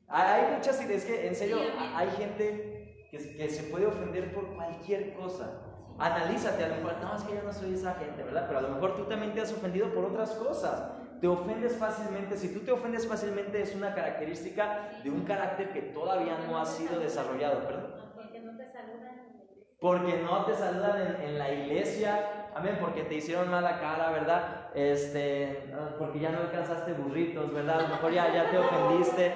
Hay 0.07 0.55
muchas 0.55 0.83
ideas 0.83 1.05
que, 1.05 1.27
en 1.27 1.35
serio, 1.35 1.59
hay 1.95 2.09
gente 2.11 3.07
que, 3.11 3.17
que 3.17 3.49
se 3.49 3.63
puede 3.63 3.85
ofender 3.85 4.33
por 4.33 4.55
cualquier 4.55 5.13
cosa. 5.13 5.61
Analízate, 5.99 6.63
a 6.63 6.69
lo 6.69 6.75
mejor, 6.75 6.97
no, 7.01 7.15
es 7.15 7.23
que 7.23 7.35
yo 7.35 7.43
no 7.43 7.53
soy 7.53 7.73
esa 7.73 7.93
gente, 7.95 8.23
¿verdad? 8.23 8.45
Pero 8.47 8.59
a 8.59 8.61
lo 8.63 8.69
mejor 8.69 8.95
tú 8.95 9.03
también 9.05 9.33
te 9.33 9.41
has 9.41 9.51
ofendido 9.51 9.93
por 9.93 10.05
otras 10.05 10.31
cosas 10.31 10.99
te 11.19 11.27
ofendes 11.27 11.77
fácilmente. 11.77 12.37
Si 12.37 12.53
tú 12.53 12.61
te 12.61 12.71
ofendes 12.71 13.07
fácilmente 13.07 13.61
es 13.61 13.75
una 13.75 13.93
característica 13.93 14.89
de 15.03 15.09
un 15.09 15.25
carácter 15.25 15.71
que 15.71 15.81
todavía 15.81 16.37
no 16.47 16.57
ha 16.57 16.65
sido 16.65 16.99
desarrollado, 16.99 17.65
¿perdón? 17.65 17.93
Porque 18.15 18.39
no 18.39 18.57
te 18.57 18.71
saludan. 18.71 19.29
Porque 19.79 20.21
no 20.21 20.45
te 20.45 20.53
saludan 20.55 21.21
en, 21.21 21.37
la 21.37 21.53
iglesia, 21.53 22.38
amén, 22.59 22.77
porque 22.79 23.03
te 23.03 23.15
hicieron 23.15 23.49
mala 23.49 23.79
cara, 23.79 24.11
¿verdad? 24.11 24.69
Este, 24.75 25.71
porque 25.97 26.19
ya 26.19 26.29
no 26.29 26.39
alcanzaste 26.39 26.93
burritos, 26.93 27.53
¿verdad? 27.53 27.79
A 27.79 27.81
lo 27.83 27.87
mejor 27.89 28.11
ya, 28.11 28.33
ya 28.33 28.49
te 28.49 28.57
ofendiste, 28.59 29.33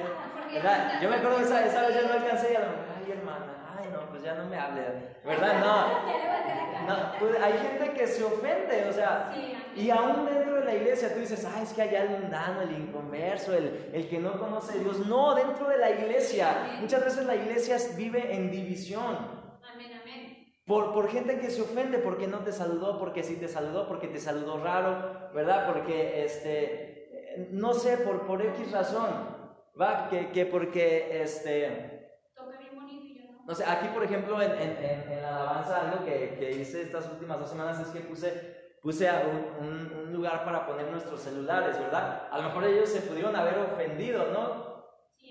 ¿verdad? 0.53 1.01
Yo 1.01 1.09
me 1.09 1.15
acuerdo 1.15 1.39
esa, 1.39 1.65
esa 1.65 1.87
vez 1.87 1.95
ya 1.95 2.07
no 2.07 2.13
alcancé 2.13 2.53
y 2.53 2.55
a 2.55 2.59
lo 2.59 2.65
mejor, 2.67 2.85
ay 2.97 3.11
hermana, 3.11 3.77
ay 3.77 3.89
no, 3.91 4.09
pues 4.09 4.23
ya 4.23 4.35
no 4.35 4.45
me 4.45 4.59
hable, 4.59 4.81
¿verdad? 5.25 5.59
No, 5.59 6.87
no 6.87 7.19
pues 7.19 7.41
hay 7.41 7.53
gente 7.53 7.93
que 7.93 8.07
se 8.07 8.23
ofende, 8.23 8.87
o 8.89 8.93
sea, 8.93 9.33
y 9.75 9.89
aún 9.89 10.25
dentro 10.25 10.55
de 10.55 10.65
la 10.65 10.75
iglesia 10.75 11.13
tú 11.13 11.21
dices, 11.21 11.45
ay, 11.45 11.63
es 11.63 11.73
que 11.73 11.81
hay 11.81 11.95
el 11.95 12.09
mundano, 12.09 12.61
el 12.61 12.71
inconverso, 12.73 13.53
el, 13.53 13.89
el 13.93 14.07
que 14.09 14.19
no 14.19 14.37
conoce 14.37 14.77
a 14.77 14.81
Dios. 14.81 15.07
No, 15.07 15.33
dentro 15.33 15.67
de 15.67 15.77
la 15.77 15.89
iglesia. 15.89 16.77
Muchas 16.79 17.03
veces 17.03 17.25
la 17.25 17.35
iglesia 17.35 17.77
vive 17.95 18.35
en 18.35 18.51
división. 18.51 19.42
Por, 20.65 20.93
por 20.93 21.09
gente 21.09 21.39
que 21.39 21.49
se 21.49 21.61
ofende 21.61 21.99
porque 21.99 22.27
no 22.27 22.39
te 22.39 22.53
saludó, 22.53 22.97
porque 22.97 23.23
sí 23.23 23.35
te 23.35 23.49
saludó, 23.49 23.87
porque 23.87 24.07
te 24.07 24.19
saludó 24.19 24.63
raro, 24.63 25.31
¿verdad? 25.33 25.67
Porque, 25.67 26.23
este, 26.23 27.47
no 27.51 27.73
sé, 27.73 27.97
por, 27.97 28.25
por 28.25 28.41
X 28.41 28.71
razón, 28.71 29.09
¿va? 29.79 30.07
Que, 30.09 30.31
que 30.31 30.45
porque, 30.45 31.21
este... 31.21 32.17
Toca 32.33 32.57
bien 32.57 32.75
bonito 32.75 33.05
y 33.05 33.15
yo 33.17 33.23
no. 33.31 33.43
No 33.45 33.55
sé, 33.55 33.65
aquí 33.65 33.89
por 33.89 34.05
ejemplo 34.05 34.41
en, 34.41 34.51
en, 34.51 35.11
en, 35.11 35.21
la 35.21 35.35
alabanza 35.35 35.81
algo 35.81 36.05
que, 36.05 36.37
que 36.39 36.51
hice 36.51 36.83
estas 36.83 37.09
últimas 37.09 37.39
dos 37.39 37.49
semanas 37.49 37.79
es 37.81 37.87
que 37.87 37.99
puse 37.99 38.63
puse 38.83 39.09
un, 39.09 39.65
un, 39.65 39.93
un, 39.97 40.13
lugar 40.13 40.43
para 40.43 40.67
poner 40.67 40.91
nuestros 40.91 41.21
celulares, 41.21 41.79
¿verdad? 41.79 42.27
A 42.29 42.37
lo 42.37 42.43
mejor 42.43 42.65
ellos 42.65 42.89
se 42.89 42.99
pudieron 42.99 43.33
haber 43.33 43.57
ofendido, 43.59 44.27
¿no? 44.33 44.72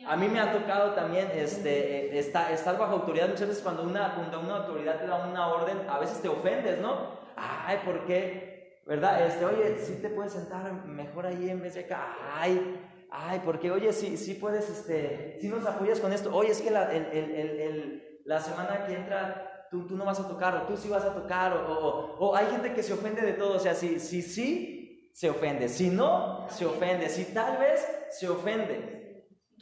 A 0.06 0.16
mí 0.16 0.28
me 0.28 0.40
ha 0.40 0.52
tocado 0.52 0.92
también 0.92 1.30
este, 1.34 2.18
estar, 2.18 2.50
estar 2.50 2.78
bajo 2.78 2.94
autoridad. 2.94 3.28
Muchas 3.28 3.48
veces 3.48 3.62
cuando 3.62 3.82
una, 3.82 4.14
cuando 4.14 4.40
una 4.40 4.56
autoridad 4.56 4.98
te 4.98 5.06
da 5.06 5.26
una 5.26 5.48
orden, 5.48 5.78
a 5.88 5.98
veces 5.98 6.20
te 6.20 6.28
ofendes, 6.28 6.80
¿no? 6.80 7.20
Ay, 7.36 7.80
¿por 7.84 8.04
qué? 8.06 8.82
¿Verdad? 8.86 9.26
Este, 9.26 9.44
oye, 9.44 9.78
sí 9.78 9.98
te 10.02 10.08
puedes 10.08 10.32
sentar 10.32 10.72
mejor 10.86 11.26
ahí 11.26 11.48
en 11.48 11.62
vez 11.62 11.74
de 11.74 11.80
acá. 11.80 12.16
Ay, 12.34 12.80
ay, 13.10 13.40
porque 13.44 13.70
oye, 13.70 13.92
sí, 13.92 14.16
sí 14.16 14.34
puedes, 14.34 14.68
este, 14.68 15.38
sí 15.40 15.48
nos 15.48 15.64
apoyas 15.66 16.00
con 16.00 16.12
esto. 16.12 16.34
Oye, 16.34 16.50
es 16.50 16.60
que 16.60 16.70
la, 16.70 16.92
el, 16.92 17.04
el, 17.06 17.60
el, 17.60 18.20
la 18.24 18.40
semana 18.40 18.84
que 18.86 18.94
entra 18.94 19.68
tú, 19.70 19.86
no 19.96 20.04
vas 20.04 20.20
a 20.20 20.28
tocar, 20.28 20.54
o 20.56 20.62
tú 20.66 20.76
sí 20.76 20.88
vas 20.88 21.04
a 21.04 21.14
tocar, 21.14 21.52
o, 21.56 22.16
o, 22.18 22.36
hay 22.36 22.46
gente 22.48 22.74
que 22.74 22.82
se 22.82 22.92
ofende 22.92 23.22
de 23.22 23.32
todo, 23.32 23.56
o 23.56 23.58
sea, 23.58 23.74
si 23.74 23.98
sí, 23.98 24.20
si, 24.20 25.10
se 25.14 25.30
ofende, 25.30 25.68
si 25.68 25.88
no, 25.88 26.46
se 26.50 26.66
ofende, 26.66 27.08
si 27.08 27.24
tal 27.32 27.56
vez, 27.56 27.86
se 28.10 28.28
ofende. 28.28 29.01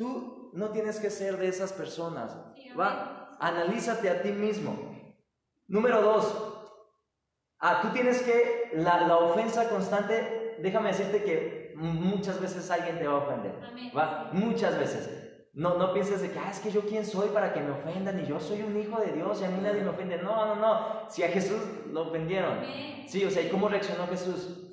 Tú 0.01 0.51
no 0.55 0.71
tienes 0.71 0.99
que 0.99 1.11
ser 1.11 1.37
de 1.37 1.47
esas 1.47 1.75
personas, 1.75 2.35
¿va? 2.79 3.37
Analízate 3.39 4.09
a 4.09 4.23
ti 4.23 4.33
mismo. 4.33 4.75
Número 5.69 6.01
dos, 6.01 6.73
ah, 7.59 7.81
tú 7.83 7.89
tienes 7.89 8.23
que, 8.23 8.71
la, 8.77 9.07
la 9.07 9.19
ofensa 9.19 9.69
constante, 9.69 10.57
déjame 10.63 10.89
decirte 10.89 11.23
que 11.23 11.75
muchas 11.77 12.41
veces 12.41 12.71
alguien 12.71 12.99
te 12.99 13.07
va 13.07 13.13
a 13.13 13.25
ofender, 13.25 13.61
¿va? 13.95 14.31
Muchas 14.33 14.79
veces. 14.79 15.11
No, 15.53 15.77
no 15.77 15.93
pienses 15.93 16.23
de 16.23 16.31
que, 16.31 16.39
ah, 16.39 16.49
es 16.51 16.61
que 16.61 16.71
yo 16.71 16.81
quién 16.87 17.05
soy 17.05 17.29
para 17.29 17.53
que 17.53 17.61
me 17.61 17.73
ofendan 17.73 18.19
y 18.21 18.27
yo 18.27 18.41
soy 18.41 18.63
un 18.63 18.81
hijo 18.81 18.99
de 19.03 19.13
Dios 19.13 19.43
y 19.43 19.45
a 19.45 19.51
mí 19.51 19.61
nadie 19.61 19.83
me 19.83 19.91
ofende. 19.91 20.17
No, 20.17 20.47
no, 20.47 20.55
no. 20.57 21.11
Si 21.11 21.23
a 21.23 21.29
Jesús 21.29 21.61
lo 21.93 22.09
ofendieron. 22.09 22.61
Sí, 23.07 23.23
o 23.27 23.31
sea, 23.31 23.43
¿y 23.43 23.51
cómo 23.51 23.69
reaccionó 23.69 24.07
Jesús? 24.07 24.67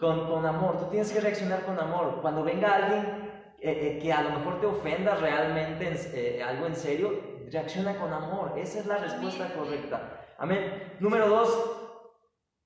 Con, 0.00 0.28
con 0.28 0.44
amor. 0.44 0.78
Tú 0.78 0.86
tienes 0.86 1.12
que 1.12 1.20
reaccionar 1.20 1.64
con 1.64 1.78
amor. 1.78 2.18
Cuando 2.22 2.42
venga 2.42 2.74
alguien 2.74 3.27
eh, 3.60 3.96
eh, 3.96 3.98
que 4.00 4.12
a 4.12 4.22
lo 4.22 4.30
mejor 4.30 4.60
te 4.60 4.66
ofenda 4.66 5.16
realmente 5.16 5.92
eh, 6.14 6.42
algo 6.42 6.66
en 6.66 6.76
serio, 6.76 7.20
reacciona 7.50 7.96
con 7.96 8.12
amor. 8.12 8.56
Esa 8.56 8.80
es 8.80 8.86
la 8.86 8.98
respuesta 8.98 9.52
correcta. 9.54 10.26
Amén. 10.38 10.94
Número 11.00 11.28
dos, 11.28 12.12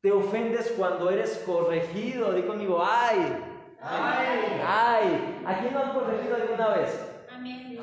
te 0.03 0.13
ofendes 0.13 0.75
cuando 0.77 1.11
eres 1.11 1.43
corregido. 1.47 2.33
Di 2.35 2.43
conmigo, 2.43 2.83
ay. 2.85 3.37
Ay. 3.81 4.61
Ay. 4.67 5.43
¿A 5.47 5.59
quién 5.61 5.73
lo 5.73 5.81
han 5.81 5.93
corregido 5.93 6.37
alguna 6.37 6.69
vez? 6.77 7.09
A 7.31 7.39
mí 7.39 7.79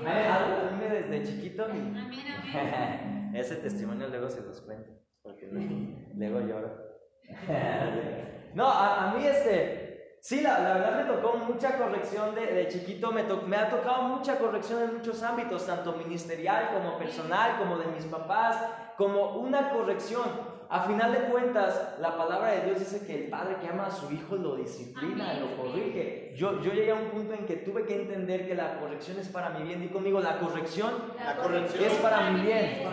desde 0.90 1.24
chiquito. 1.24 1.66
Ese 3.34 3.56
testimonio 3.58 4.08
luego 4.08 4.30
se 4.30 4.42
los 4.42 4.62
cuento, 4.62 4.92
porque 5.22 5.48
luego 5.48 6.42
lloro. 6.42 6.90
no, 8.56 8.68
a, 8.68 9.14
mí 9.16 9.26
este, 9.26 9.89
sí, 10.22 10.42
la, 10.42 10.60
la, 10.60 10.74
verdad 10.74 11.06
me 11.06 11.14
tocó 11.14 11.38
mucha 11.38 11.78
corrección 11.78 12.36
de, 12.36 12.46
de 12.48 12.68
chiquito, 12.68 13.12
me, 13.12 13.24
me 13.24 13.58
ha 13.58 13.70
tocado 13.70 14.04
mucha 14.04 14.38
corrección 14.38 14.84
en 14.84 14.98
muchos 14.98 15.22
ámbitos, 15.24 15.66
tanto 15.66 15.94
ministerial 15.94 16.72
como 16.74 16.98
personal, 16.98 17.58
como 17.58 17.78
de 17.78 17.88
mis 17.88 18.06
papás, 18.06 18.58
como 18.98 19.38
una 19.38 19.70
corrección. 19.70 20.60
A 20.72 20.82
final 20.82 21.12
de 21.12 21.20
cuentas, 21.32 21.96
la 22.00 22.16
palabra 22.16 22.52
de 22.52 22.62
Dios 22.62 22.80
dice 22.80 23.04
que 23.04 23.24
el 23.24 23.30
padre 23.30 23.56
que 23.60 23.68
ama 23.68 23.88
a 23.88 23.92
su 23.92 24.12
hijo 24.12 24.36
lo 24.36 24.56
disciplina, 24.56 25.34
lo 25.40 25.58
corrige. 25.58 26.32
Yo, 26.36 26.62
yo 26.62 26.72
llegué 26.72 26.92
a 26.92 26.96
un 26.96 27.10
punto 27.10 27.34
en 27.34 27.48
que 27.48 27.56
tuve 27.56 27.86
que 27.86 27.96
entender 27.96 28.48
que 28.48 28.54
la 28.54 28.80
corrección 28.80 29.18
es 29.18 29.30
para 29.30 29.50
mi 29.50 29.64
bien. 29.64 29.82
Y 29.84 29.88
conmigo, 29.88 30.20
la 30.20 30.38
corrección, 30.38 30.92
la 31.26 31.38
corrección 31.38 31.86
es 31.86 31.94
para 31.94 32.30
mi 32.30 32.42
bien. 32.42 32.84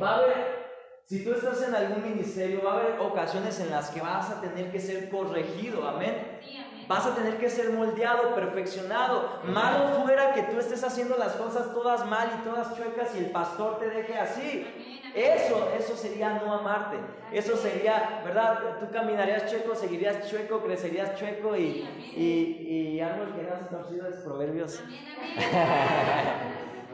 Va 0.00 0.10
a 0.10 0.16
haber, 0.18 0.55
si 1.06 1.22
tú 1.22 1.32
estás 1.32 1.62
en 1.62 1.74
algún 1.74 2.02
ministerio, 2.02 2.62
va 2.64 2.72
a 2.72 2.76
haber 2.80 3.00
ocasiones 3.00 3.60
en 3.60 3.70
las 3.70 3.90
que 3.90 4.00
vas 4.00 4.28
a 4.28 4.40
tener 4.40 4.72
que 4.72 4.80
ser 4.80 5.08
corregido. 5.08 5.86
Amén. 5.86 6.40
Vas 6.88 7.06
a 7.06 7.14
tener 7.14 7.38
que 7.38 7.48
ser 7.48 7.70
moldeado, 7.70 8.34
perfeccionado. 8.34 9.40
Malo 9.44 10.02
fuera 10.02 10.34
que 10.34 10.42
tú 10.42 10.58
estés 10.58 10.82
haciendo 10.82 11.16
las 11.16 11.32
cosas 11.32 11.72
todas 11.72 12.06
mal 12.06 12.30
y 12.36 12.44
todas 12.44 12.76
chuecas 12.76 13.14
y 13.14 13.18
el 13.18 13.30
pastor 13.30 13.78
te 13.78 13.88
deje 13.88 14.18
así. 14.18 14.66
Eso, 15.14 15.70
eso 15.78 15.96
sería 15.96 16.40
no 16.44 16.52
amarte. 16.52 16.96
Eso 17.32 17.56
sería, 17.56 18.22
¿verdad? 18.24 18.78
Tú 18.80 18.90
caminarías 18.92 19.50
chueco, 19.50 19.74
seguirías 19.74 20.28
chueco, 20.28 20.60
crecerías 20.60 21.14
chueco 21.16 21.56
y, 21.56 21.88
y, 22.16 22.94
y 22.94 23.00
árbol 23.00 23.32
que 23.34 23.42
nace 23.42 23.64
torcido 23.66 24.08
es 24.08 24.16
proverbios. 24.16 24.82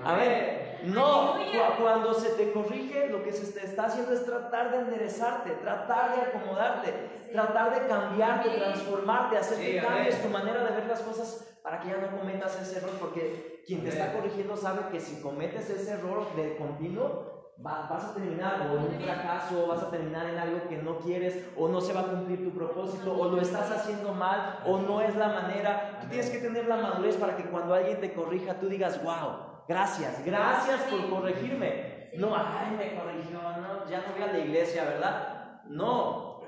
Amén. 0.04 0.58
No, 0.84 1.36
cuando 1.80 2.14
se 2.14 2.30
te 2.30 2.52
corrige, 2.52 3.08
lo 3.08 3.22
que 3.22 3.32
se 3.32 3.52
te 3.52 3.64
está 3.64 3.86
haciendo 3.86 4.12
es 4.12 4.24
tratar 4.24 4.70
de 4.70 4.78
enderezarte, 4.78 5.50
tratar 5.62 6.16
de 6.16 6.22
acomodarte, 6.22 6.92
tratar 7.32 7.74
de 7.74 7.86
cambiarte, 7.86 8.50
transformarte, 8.50 9.38
hacer 9.38 9.58
que 9.58 9.80
cambies 9.80 10.22
tu 10.22 10.28
manera 10.28 10.64
de 10.64 10.76
ver 10.76 10.86
las 10.86 11.00
cosas 11.00 11.48
para 11.62 11.80
que 11.80 11.88
ya 11.88 11.98
no 11.98 12.18
cometas 12.18 12.60
ese 12.60 12.78
error, 12.78 12.92
porque 13.00 13.62
quien 13.66 13.82
te 13.82 13.90
está 13.90 14.12
corrigiendo 14.12 14.56
sabe 14.56 14.88
que 14.90 15.00
si 15.00 15.20
cometes 15.22 15.70
ese 15.70 15.92
error 15.92 16.34
de 16.34 16.56
continuo, 16.56 17.32
vas 17.58 18.04
a 18.04 18.14
terminar 18.14 18.68
o 18.68 18.76
en 18.76 18.84
un 18.84 19.00
fracaso, 19.00 19.66
vas 19.68 19.82
a 19.82 19.90
terminar 19.90 20.26
en 20.26 20.38
algo 20.38 20.68
que 20.68 20.78
no 20.78 20.98
quieres, 20.98 21.46
o 21.56 21.68
no 21.68 21.80
se 21.80 21.92
va 21.92 22.00
a 22.00 22.06
cumplir 22.06 22.42
tu 22.42 22.50
propósito, 22.50 23.16
o 23.16 23.28
lo 23.28 23.40
estás 23.40 23.70
haciendo 23.70 24.12
mal, 24.12 24.58
o 24.66 24.78
no 24.78 25.00
es 25.00 25.14
la 25.14 25.28
manera. 25.28 25.98
Tú 26.00 26.08
tienes 26.08 26.30
que 26.30 26.38
tener 26.38 26.66
la 26.66 26.76
madurez 26.76 27.16
para 27.16 27.36
que 27.36 27.44
cuando 27.44 27.74
alguien 27.74 28.00
te 28.00 28.12
corrija, 28.12 28.58
tú 28.58 28.68
digas, 28.68 29.00
wow, 29.04 29.51
gracias, 29.68 30.24
gracias 30.24 30.82
por 30.82 31.08
corregirme. 31.10 32.10
No, 32.16 32.34
ay, 32.36 32.76
me 32.76 32.94
corrigió, 32.94 33.40
no, 33.40 33.88
ya 33.88 34.00
no 34.00 34.12
voy 34.14 34.22
a 34.22 34.32
la 34.32 34.38
iglesia, 34.38 34.84
¿verdad? 34.84 35.62
No. 35.66 36.42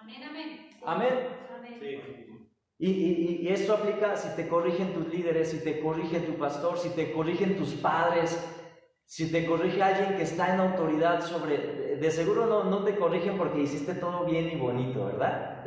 Amén, 0.00 0.22
amén. 0.22 0.70
Amén. 0.84 1.42
Sí. 1.80 2.00
Y, 2.78 2.90
y, 2.90 3.38
y, 3.42 3.48
esto 3.48 3.74
aplica 3.74 4.16
si 4.16 4.34
te 4.34 4.48
corrigen 4.48 4.92
tus 4.92 5.06
líderes, 5.06 5.50
si 5.50 5.62
te 5.62 5.80
corrige 5.80 6.18
tu 6.20 6.34
pastor, 6.34 6.76
si 6.78 6.90
te 6.90 7.12
corrigen 7.12 7.56
tus 7.56 7.74
padres, 7.74 8.36
si 9.04 9.30
te 9.30 9.46
corrige 9.46 9.82
alguien 9.82 10.16
que 10.16 10.22
está 10.22 10.54
en 10.54 10.60
autoridad 10.60 11.20
sobre... 11.20 11.96
De 11.96 12.10
seguro 12.10 12.46
no, 12.46 12.64
no 12.64 12.82
te 12.82 12.96
corrigen 12.96 13.38
porque 13.38 13.60
hiciste 13.60 13.94
todo 13.94 14.24
bien 14.24 14.50
y 14.50 14.56
bonito, 14.56 15.04
¿verdad? 15.06 15.64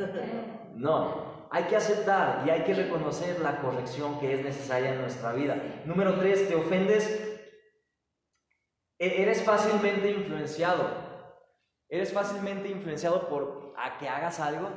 No, 0.75 1.24
hay 1.51 1.65
que 1.65 1.75
aceptar 1.75 2.43
y 2.45 2.49
hay 2.49 2.63
que 2.63 2.73
reconocer 2.73 3.39
la 3.39 3.61
corrección 3.61 4.19
que 4.19 4.33
es 4.33 4.43
necesaria 4.43 4.93
en 4.93 5.01
nuestra 5.01 5.33
vida. 5.33 5.57
Número 5.85 6.19
tres, 6.19 6.47
te 6.47 6.55
ofendes, 6.55 7.07
e-, 8.99 9.21
eres 9.21 9.43
fácilmente 9.43 10.11
influenciado. 10.11 11.05
Eres 11.87 12.11
fácilmente 12.11 12.69
influenciado 12.69 13.29
por 13.29 13.73
a 13.77 13.97
que 13.97 14.09
hagas 14.09 14.39
algo 14.39 14.69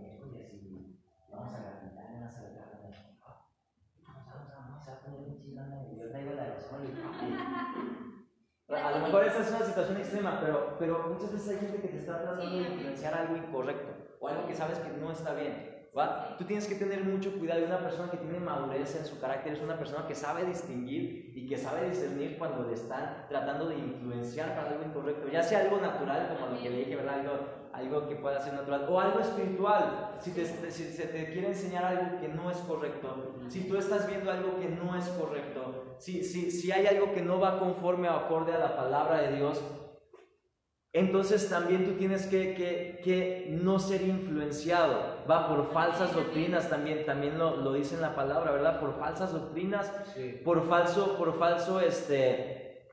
miércoles 0.00 0.54
y 0.54 0.98
vamos 1.30 1.54
a 1.54 1.60
grafitar 1.60 2.10
en 2.12 2.20
la 2.20 2.30
sala 2.30 2.48
vamos 4.56 4.88
a 4.88 5.00
poner 5.00 5.20
un 5.20 5.38
chingón 5.38 5.92
y 5.92 5.98
yo 5.98 6.10
traigo 6.10 6.32
la 6.34 6.42
aerosol 6.42 6.84
y, 6.84 6.92
a 8.90 8.98
lo 8.98 9.06
mejor 9.06 9.24
esa 9.24 9.40
es 9.40 9.50
una 9.50 9.64
situación 9.64 9.96
extrema, 9.98 10.40
pero, 10.40 10.76
pero 10.78 11.06
muchas 11.08 11.32
veces 11.32 11.48
hay 11.50 11.58
gente 11.58 11.80
que 11.80 11.88
te 11.88 11.98
está 11.98 12.20
tratando 12.20 12.42
de 12.42 12.58
influenciar 12.58 13.14
algo 13.14 13.36
incorrecto 13.36 13.92
o 14.18 14.28
algo 14.28 14.46
que 14.46 14.54
sabes 14.54 14.78
que 14.78 14.90
no 15.00 15.12
está 15.12 15.34
bien. 15.34 15.80
¿Va? 15.96 16.36
Tú 16.38 16.44
tienes 16.44 16.68
que 16.68 16.76
tener 16.76 17.04
mucho 17.04 17.36
cuidado. 17.36 17.60
Y 17.60 17.64
una 17.64 17.80
persona 17.80 18.10
que 18.10 18.16
tiene 18.16 18.38
madurez 18.38 18.94
en 18.94 19.04
su 19.04 19.18
carácter 19.18 19.54
es 19.54 19.60
una 19.60 19.76
persona 19.76 20.06
que 20.06 20.14
sabe 20.14 20.44
distinguir 20.44 21.32
y 21.34 21.48
que 21.48 21.58
sabe 21.58 21.88
discernir 21.88 22.38
cuando 22.38 22.64
le 22.64 22.74
están 22.74 23.26
tratando 23.28 23.66
de 23.66 23.76
influenciar 23.76 24.54
para 24.54 24.70
algo 24.70 24.84
incorrecto. 24.84 25.28
Ya 25.28 25.42
sea 25.42 25.60
algo 25.60 25.80
natural, 25.80 26.28
como 26.28 26.54
lo 26.54 26.62
que 26.62 26.70
le 26.70 26.76
dije, 26.78 26.94
¿verdad? 26.94 27.20
Algo, 27.20 27.32
algo 27.72 28.08
que 28.08 28.14
pueda 28.16 28.40
ser 28.40 28.54
natural, 28.54 28.86
o 28.88 29.00
algo 29.00 29.18
espiritual. 29.18 30.14
Si, 30.20 30.30
te, 30.30 30.46
si 30.46 30.92
se 30.92 31.06
te 31.06 31.32
quiere 31.32 31.48
enseñar 31.48 31.84
algo 31.84 32.20
que 32.20 32.28
no 32.28 32.50
es 32.50 32.58
correcto, 32.58 33.34
si 33.48 33.66
tú 33.66 33.76
estás 33.76 34.06
viendo 34.06 34.30
algo 34.30 34.60
que 34.60 34.68
no 34.68 34.96
es 34.96 35.08
correcto, 35.08 35.79
si, 36.00 36.24
si, 36.24 36.50
si 36.50 36.72
hay 36.72 36.86
algo 36.86 37.12
que 37.12 37.20
no 37.20 37.38
va 37.38 37.58
conforme 37.58 38.08
o 38.08 38.12
acorde 38.12 38.54
a 38.54 38.58
la 38.58 38.74
palabra 38.74 39.20
de 39.20 39.36
Dios, 39.36 39.62
entonces 40.92 41.48
también 41.48 41.84
tú 41.84 41.92
tienes 41.92 42.26
que, 42.26 42.54
que, 42.54 43.00
que, 43.04 43.46
no 43.50 43.78
ser 43.78 44.02
influenciado, 44.02 45.18
va 45.30 45.46
por 45.46 45.72
falsas 45.72 46.12
doctrinas 46.14 46.68
también, 46.68 47.04
también 47.06 47.38
lo, 47.38 47.58
lo 47.58 47.74
dice 47.74 47.94
en 47.94 48.00
la 48.00 48.16
palabra, 48.16 48.50
¿verdad? 48.50 48.80
Por 48.80 48.98
falsas 48.98 49.32
doctrinas, 49.32 49.92
por 50.44 50.66
falso, 50.68 51.16
por 51.16 51.38
falso, 51.38 51.80
este, 51.80 52.88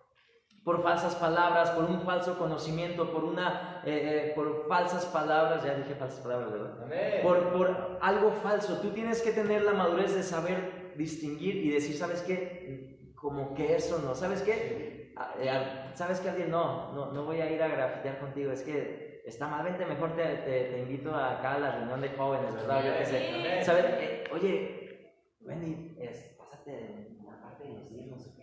por 0.63 0.83
falsas 0.83 1.15
palabras, 1.15 1.71
por 1.71 1.85
un 1.85 2.01
falso 2.01 2.37
conocimiento, 2.37 3.11
por 3.11 3.23
una, 3.23 3.81
eh, 3.83 4.27
eh, 4.27 4.33
por 4.35 4.67
falsas 4.67 5.05
palabras, 5.05 5.63
ya 5.63 5.73
dije 5.73 5.95
falsas 5.95 6.19
palabras, 6.19 6.51
¿verdad? 6.51 7.21
Por, 7.23 7.53
por 7.53 7.97
algo 8.01 8.31
falso. 8.31 8.79
Tú 8.79 8.89
tienes 8.89 9.23
que 9.23 9.31
tener 9.31 9.63
la 9.63 9.73
madurez 9.73 10.13
de 10.13 10.21
saber 10.21 10.93
distinguir 10.97 11.55
y 11.55 11.71
decir, 11.71 11.95
¿sabes 11.95 12.21
qué? 12.21 12.96
Como 13.17 13.55
que 13.55 13.75
eso 13.75 13.99
no, 13.99 14.13
¿sabes 14.13 14.43
qué? 14.43 15.13
Ah, 15.17 15.33
eh, 15.39 15.91
¿sabes 15.95 16.19
que 16.19 16.29
alguien? 16.29 16.51
No, 16.51 16.93
no, 16.93 17.11
no 17.11 17.25
voy 17.25 17.41
a 17.41 17.51
ir 17.51 17.61
a 17.63 17.67
grafitear 17.67 18.19
contigo, 18.19 18.51
es 18.51 18.61
que 18.61 19.23
está 19.25 19.47
mal, 19.47 19.65
vente, 19.65 19.85
mejor 19.85 20.15
te, 20.15 20.23
te, 20.23 20.79
invito 20.79 21.13
acá 21.13 21.55
a 21.55 21.59
la 21.59 21.71
reunión 21.71 21.99
de 21.99 22.09
jóvenes, 22.09 22.53
¿verdad? 22.53 22.83
Yo 22.85 22.97
qué 22.99 23.05
sé. 23.05 23.63
¿Sabes? 23.63 23.85
Eh, 23.89 24.23
oye, 24.31 25.11
Wendy, 25.41 25.97
es, 25.99 26.35
pásate 26.37 26.71
en 26.71 27.25
la 27.25 27.41
parte 27.41 27.63
de 27.63 27.73
los 27.73 27.89
diezmos, 27.89 28.27
ok, 28.27 28.37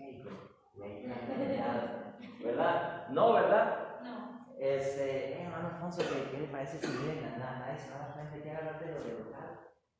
¿verdad? 2.45 3.09
No, 3.11 3.33
¿verdad? 3.33 3.79
No. 4.03 4.47
Este, 4.59 5.35
eh, 5.35 5.43
hermano 5.45 5.69
Alfonso, 5.69 6.03
¿qué, 6.03 6.31
¿qué, 6.33 6.43
le 6.43 6.49
parece 6.49 6.79
si 6.79 6.87
viene 6.99 7.23
nada, 7.23 7.61
nada, 7.61 7.79
nada, 7.91 8.13
frente, 8.13 8.41
quiere 8.43 8.59
hablarte 8.59 8.87
de 8.87 8.93
lo 8.93 9.05
de 9.05 9.13
local? 9.13 9.54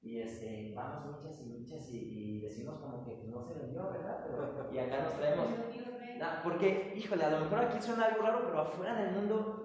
Y 0.05 0.21
este, 0.21 0.73
vamos 0.77 1.17
muchas 1.17 1.41
y 1.41 1.45
muchas 1.45 1.91
y, 1.91 1.97
y 1.97 2.41
decimos 2.41 2.79
como 2.79 3.05
que 3.05 3.25
no 3.27 3.43
se 3.43 3.55
vendió, 3.55 3.91
¿verdad? 3.91 4.25
Pero, 4.27 4.71
y 4.73 4.79
acá 4.79 5.03
nos 5.03 5.15
traemos 5.15 5.47
porque, 6.43 6.93
híjole, 6.97 7.25
a 7.25 7.31
lo 7.31 7.41
mejor 7.41 7.59
aquí 7.61 7.81
suena 7.81 8.07
algo 8.07 8.23
raro, 8.23 8.43
pero 8.47 8.61
afuera 8.61 8.95
del 8.95 9.13
mundo 9.13 9.65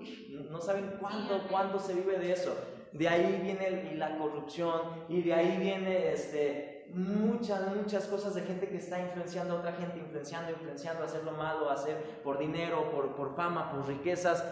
no 0.49 0.61
saben 0.61 0.95
cuánto, 0.99 1.41
cuánto 1.49 1.79
se 1.79 1.93
vive 1.93 2.17
de 2.17 2.31
eso. 2.31 2.55
De 2.91 3.07
ahí 3.07 3.39
viene 3.43 3.95
la 3.95 4.17
corrupción 4.17 5.05
y 5.07 5.21
de 5.21 5.33
ahí 5.33 5.57
viene 5.57 6.11
este, 6.11 6.87
muchas, 6.93 7.75
muchas 7.75 8.05
cosas 8.07 8.33
de 8.33 8.41
gente 8.41 8.67
que 8.67 8.77
está 8.77 8.99
influenciando 8.99 9.55
a 9.55 9.59
otra 9.59 9.73
gente, 9.73 9.99
influenciando, 9.99 10.51
influenciando 10.51 11.03
a 11.03 11.05
hacer 11.05 11.23
lo 11.23 11.33
malo, 11.33 11.69
a 11.69 11.73
hacer 11.73 12.21
por 12.23 12.39
dinero, 12.39 12.89
por, 12.91 13.15
por 13.15 13.35
fama, 13.35 13.71
por 13.71 13.87
riquezas. 13.87 14.43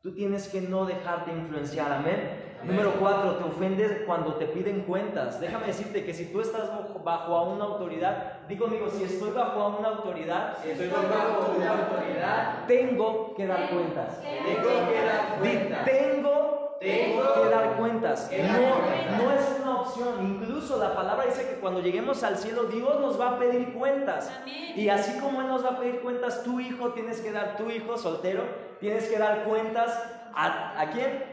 Tú 0.00 0.14
tienes 0.14 0.48
que 0.48 0.62
no 0.62 0.86
dejarte 0.86 1.32
influenciar, 1.32 1.92
amén. 1.92 2.41
Número 2.64 2.92
cuatro, 3.00 3.36
te 3.36 3.44
ofendes 3.44 4.02
cuando 4.06 4.34
te 4.34 4.46
piden 4.46 4.82
cuentas. 4.82 5.40
Déjame 5.40 5.66
decirte 5.66 6.04
que 6.04 6.14
si 6.14 6.26
tú 6.26 6.40
estás 6.40 6.70
bajo 7.02 7.36
a 7.36 7.42
una 7.42 7.64
autoridad, 7.64 8.40
digo 8.48 8.66
amigo, 8.66 8.88
si 8.88 9.02
estoy 9.02 9.30
bajo 9.30 9.60
a 9.60 9.78
una 9.78 9.88
autoridad, 9.88 10.56
estoy 10.64 10.88
bajo 10.88 11.52
una 11.56 11.70
autoridad, 11.70 12.66
tengo 12.68 13.34
que 13.34 13.46
dar 13.46 13.68
cuentas. 13.68 14.20
Tengo 14.22 14.88
que 14.88 15.04
dar 15.04 15.38
cuentas. 15.40 15.84
Tengo, 15.84 16.78
que 16.80 17.48
dar 17.50 17.76
cuentas. 17.76 18.30
No, 18.30 19.24
no 19.24 19.32
es 19.32 19.60
una 19.60 19.80
opción. 19.80 20.14
Incluso 20.20 20.78
la 20.78 20.94
palabra 20.94 21.26
dice 21.26 21.48
que 21.48 21.60
cuando 21.60 21.80
lleguemos 21.80 22.22
al 22.22 22.38
cielo, 22.38 22.64
Dios 22.64 23.00
nos 23.00 23.20
va 23.20 23.30
a 23.30 23.38
pedir 23.38 23.72
cuentas. 23.72 24.30
Y 24.76 24.88
así 24.88 25.18
como 25.18 25.40
Él 25.40 25.48
nos 25.48 25.64
va 25.64 25.70
a 25.70 25.78
pedir 25.78 26.00
cuentas, 26.00 26.44
tu 26.44 26.60
hijo 26.60 26.90
tienes 26.92 27.20
que 27.20 27.32
dar, 27.32 27.56
tu 27.56 27.70
hijo 27.70 27.98
soltero, 27.98 28.44
tienes 28.78 29.08
que 29.08 29.18
dar 29.18 29.44
cuentas 29.44 29.96
a, 30.34 30.80
¿a 30.80 30.90
quién? 30.90 31.31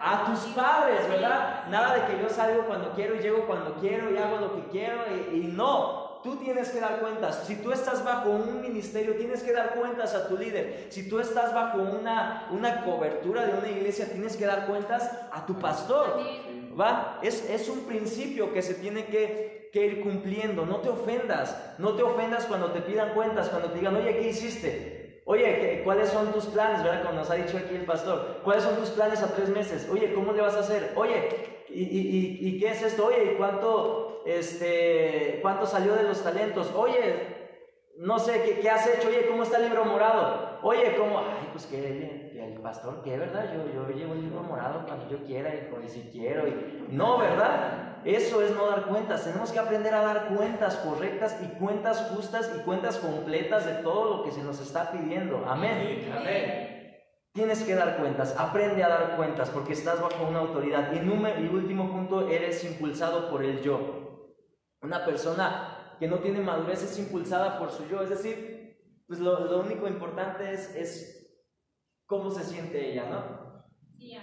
A 0.00 0.24
tus 0.26 0.40
padres, 0.52 1.08
¿verdad? 1.08 1.66
Nada 1.68 1.94
de 1.94 2.06
que 2.06 2.22
yo 2.22 2.28
salgo 2.28 2.64
cuando 2.66 2.92
quiero 2.92 3.16
y 3.16 3.20
llego 3.20 3.46
cuando 3.46 3.74
quiero 3.74 4.10
y 4.10 4.16
hago 4.16 4.38
lo 4.38 4.54
que 4.54 4.68
quiero 4.70 5.02
y, 5.32 5.38
no. 5.38 6.06
Tú 6.22 6.36
tienes 6.36 6.70
que 6.70 6.80
dar 6.80 6.98
cuentas. 6.98 7.44
Si 7.46 7.56
tú 7.56 7.70
estás 7.70 8.04
bajo 8.04 8.30
un 8.30 8.60
ministerio, 8.60 9.14
tienes 9.14 9.44
que 9.44 9.52
dar 9.52 9.74
cuentas 9.74 10.12
a 10.14 10.26
tu 10.26 10.36
líder. 10.36 10.88
Si 10.90 11.08
tú 11.08 11.20
estás 11.20 11.54
bajo 11.54 11.78
una, 11.78 12.48
una 12.50 12.84
cobertura 12.84 13.46
de 13.46 13.56
una 13.56 13.68
iglesia, 13.68 14.10
tienes 14.10 14.36
que 14.36 14.44
dar 14.44 14.66
cuentas 14.66 15.08
a 15.30 15.46
tu 15.46 15.54
pastor. 15.58 16.18
¿Va? 16.78 17.20
Es, 17.22 17.48
es 17.48 17.68
un 17.68 17.80
principio 17.80 18.52
que 18.52 18.60
se 18.62 18.74
tiene 18.74 19.06
que, 19.06 19.70
que 19.72 19.86
ir 19.86 20.02
cumpliendo. 20.02 20.66
No 20.66 20.78
te 20.78 20.88
ofendas. 20.88 21.56
No 21.78 21.92
te 21.94 22.02
ofendas 22.02 22.46
cuando 22.46 22.72
te 22.72 22.80
pidan 22.80 23.14
cuentas, 23.14 23.48
cuando 23.48 23.68
te 23.68 23.78
digan, 23.78 23.94
oye, 23.94 24.18
¿qué 24.18 24.28
hiciste? 24.28 24.95
Oye, 25.28 25.82
¿cuáles 25.82 26.08
son 26.10 26.32
tus 26.32 26.46
planes? 26.46 26.84
¿Verdad? 26.84 27.02
Como 27.02 27.18
nos 27.18 27.30
ha 27.30 27.34
dicho 27.34 27.58
aquí 27.58 27.74
el 27.74 27.84
pastor. 27.84 28.40
¿Cuáles 28.44 28.62
son 28.62 28.76
tus 28.76 28.90
planes 28.90 29.20
a 29.24 29.34
tres 29.34 29.48
meses? 29.48 29.88
Oye, 29.90 30.14
¿cómo 30.14 30.32
le 30.32 30.40
vas 30.40 30.54
a 30.54 30.60
hacer? 30.60 30.92
Oye, 30.94 31.64
¿y, 31.68 32.60
qué 32.60 32.70
es 32.70 32.80
esto? 32.82 33.06
Oye, 33.06 33.34
cuánto, 33.36 34.22
este, 34.24 35.40
cuánto 35.42 35.66
salió 35.66 35.94
de 35.94 36.04
los 36.04 36.22
talentos? 36.22 36.72
Oye, 36.76 37.50
no 37.96 38.20
sé, 38.20 38.40
¿qué, 38.44 38.60
¿qué, 38.60 38.70
has 38.70 38.86
hecho? 38.86 39.08
Oye, 39.08 39.26
¿cómo 39.26 39.42
está 39.42 39.56
el 39.56 39.64
libro 39.64 39.84
morado? 39.84 40.60
Oye, 40.62 40.94
¿cómo? 40.96 41.18
Ay, 41.18 41.48
pues 41.52 41.66
que 41.66 41.78
el 41.78 42.25
pastor, 42.66 43.00
¿qué, 43.04 43.16
verdad? 43.16 43.54
Yo, 43.54 43.72
yo 43.72 43.88
llevo 43.96 44.14
el 44.14 44.22
libro 44.22 44.42
morado 44.42 44.84
cuando 44.84 45.08
yo 45.08 45.24
quiera 45.24 45.54
y, 45.54 45.88
si 45.88 46.00
quiero. 46.10 46.48
Y... 46.48 46.88
No, 46.90 47.16
¿verdad? 47.16 47.98
Eso 48.04 48.42
es 48.42 48.50
no 48.56 48.66
dar 48.66 48.86
cuentas. 48.86 49.22
Tenemos 49.22 49.52
que 49.52 49.60
aprender 49.60 49.94
a 49.94 50.02
dar 50.02 50.26
cuentas 50.34 50.74
correctas 50.78 51.38
y 51.44 51.46
cuentas 51.60 52.10
justas 52.10 52.50
y 52.56 52.64
cuentas 52.64 52.96
completas 52.96 53.66
de 53.66 53.74
todo 53.84 54.16
lo 54.16 54.24
que 54.24 54.32
se 54.32 54.42
nos 54.42 54.60
está 54.60 54.90
pidiendo. 54.90 55.44
Amén. 55.46 56.12
Amén. 56.12 56.98
Tienes 57.32 57.62
que 57.62 57.76
dar 57.76 57.98
cuentas. 57.98 58.34
Aprende 58.36 58.82
a 58.82 58.88
dar 58.88 59.16
cuentas 59.16 59.48
porque 59.50 59.74
estás 59.74 60.02
bajo 60.02 60.26
una 60.26 60.40
autoridad. 60.40 60.92
Y, 60.92 60.98
número, 60.98 61.40
y 61.40 61.46
último 61.46 61.92
punto, 61.92 62.28
eres 62.28 62.64
impulsado 62.64 63.30
por 63.30 63.44
el 63.44 63.62
yo. 63.62 64.32
Una 64.82 65.04
persona 65.04 65.94
que 66.00 66.08
no 66.08 66.18
tiene 66.18 66.40
madurez 66.40 66.82
es 66.82 66.98
impulsada 66.98 67.60
por 67.60 67.70
su 67.70 67.86
yo. 67.86 68.02
Es 68.02 68.10
decir, 68.10 68.76
pues 69.06 69.20
lo, 69.20 69.60
único 69.60 69.86
importante 69.86 70.52
es, 70.52 70.74
es 70.74 71.15
cómo 72.06 72.30
se 72.30 72.44
siente 72.44 72.92
ella, 72.92 73.08
¿no? 73.10 73.46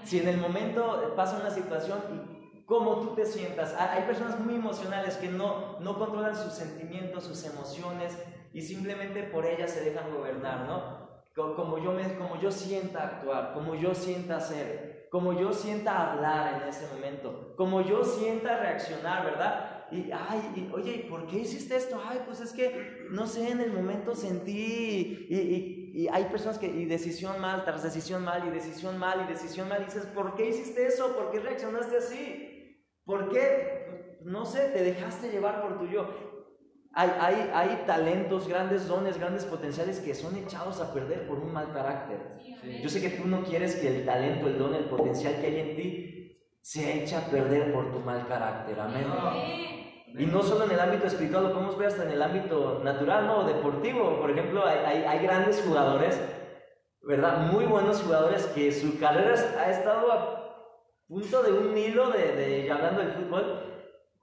Si 0.03 0.19
en 0.19 0.27
el 0.27 0.38
momento 0.38 1.13
pasa 1.15 1.39
una 1.39 1.49
situación 1.49 1.99
y 2.13 2.63
cómo 2.65 2.99
tú 3.01 3.15
te 3.15 3.25
sientas. 3.25 3.75
Hay 3.75 4.03
personas 4.03 4.39
muy 4.39 4.55
emocionales 4.55 5.17
que 5.17 5.27
no, 5.27 5.79
no 5.79 5.97
controlan 5.97 6.36
sus 6.36 6.53
sentimientos, 6.53 7.25
sus 7.25 7.43
emociones 7.45 8.17
y 8.53 8.61
simplemente 8.61 9.23
por 9.23 9.45
ellas 9.45 9.71
se 9.71 9.81
dejan 9.81 10.13
gobernar, 10.13 10.67
¿no? 10.67 11.03
Como 11.36 11.79
yo, 11.79 11.91
me, 11.91 12.15
como 12.15 12.39
yo 12.39 12.51
sienta 12.51 13.03
actuar, 13.03 13.53
como 13.53 13.75
yo 13.75 13.95
sienta 13.95 14.38
hacer, 14.38 15.07
como 15.09 15.34
yo 15.34 15.51
sienta 15.51 16.11
hablar 16.11 16.61
en 16.61 16.69
ese 16.69 16.88
momento, 16.93 17.55
como 17.57 17.81
yo 17.81 18.03
sienta 18.03 18.57
reaccionar, 18.57 19.25
¿verdad? 19.25 19.86
Y, 19.91 20.11
ay, 20.11 20.71
oye, 20.73 21.05
¿por 21.09 21.27
qué 21.27 21.38
hiciste 21.38 21.75
esto? 21.75 22.01
Ay, 22.03 22.21
pues 22.25 22.39
es 22.39 22.51
que, 22.51 23.07
no 23.09 23.27
sé, 23.27 23.51
en 23.51 23.61
el 23.61 23.71
momento 23.71 24.15
sentí, 24.15 25.27
y, 25.29 25.36
y, 25.36 25.82
y 25.93 26.07
hay 26.07 26.23
personas 26.23 26.57
que, 26.57 26.65
y 26.65 26.85
decisión 26.85 27.39
mal, 27.39 27.65
tras 27.65 27.83
decisión 27.83 28.23
mal, 28.23 28.47
y 28.47 28.49
decisión 28.49 28.97
mal, 28.97 29.23
y 29.23 29.31
decisión 29.31 29.69
mal, 29.69 29.83
y 29.83 29.85
dices, 29.85 30.07
¿por 30.07 30.33
qué 30.33 30.49
hiciste 30.49 30.87
eso? 30.87 31.15
¿Por 31.15 31.29
qué 31.29 31.39
reaccionaste 31.39 31.97
así? 31.97 32.83
¿Por 33.05 33.29
qué? 33.29 34.17
No 34.23 34.43
sé, 34.43 34.69
te 34.69 34.83
dejaste 34.83 35.29
llevar 35.29 35.61
por 35.61 35.77
tu 35.77 35.85
yo. 35.85 36.09
Hay, 36.93 37.11
hay, 37.19 37.51
hay 37.53 37.83
talentos, 37.85 38.47
grandes 38.47 38.87
dones, 38.87 39.19
grandes 39.19 39.45
potenciales 39.45 39.99
que 39.99 40.15
son 40.15 40.35
echados 40.35 40.81
a 40.81 40.91
perder 40.91 41.27
por 41.27 41.37
un 41.37 41.53
mal 41.53 41.71
carácter. 41.71 42.39
Yo 42.81 42.89
sé 42.89 42.99
que 42.99 43.11
tú 43.11 43.27
no 43.27 43.43
quieres 43.43 43.75
que 43.75 43.95
el 43.95 44.03
talento, 44.03 44.47
el 44.47 44.57
don, 44.57 44.73
el 44.73 44.85
potencial 44.85 45.39
que 45.39 45.45
hay 45.45 45.59
en 45.59 45.75
ti 45.75 46.57
se 46.59 47.03
eche 47.03 47.15
a 47.15 47.27
perder 47.27 47.71
por 47.71 47.91
tu 47.91 47.99
mal 47.99 48.27
carácter. 48.27 48.79
Amén. 48.79 49.82
Y 50.18 50.26
no 50.28 50.43
solo 50.43 50.66
en 50.66 50.72
el 50.72 50.80
ámbito 50.80 51.07
espiritual, 51.07 51.45
lo 51.45 51.53
podemos 51.53 51.78
ver 51.78 51.88
hasta 51.88 52.03
en 52.03 52.11
el 52.11 52.22
ámbito 52.22 52.82
natural, 52.84 53.26
no, 53.26 53.45
deportivo. 53.45 54.20
Por 54.20 54.30
ejemplo, 54.30 54.66
hay, 54.66 54.80
hay, 54.86 55.03
hay 55.05 55.26
grandes 55.26 55.64
jugadores, 55.66 56.20
¿verdad? 57.01 57.51
Muy 57.51 57.66
buenos 57.66 58.01
jugadores 58.01 58.45
que 58.47 58.72
su 58.72 58.99
carrera 58.99 59.34
ha 59.59 59.72
estado 59.72 60.11
a 60.11 60.43
punto 61.07 61.41
de 61.41 61.51
un 61.51 61.78
hilo 61.78 62.09
de, 62.09 62.36
de 62.36 62.72
hablando 62.72 63.01
del 63.01 63.11
fútbol, 63.14 63.74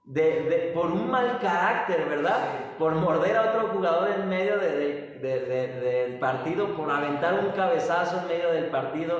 de, 0.05 0.43
de, 0.43 0.71
por 0.73 0.87
un 0.87 1.11
mal 1.11 1.39
carácter, 1.39 2.05
¿verdad? 2.09 2.37
Por 2.79 2.95
morder 2.95 3.37
a 3.37 3.49
otro 3.49 3.67
jugador 3.69 4.09
en 4.09 4.29
medio 4.29 4.57
de, 4.57 5.19
del 5.21 6.19
partido, 6.19 6.75
por 6.75 6.89
aventar 6.89 7.33
un 7.33 7.51
cabezazo 7.51 8.21
en 8.21 8.27
medio 8.27 8.51
del 8.51 8.65
partido, 8.65 9.19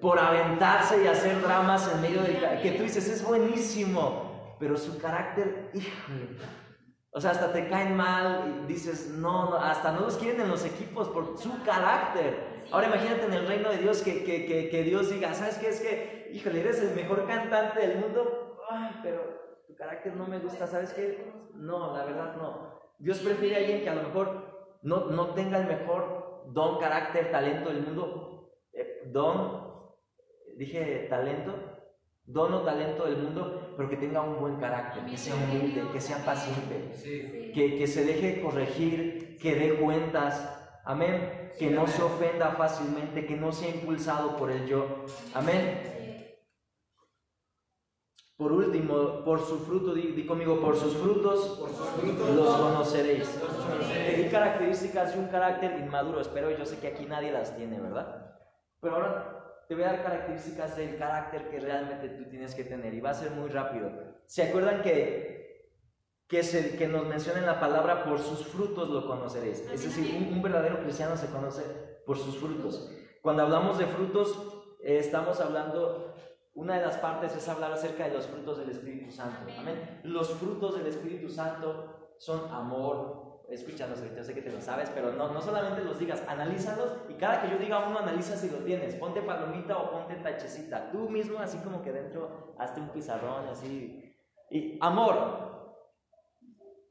por 0.00 0.18
aventarse 0.18 1.04
y 1.04 1.06
hacer 1.06 1.40
dramas 1.42 1.90
en 1.94 2.02
medio 2.02 2.22
del... 2.22 2.60
que 2.60 2.72
tú 2.72 2.82
dices, 2.82 3.08
es 3.08 3.24
buenísimo, 3.24 4.25
pero 4.58 4.76
su 4.76 4.98
carácter, 4.98 5.70
híjole. 5.74 6.36
O 7.10 7.20
sea, 7.20 7.30
hasta 7.30 7.52
te 7.52 7.68
caen 7.68 7.96
mal 7.96 8.62
y 8.64 8.66
dices, 8.66 9.08
no, 9.08 9.50
no, 9.50 9.56
hasta 9.56 9.92
no 9.92 10.00
los 10.00 10.16
quieren 10.16 10.42
en 10.42 10.50
los 10.50 10.64
equipos 10.64 11.08
por 11.08 11.38
su 11.38 11.62
carácter. 11.62 12.64
Ahora 12.70 12.88
imagínate 12.88 13.24
en 13.24 13.32
el 13.32 13.46
reino 13.46 13.70
de 13.70 13.78
Dios 13.78 14.02
que, 14.02 14.22
que, 14.22 14.44
que, 14.44 14.68
que 14.68 14.82
Dios 14.82 15.10
diga, 15.10 15.32
¿sabes 15.32 15.56
qué? 15.56 15.68
Es 15.68 15.80
que, 15.80 16.30
híjole, 16.32 16.60
eres 16.60 16.80
el 16.80 16.94
mejor 16.94 17.26
cantante 17.26 17.80
del 17.80 17.98
mundo, 17.98 18.58
ay, 18.70 19.00
pero 19.02 19.22
tu 19.66 19.74
carácter 19.76 20.14
no 20.14 20.26
me 20.26 20.40
gusta, 20.40 20.66
¿sabes 20.66 20.92
qué? 20.92 21.32
No, 21.54 21.96
la 21.96 22.04
verdad 22.04 22.36
no. 22.36 22.80
Dios 22.98 23.18
prefiere 23.20 23.56
a 23.56 23.58
alguien 23.60 23.82
que 23.82 23.90
a 23.90 23.94
lo 23.94 24.02
mejor 24.02 24.78
no, 24.82 25.06
no 25.06 25.34
tenga 25.34 25.58
el 25.58 25.66
mejor 25.66 26.44
don, 26.48 26.78
carácter, 26.78 27.30
talento 27.30 27.70
del 27.70 27.82
mundo. 27.82 28.50
Eh, 28.72 29.04
don, 29.06 29.90
dije 30.56 31.06
talento, 31.08 31.54
don 32.26 32.52
o 32.52 32.60
talento 32.62 33.04
del 33.04 33.18
mundo, 33.18 33.74
pero 33.76 33.88
que 33.88 33.96
tenga 33.96 34.20
un 34.20 34.38
buen 34.40 34.56
carácter, 34.56 35.04
que 35.06 35.16
sea 35.16 35.34
humilde, 35.34 35.82
que 35.92 36.00
sea 36.00 36.24
paciente, 36.24 36.90
que, 37.54 37.78
que 37.78 37.86
se 37.86 38.04
deje 38.04 38.42
corregir, 38.42 39.38
que 39.40 39.54
dé 39.54 39.74
cuentas. 39.76 40.52
Amén. 40.84 41.52
Que 41.58 41.70
no 41.70 41.86
se 41.86 42.02
ofenda 42.02 42.50
fácilmente, 42.50 43.26
que 43.26 43.36
no 43.36 43.50
sea 43.50 43.70
impulsado 43.70 44.36
por 44.36 44.50
el 44.50 44.66
yo. 44.66 45.04
Amén. 45.34 45.96
Por 48.36 48.52
último, 48.52 49.24
por 49.24 49.40
su 49.40 49.60
fruto, 49.60 49.94
di, 49.94 50.26
conmigo, 50.26 50.60
por 50.60 50.76
sus 50.76 50.94
frutos, 50.94 51.58
por 51.58 51.70
sus 51.70 51.88
frutos 51.88 52.30
los 52.36 52.56
conoceréis. 52.56 53.40
Te 54.04 54.22
di 54.22 54.28
características 54.28 55.14
de 55.14 55.20
un 55.20 55.28
carácter 55.28 55.78
inmaduro, 55.80 56.20
espero, 56.20 56.50
yo 56.50 56.66
sé 56.66 56.78
que 56.78 56.88
aquí 56.88 57.06
nadie 57.06 57.32
las 57.32 57.56
tiene, 57.56 57.80
¿verdad? 57.80 58.36
Pero 58.80 58.96
ahora 58.96 59.35
te 59.68 59.74
voy 59.74 59.84
a 59.84 59.88
dar 59.88 60.02
características 60.02 60.76
del 60.76 60.96
carácter 60.96 61.48
que 61.48 61.60
realmente 61.60 62.08
tú 62.10 62.24
tienes 62.28 62.54
que 62.54 62.64
tener 62.64 62.94
y 62.94 63.00
va 63.00 63.10
a 63.10 63.14
ser 63.14 63.30
muy 63.32 63.48
rápido. 63.48 63.90
¿Se 64.26 64.42
acuerdan 64.44 64.82
que, 64.82 65.72
que, 66.28 66.42
se, 66.42 66.76
que 66.76 66.86
nos 66.86 67.06
mencionen 67.06 67.46
la 67.46 67.60
palabra 67.60 68.04
por 68.04 68.18
sus 68.18 68.46
frutos 68.46 68.88
lo 68.88 69.06
conoceréis? 69.06 69.60
Es 69.72 69.82
decir, 69.82 70.14
un, 70.16 70.34
un 70.34 70.42
verdadero 70.42 70.80
cristiano 70.80 71.16
se 71.16 71.26
conoce 71.28 71.62
por 72.06 72.16
sus 72.18 72.36
frutos. 72.38 72.90
Cuando 73.22 73.42
hablamos 73.42 73.78
de 73.78 73.86
frutos, 73.86 74.36
eh, 74.82 74.98
estamos 74.98 75.40
hablando 75.40 76.14
una 76.56 76.76
de 76.76 76.86
las 76.86 76.96
partes 76.96 77.36
es 77.36 77.46
hablar 77.48 77.72
acerca 77.72 78.08
de 78.08 78.14
los 78.14 78.26
frutos 78.26 78.56
del 78.56 78.70
Espíritu 78.70 79.12
Santo. 79.12 79.52
Amén. 79.58 80.00
Los 80.04 80.30
frutos 80.30 80.78
del 80.78 80.86
Espíritu 80.86 81.28
Santo 81.28 82.14
son 82.18 82.50
amor. 82.50 83.25
Escúchalos, 83.48 84.02
yo 84.14 84.24
sé 84.24 84.34
que 84.34 84.42
te 84.42 84.50
lo 84.50 84.60
sabes, 84.60 84.90
pero 84.90 85.12
no, 85.12 85.32
no 85.32 85.40
solamente 85.40 85.84
los 85.84 85.98
digas, 85.98 86.22
analízalos 86.26 86.96
y 87.08 87.14
cada 87.14 87.40
que 87.40 87.50
yo 87.50 87.58
diga 87.58 87.86
uno, 87.86 88.00
analiza 88.00 88.36
si 88.36 88.50
lo 88.50 88.58
tienes. 88.58 88.96
Ponte 88.96 89.22
palomita 89.22 89.78
o 89.78 89.90
ponte 89.90 90.16
tachecita. 90.16 90.90
Tú 90.90 91.08
mismo, 91.08 91.38
así 91.38 91.58
como 91.58 91.82
que 91.82 91.92
dentro, 91.92 92.54
hazte 92.58 92.80
un 92.80 92.88
pizarrón, 92.88 93.46
así. 93.48 94.14
Y 94.50 94.78
amor. 94.80 95.76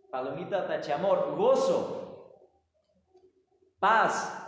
Palomita, 0.10 0.66
tache, 0.66 0.94
amor. 0.94 1.36
Gozo. 1.36 2.40
Paz. 3.80 4.42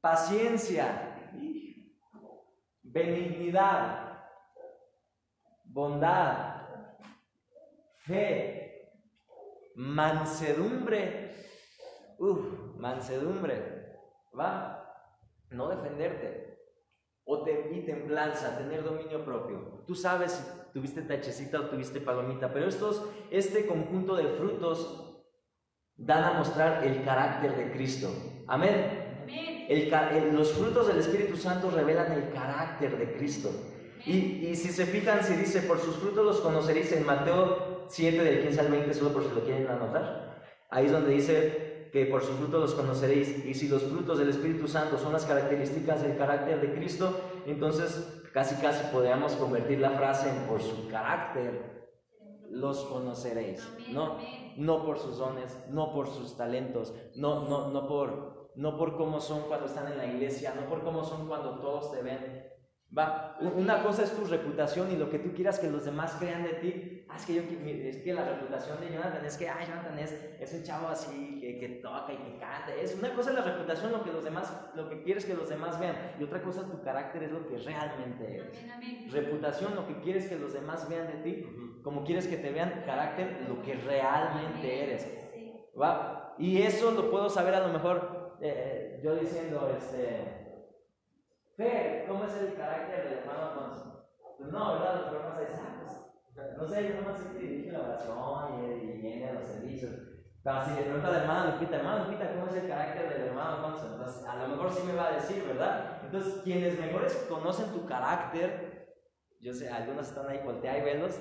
Paciencia 0.00 1.10
benignidad, 2.92 4.24
bondad, 5.64 6.66
fe, 7.98 8.69
mansedumbre. 9.74 11.34
Uf, 12.18 12.76
mansedumbre. 12.76 13.96
Va, 14.38 14.86
no 15.50 15.68
defenderte. 15.68 16.58
O 17.24 17.44
te, 17.44 17.70
y 17.72 17.84
templanza, 17.84 18.58
tener 18.58 18.82
dominio 18.82 19.24
propio. 19.24 19.84
Tú 19.86 19.94
sabes 19.94 20.32
si 20.32 20.72
tuviste 20.72 21.02
tachecita 21.02 21.60
o 21.60 21.68
tuviste 21.68 22.00
palomita, 22.00 22.52
pero 22.52 22.66
estos, 22.66 23.06
este 23.30 23.66
conjunto 23.66 24.16
de 24.16 24.26
frutos 24.36 25.24
dan 25.96 26.24
a 26.24 26.32
mostrar 26.32 26.84
el 26.84 27.04
carácter 27.04 27.56
de 27.56 27.72
Cristo. 27.72 28.08
Amén 28.48 29.10
los 30.32 30.52
frutos 30.52 30.88
del 30.88 30.98
Espíritu 30.98 31.36
Santo 31.36 31.70
revelan 31.70 32.12
el 32.12 32.30
carácter 32.32 32.98
de 32.98 33.12
Cristo. 33.12 33.50
Y, 34.04 34.48
y, 34.48 34.56
si 34.56 34.70
se 34.70 34.86
fijan, 34.86 35.22
si 35.22 35.34
dice, 35.34 35.60
por 35.62 35.78
sus 35.78 35.96
frutos 35.96 36.24
los 36.24 36.40
conoceréis 36.40 36.90
en 36.92 37.04
Mateo 37.04 37.79
7 37.90 38.22
del 38.22 38.42
15 38.42 38.60
al 38.60 38.68
20, 38.68 38.94
solo 38.94 39.12
por 39.12 39.24
si 39.24 39.34
lo 39.34 39.42
quieren 39.42 39.66
anotar. 39.66 40.40
Ahí 40.70 40.86
es 40.86 40.92
donde 40.92 41.10
dice 41.10 41.88
que 41.92 42.06
por 42.06 42.22
sus 42.22 42.36
frutos 42.36 42.60
los 42.60 42.74
conoceréis. 42.74 43.44
Y 43.44 43.54
si 43.54 43.68
los 43.68 43.82
frutos 43.82 44.18
del 44.18 44.28
Espíritu 44.28 44.68
Santo 44.68 44.96
son 44.96 45.12
las 45.12 45.24
características 45.24 46.02
del 46.02 46.16
carácter 46.16 46.60
de 46.60 46.72
Cristo, 46.74 47.20
entonces 47.46 48.22
casi 48.32 48.54
casi 48.56 48.84
podríamos 48.92 49.32
convertir 49.32 49.80
la 49.80 49.90
frase 49.90 50.30
en 50.30 50.46
por 50.46 50.62
su 50.62 50.88
carácter 50.88 51.88
los 52.50 52.84
conoceréis. 52.84 53.68
No, 53.90 54.18
no 54.56 54.84
por 54.84 54.98
sus 54.98 55.18
dones, 55.18 55.56
no 55.68 55.92
por 55.92 56.08
sus 56.08 56.36
talentos, 56.36 56.94
no, 57.16 57.48
no, 57.48 57.70
no 57.70 57.86
por 57.86 58.40
no 58.56 58.76
por 58.76 58.96
cómo 58.96 59.20
son 59.20 59.42
cuando 59.42 59.66
están 59.66 59.90
en 59.90 59.98
la 59.98 60.06
iglesia, 60.06 60.54
no 60.54 60.68
por 60.68 60.82
cómo 60.82 61.04
son 61.04 61.28
cuando 61.28 61.60
todos 61.60 61.92
te 61.92 62.02
ven. 62.02 62.50
Va, 62.96 63.38
una 63.40 63.84
cosa 63.84 64.02
es 64.02 64.10
tu 64.10 64.24
reputación 64.24 64.90
y 64.90 64.96
lo 64.96 65.08
que 65.10 65.20
tú 65.20 65.32
quieras 65.32 65.60
que 65.60 65.70
los 65.70 65.84
demás 65.84 66.16
crean 66.18 66.42
de 66.42 66.54
ti. 66.54 67.04
Ah, 67.08 67.16
es 67.16 67.24
que, 67.24 67.34
yo, 67.34 67.42
es 67.42 67.98
que 67.98 68.12
la 68.12 68.24
reputación 68.24 68.80
de 68.80 68.92
Jonathan 68.92 69.24
es 69.24 69.36
que, 69.36 69.48
ay, 69.48 69.66
Jonathan 69.68 69.98
es, 69.98 70.12
es 70.40 70.52
un 70.54 70.62
chavo 70.64 70.88
así 70.88 71.38
que, 71.40 71.60
que, 71.60 71.68
toca 71.80 72.12
y 72.12 72.16
que 72.16 72.38
canta. 72.38 72.74
Es 72.74 72.96
una 72.96 73.14
cosa 73.14 73.30
es 73.30 73.36
la 73.36 73.42
reputación, 73.42 73.92
lo 73.92 74.02
que 74.02 74.10
los 74.10 74.24
demás, 74.24 74.52
lo 74.74 74.88
que 74.88 75.02
quieres 75.02 75.24
que 75.24 75.34
los 75.34 75.48
demás 75.48 75.78
vean. 75.78 75.94
Y 76.18 76.24
otra 76.24 76.42
cosa 76.42 76.66
tu 76.66 76.82
carácter 76.82 77.22
es 77.22 77.30
lo 77.30 77.46
que 77.46 77.58
realmente 77.58 78.38
eres. 78.38 79.12
Reputación, 79.12 79.76
lo 79.76 79.86
que 79.86 80.00
quieres 80.00 80.28
que 80.28 80.36
los 80.36 80.52
demás 80.52 80.88
vean 80.88 81.06
de 81.06 81.22
ti, 81.22 81.46
como 81.84 82.02
quieres 82.02 82.26
que 82.26 82.38
te 82.38 82.50
vean 82.50 82.82
carácter, 82.84 83.46
lo 83.48 83.62
que 83.62 83.74
realmente 83.74 84.82
eres. 84.82 85.08
¿Va? 85.80 86.34
Y 86.38 86.62
eso 86.62 86.90
lo 86.90 87.08
puedo 87.08 87.30
saber 87.30 87.54
a 87.54 87.60
lo 87.60 87.72
mejor 87.72 88.36
eh, 88.40 89.00
yo 89.02 89.14
diciendo, 89.14 89.72
este, 89.76 90.39
Fer, 91.60 92.06
¿cómo 92.08 92.24
es 92.24 92.32
el 92.36 92.54
carácter 92.54 93.04
del 93.04 93.18
hermano 93.18 93.50
Alfonso? 93.50 94.08
Pues 94.38 94.50
no, 94.50 94.72
¿verdad? 94.72 94.94
Los 94.94 95.08
programas 95.10 95.38
de 95.40 95.44
pues, 95.44 96.56
no 96.56 96.66
sé, 96.66 96.88
yo 96.88 97.02
nomás 97.02 97.20
que 97.20 97.38
dirige 97.38 97.72
la 97.72 97.80
oración 97.80 98.64
y, 98.64 98.84
y 98.84 99.02
viene 99.02 99.28
a 99.28 99.34
los 99.34 99.44
servicios. 99.44 99.92
Pero 100.42 100.64
si 100.64 100.70
le 100.70 100.82
pregunta 100.84 101.08
al 101.08 101.16
hermano 101.16 101.50
Lupita, 101.52 101.76
hermano 101.76 102.04
Lupita, 102.04 102.32
¿cómo 102.32 102.46
es 102.46 102.54
el 102.54 102.66
carácter 102.66 103.10
del 103.10 103.28
hermano 103.28 103.56
Alfonso? 103.56 103.92
Entonces, 103.92 104.24
a 104.24 104.36
lo 104.36 104.48
mejor 104.48 104.72
sí 104.72 104.82
me 104.86 104.94
va 104.94 105.08
a 105.08 105.12
decir, 105.12 105.44
¿verdad? 105.46 106.00
Entonces, 106.02 106.40
quienes 106.42 106.80
mejores 106.80 107.14
conocen 107.28 107.70
tu 107.72 107.84
carácter, 107.84 108.96
yo 109.38 109.52
sé, 109.52 109.68
algunos 109.68 110.08
están 110.08 110.30
ahí, 110.30 110.40
voltea 110.42 110.78
y 110.78 110.82
velos, 110.82 111.20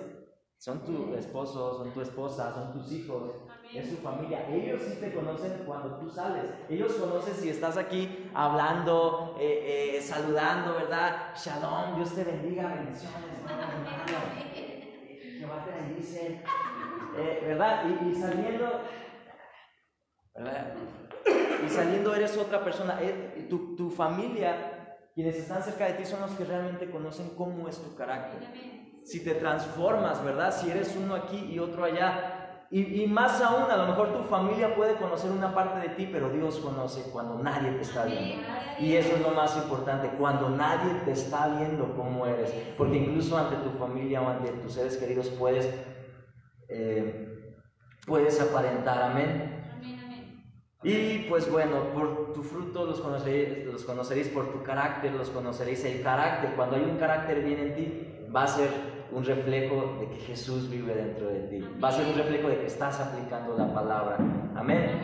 son 0.57 0.85
tu 0.85 1.15
esposo, 1.15 1.79
son 1.79 1.93
tu 1.93 1.99
esposa, 1.99 2.53
son 2.53 2.71
tus 2.71 2.89
hijos, 2.93 3.33
es 3.74 3.89
su 3.89 3.97
familia. 3.97 4.47
Ellos 4.49 4.82
sí 4.82 4.97
te 4.99 5.13
conocen 5.13 5.63
cuando 5.65 5.97
tú 5.97 6.09
sales. 6.09 6.45
Ellos 6.70 6.93
conocen 6.93 7.34
si 7.36 7.49
estás 7.49 7.78
aquí 7.78 8.30
hablando, 8.34 9.36
eh, 9.39 9.97
eh, 9.97 10.01
saludando, 10.01 10.76
¿verdad? 10.76 11.36
Shalom, 11.36 11.95
Dios 11.95 12.15
te 12.15 12.24
bendiga, 12.24 12.74
bendiciones, 12.76 13.30
hermano. 13.39 13.67
Jehová 15.39 15.63
te 15.65 15.72
bendice, 15.72 16.41
eh, 17.17 17.43
¿verdad? 17.45 17.84
Y, 17.86 18.15
saliendo, 18.15 18.82
¿verdad? 20.34 20.74
Y 21.65 21.70
saliendo 21.70 22.15
eres 22.15 22.38
otra 22.38 22.63
persona. 22.63 22.99
Tu, 23.49 23.76
tu 23.76 23.91
familia, 23.91 24.97
quienes 25.13 25.36
están 25.36 25.61
cerca 25.61 25.86
de 25.86 25.93
ti, 25.93 26.05
son 26.05 26.22
los 26.22 26.32
que 26.32 26.43
realmente 26.43 26.89
conocen 26.89 27.36
cómo 27.36 27.67
es 27.67 27.78
tu 27.78 27.95
carácter. 27.95 28.41
Si 29.03 29.24
te 29.24 29.36
transformas, 29.36 30.24
¿verdad? 30.24 30.51
Si 30.51 30.70
eres 30.70 30.95
uno 30.95 31.15
aquí 31.15 31.38
y 31.51 31.59
otro 31.59 31.84
allá, 31.84 32.38
y, 32.72 33.07
más 33.07 33.41
aún, 33.41 33.72
a 33.72 33.78
lo 33.78 33.88
mejor 33.88 34.13
tu 34.13 34.24
familia 34.26 34.76
puede 34.76 34.93
conocer 34.93 35.32
una 35.32 35.55
parte 35.55 35.80
de 35.80 35.95
ti, 35.95 36.07
pero 36.11 36.30
Dios 36.30 36.59
conoce 36.59 37.01
cuando 37.11 37.39
nadie 37.39 37.72
te 37.72 37.82
está 37.82 38.05
viendo. 38.05 38.47
Y 38.80 38.95
eso 38.95 39.15
es 39.15 39.22
lo 39.22 39.32
más 39.32 39.57
importante, 39.57 40.09
cuando 40.20 40.51
nadie 40.51 40.93
te 41.03 41.11
está 41.13 41.47
viendo 41.47 41.95
cómo 41.95 42.28
eres. 42.28 42.51
Porque 42.78 42.97
incluso 42.97 43.36
ante 43.39 43.55
tu 43.57 43.72
familia 43.72 44.22
o 44.22 44.30
ante 44.30 44.51
tus 44.51 44.74
seres 44.74 44.97
queridos 44.97 45.30
puedes, 45.30 45.67
eh, 46.67 47.55
puedes 48.05 48.39
aparentar. 48.39 49.01
Amén. 49.01 49.55
Y 50.84 51.26
pues 51.28 51.51
bueno, 51.51 51.91
por 51.93 52.34
tu 52.34 52.43
fruto 52.43 52.86
los 52.86 53.01
conoceréis, 53.01 53.65
los 53.65 53.84
conoceréis 53.84 54.30
por 54.30 54.51
tu 54.51 54.61
carácter, 54.61 55.11
los 55.13 55.32
conoceréis 55.32 55.84
el 55.86 56.03
carácter. 56.03 56.53
Cuando 56.55 56.76
hay 56.76 56.84
un 56.84 56.97
carácter 56.97 57.43
bien 57.43 57.59
en 57.59 57.76
ti, 57.76 58.28
va 58.34 58.43
a 58.43 58.47
ser 58.47 58.70
un 59.12 59.24
reflejo 59.24 59.97
de 59.99 60.10
que 60.10 60.18
Jesús 60.18 60.70
vive 60.70 60.93
dentro 60.93 61.28
de 61.28 61.39
ti. 61.41 61.66
Va 61.84 61.89
a 61.89 61.91
ser 61.91 62.05
un 62.07 62.16
reflejo 62.16 62.49
de 62.49 62.60
que 62.60 62.68
estás 62.68 62.99
aplicando 62.99 63.57
la 63.57 63.74
palabra. 63.74 64.18
Amén. 64.55 65.01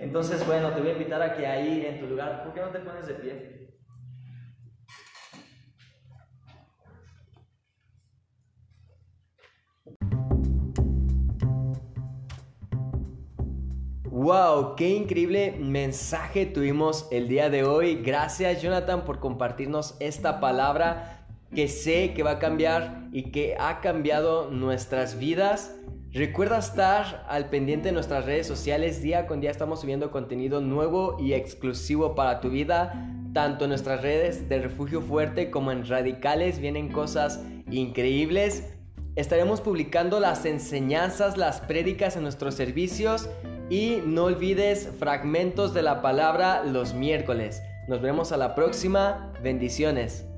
Entonces, 0.00 0.46
bueno, 0.46 0.70
te 0.70 0.80
voy 0.80 0.90
a 0.90 0.92
invitar 0.92 1.22
a 1.22 1.34
que 1.34 1.46
ahí 1.46 1.84
en 1.86 2.00
tu 2.00 2.06
lugar, 2.06 2.42
¿por 2.42 2.54
qué 2.54 2.60
no 2.60 2.68
te 2.68 2.80
pones 2.80 3.06
de 3.06 3.14
pie? 3.14 3.60
Wow, 14.04 14.76
qué 14.76 14.90
increíble 14.90 15.56
mensaje 15.58 16.44
tuvimos 16.44 17.08
el 17.10 17.26
día 17.26 17.48
de 17.48 17.64
hoy. 17.64 18.02
Gracias 18.02 18.60
Jonathan 18.60 19.04
por 19.06 19.18
compartirnos 19.18 19.96
esta 19.98 20.40
palabra 20.40 21.19
que 21.54 21.68
sé 21.68 22.12
que 22.14 22.22
va 22.22 22.32
a 22.32 22.38
cambiar 22.38 23.08
y 23.12 23.30
que 23.30 23.56
ha 23.58 23.80
cambiado 23.80 24.50
nuestras 24.50 25.18
vidas. 25.18 25.76
Recuerda 26.12 26.58
estar 26.58 27.24
al 27.28 27.50
pendiente 27.50 27.88
de 27.88 27.92
nuestras 27.92 28.24
redes 28.24 28.46
sociales. 28.46 29.02
Día 29.02 29.26
con 29.26 29.40
día 29.40 29.50
estamos 29.50 29.80
subiendo 29.80 30.10
contenido 30.10 30.60
nuevo 30.60 31.16
y 31.20 31.34
exclusivo 31.34 32.14
para 32.14 32.40
tu 32.40 32.50
vida. 32.50 33.06
Tanto 33.32 33.64
en 33.64 33.70
nuestras 33.70 34.02
redes 34.02 34.48
de 34.48 34.60
Refugio 34.60 35.00
Fuerte 35.00 35.50
como 35.50 35.70
en 35.70 35.86
Radicales 35.86 36.58
vienen 36.58 36.90
cosas 36.90 37.40
increíbles. 37.70 38.74
Estaremos 39.16 39.60
publicando 39.60 40.20
las 40.20 40.44
enseñanzas, 40.46 41.36
las 41.36 41.60
prédicas 41.60 42.16
en 42.16 42.22
nuestros 42.22 42.54
servicios 42.54 43.28
y 43.68 43.98
no 44.04 44.24
olvides 44.24 44.90
fragmentos 44.98 45.74
de 45.74 45.82
la 45.82 46.02
palabra 46.02 46.64
los 46.64 46.94
miércoles. 46.94 47.62
Nos 47.88 48.00
vemos 48.00 48.32
a 48.32 48.36
la 48.36 48.54
próxima. 48.54 49.32
Bendiciones. 49.42 50.29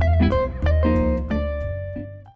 Música 0.00 0.99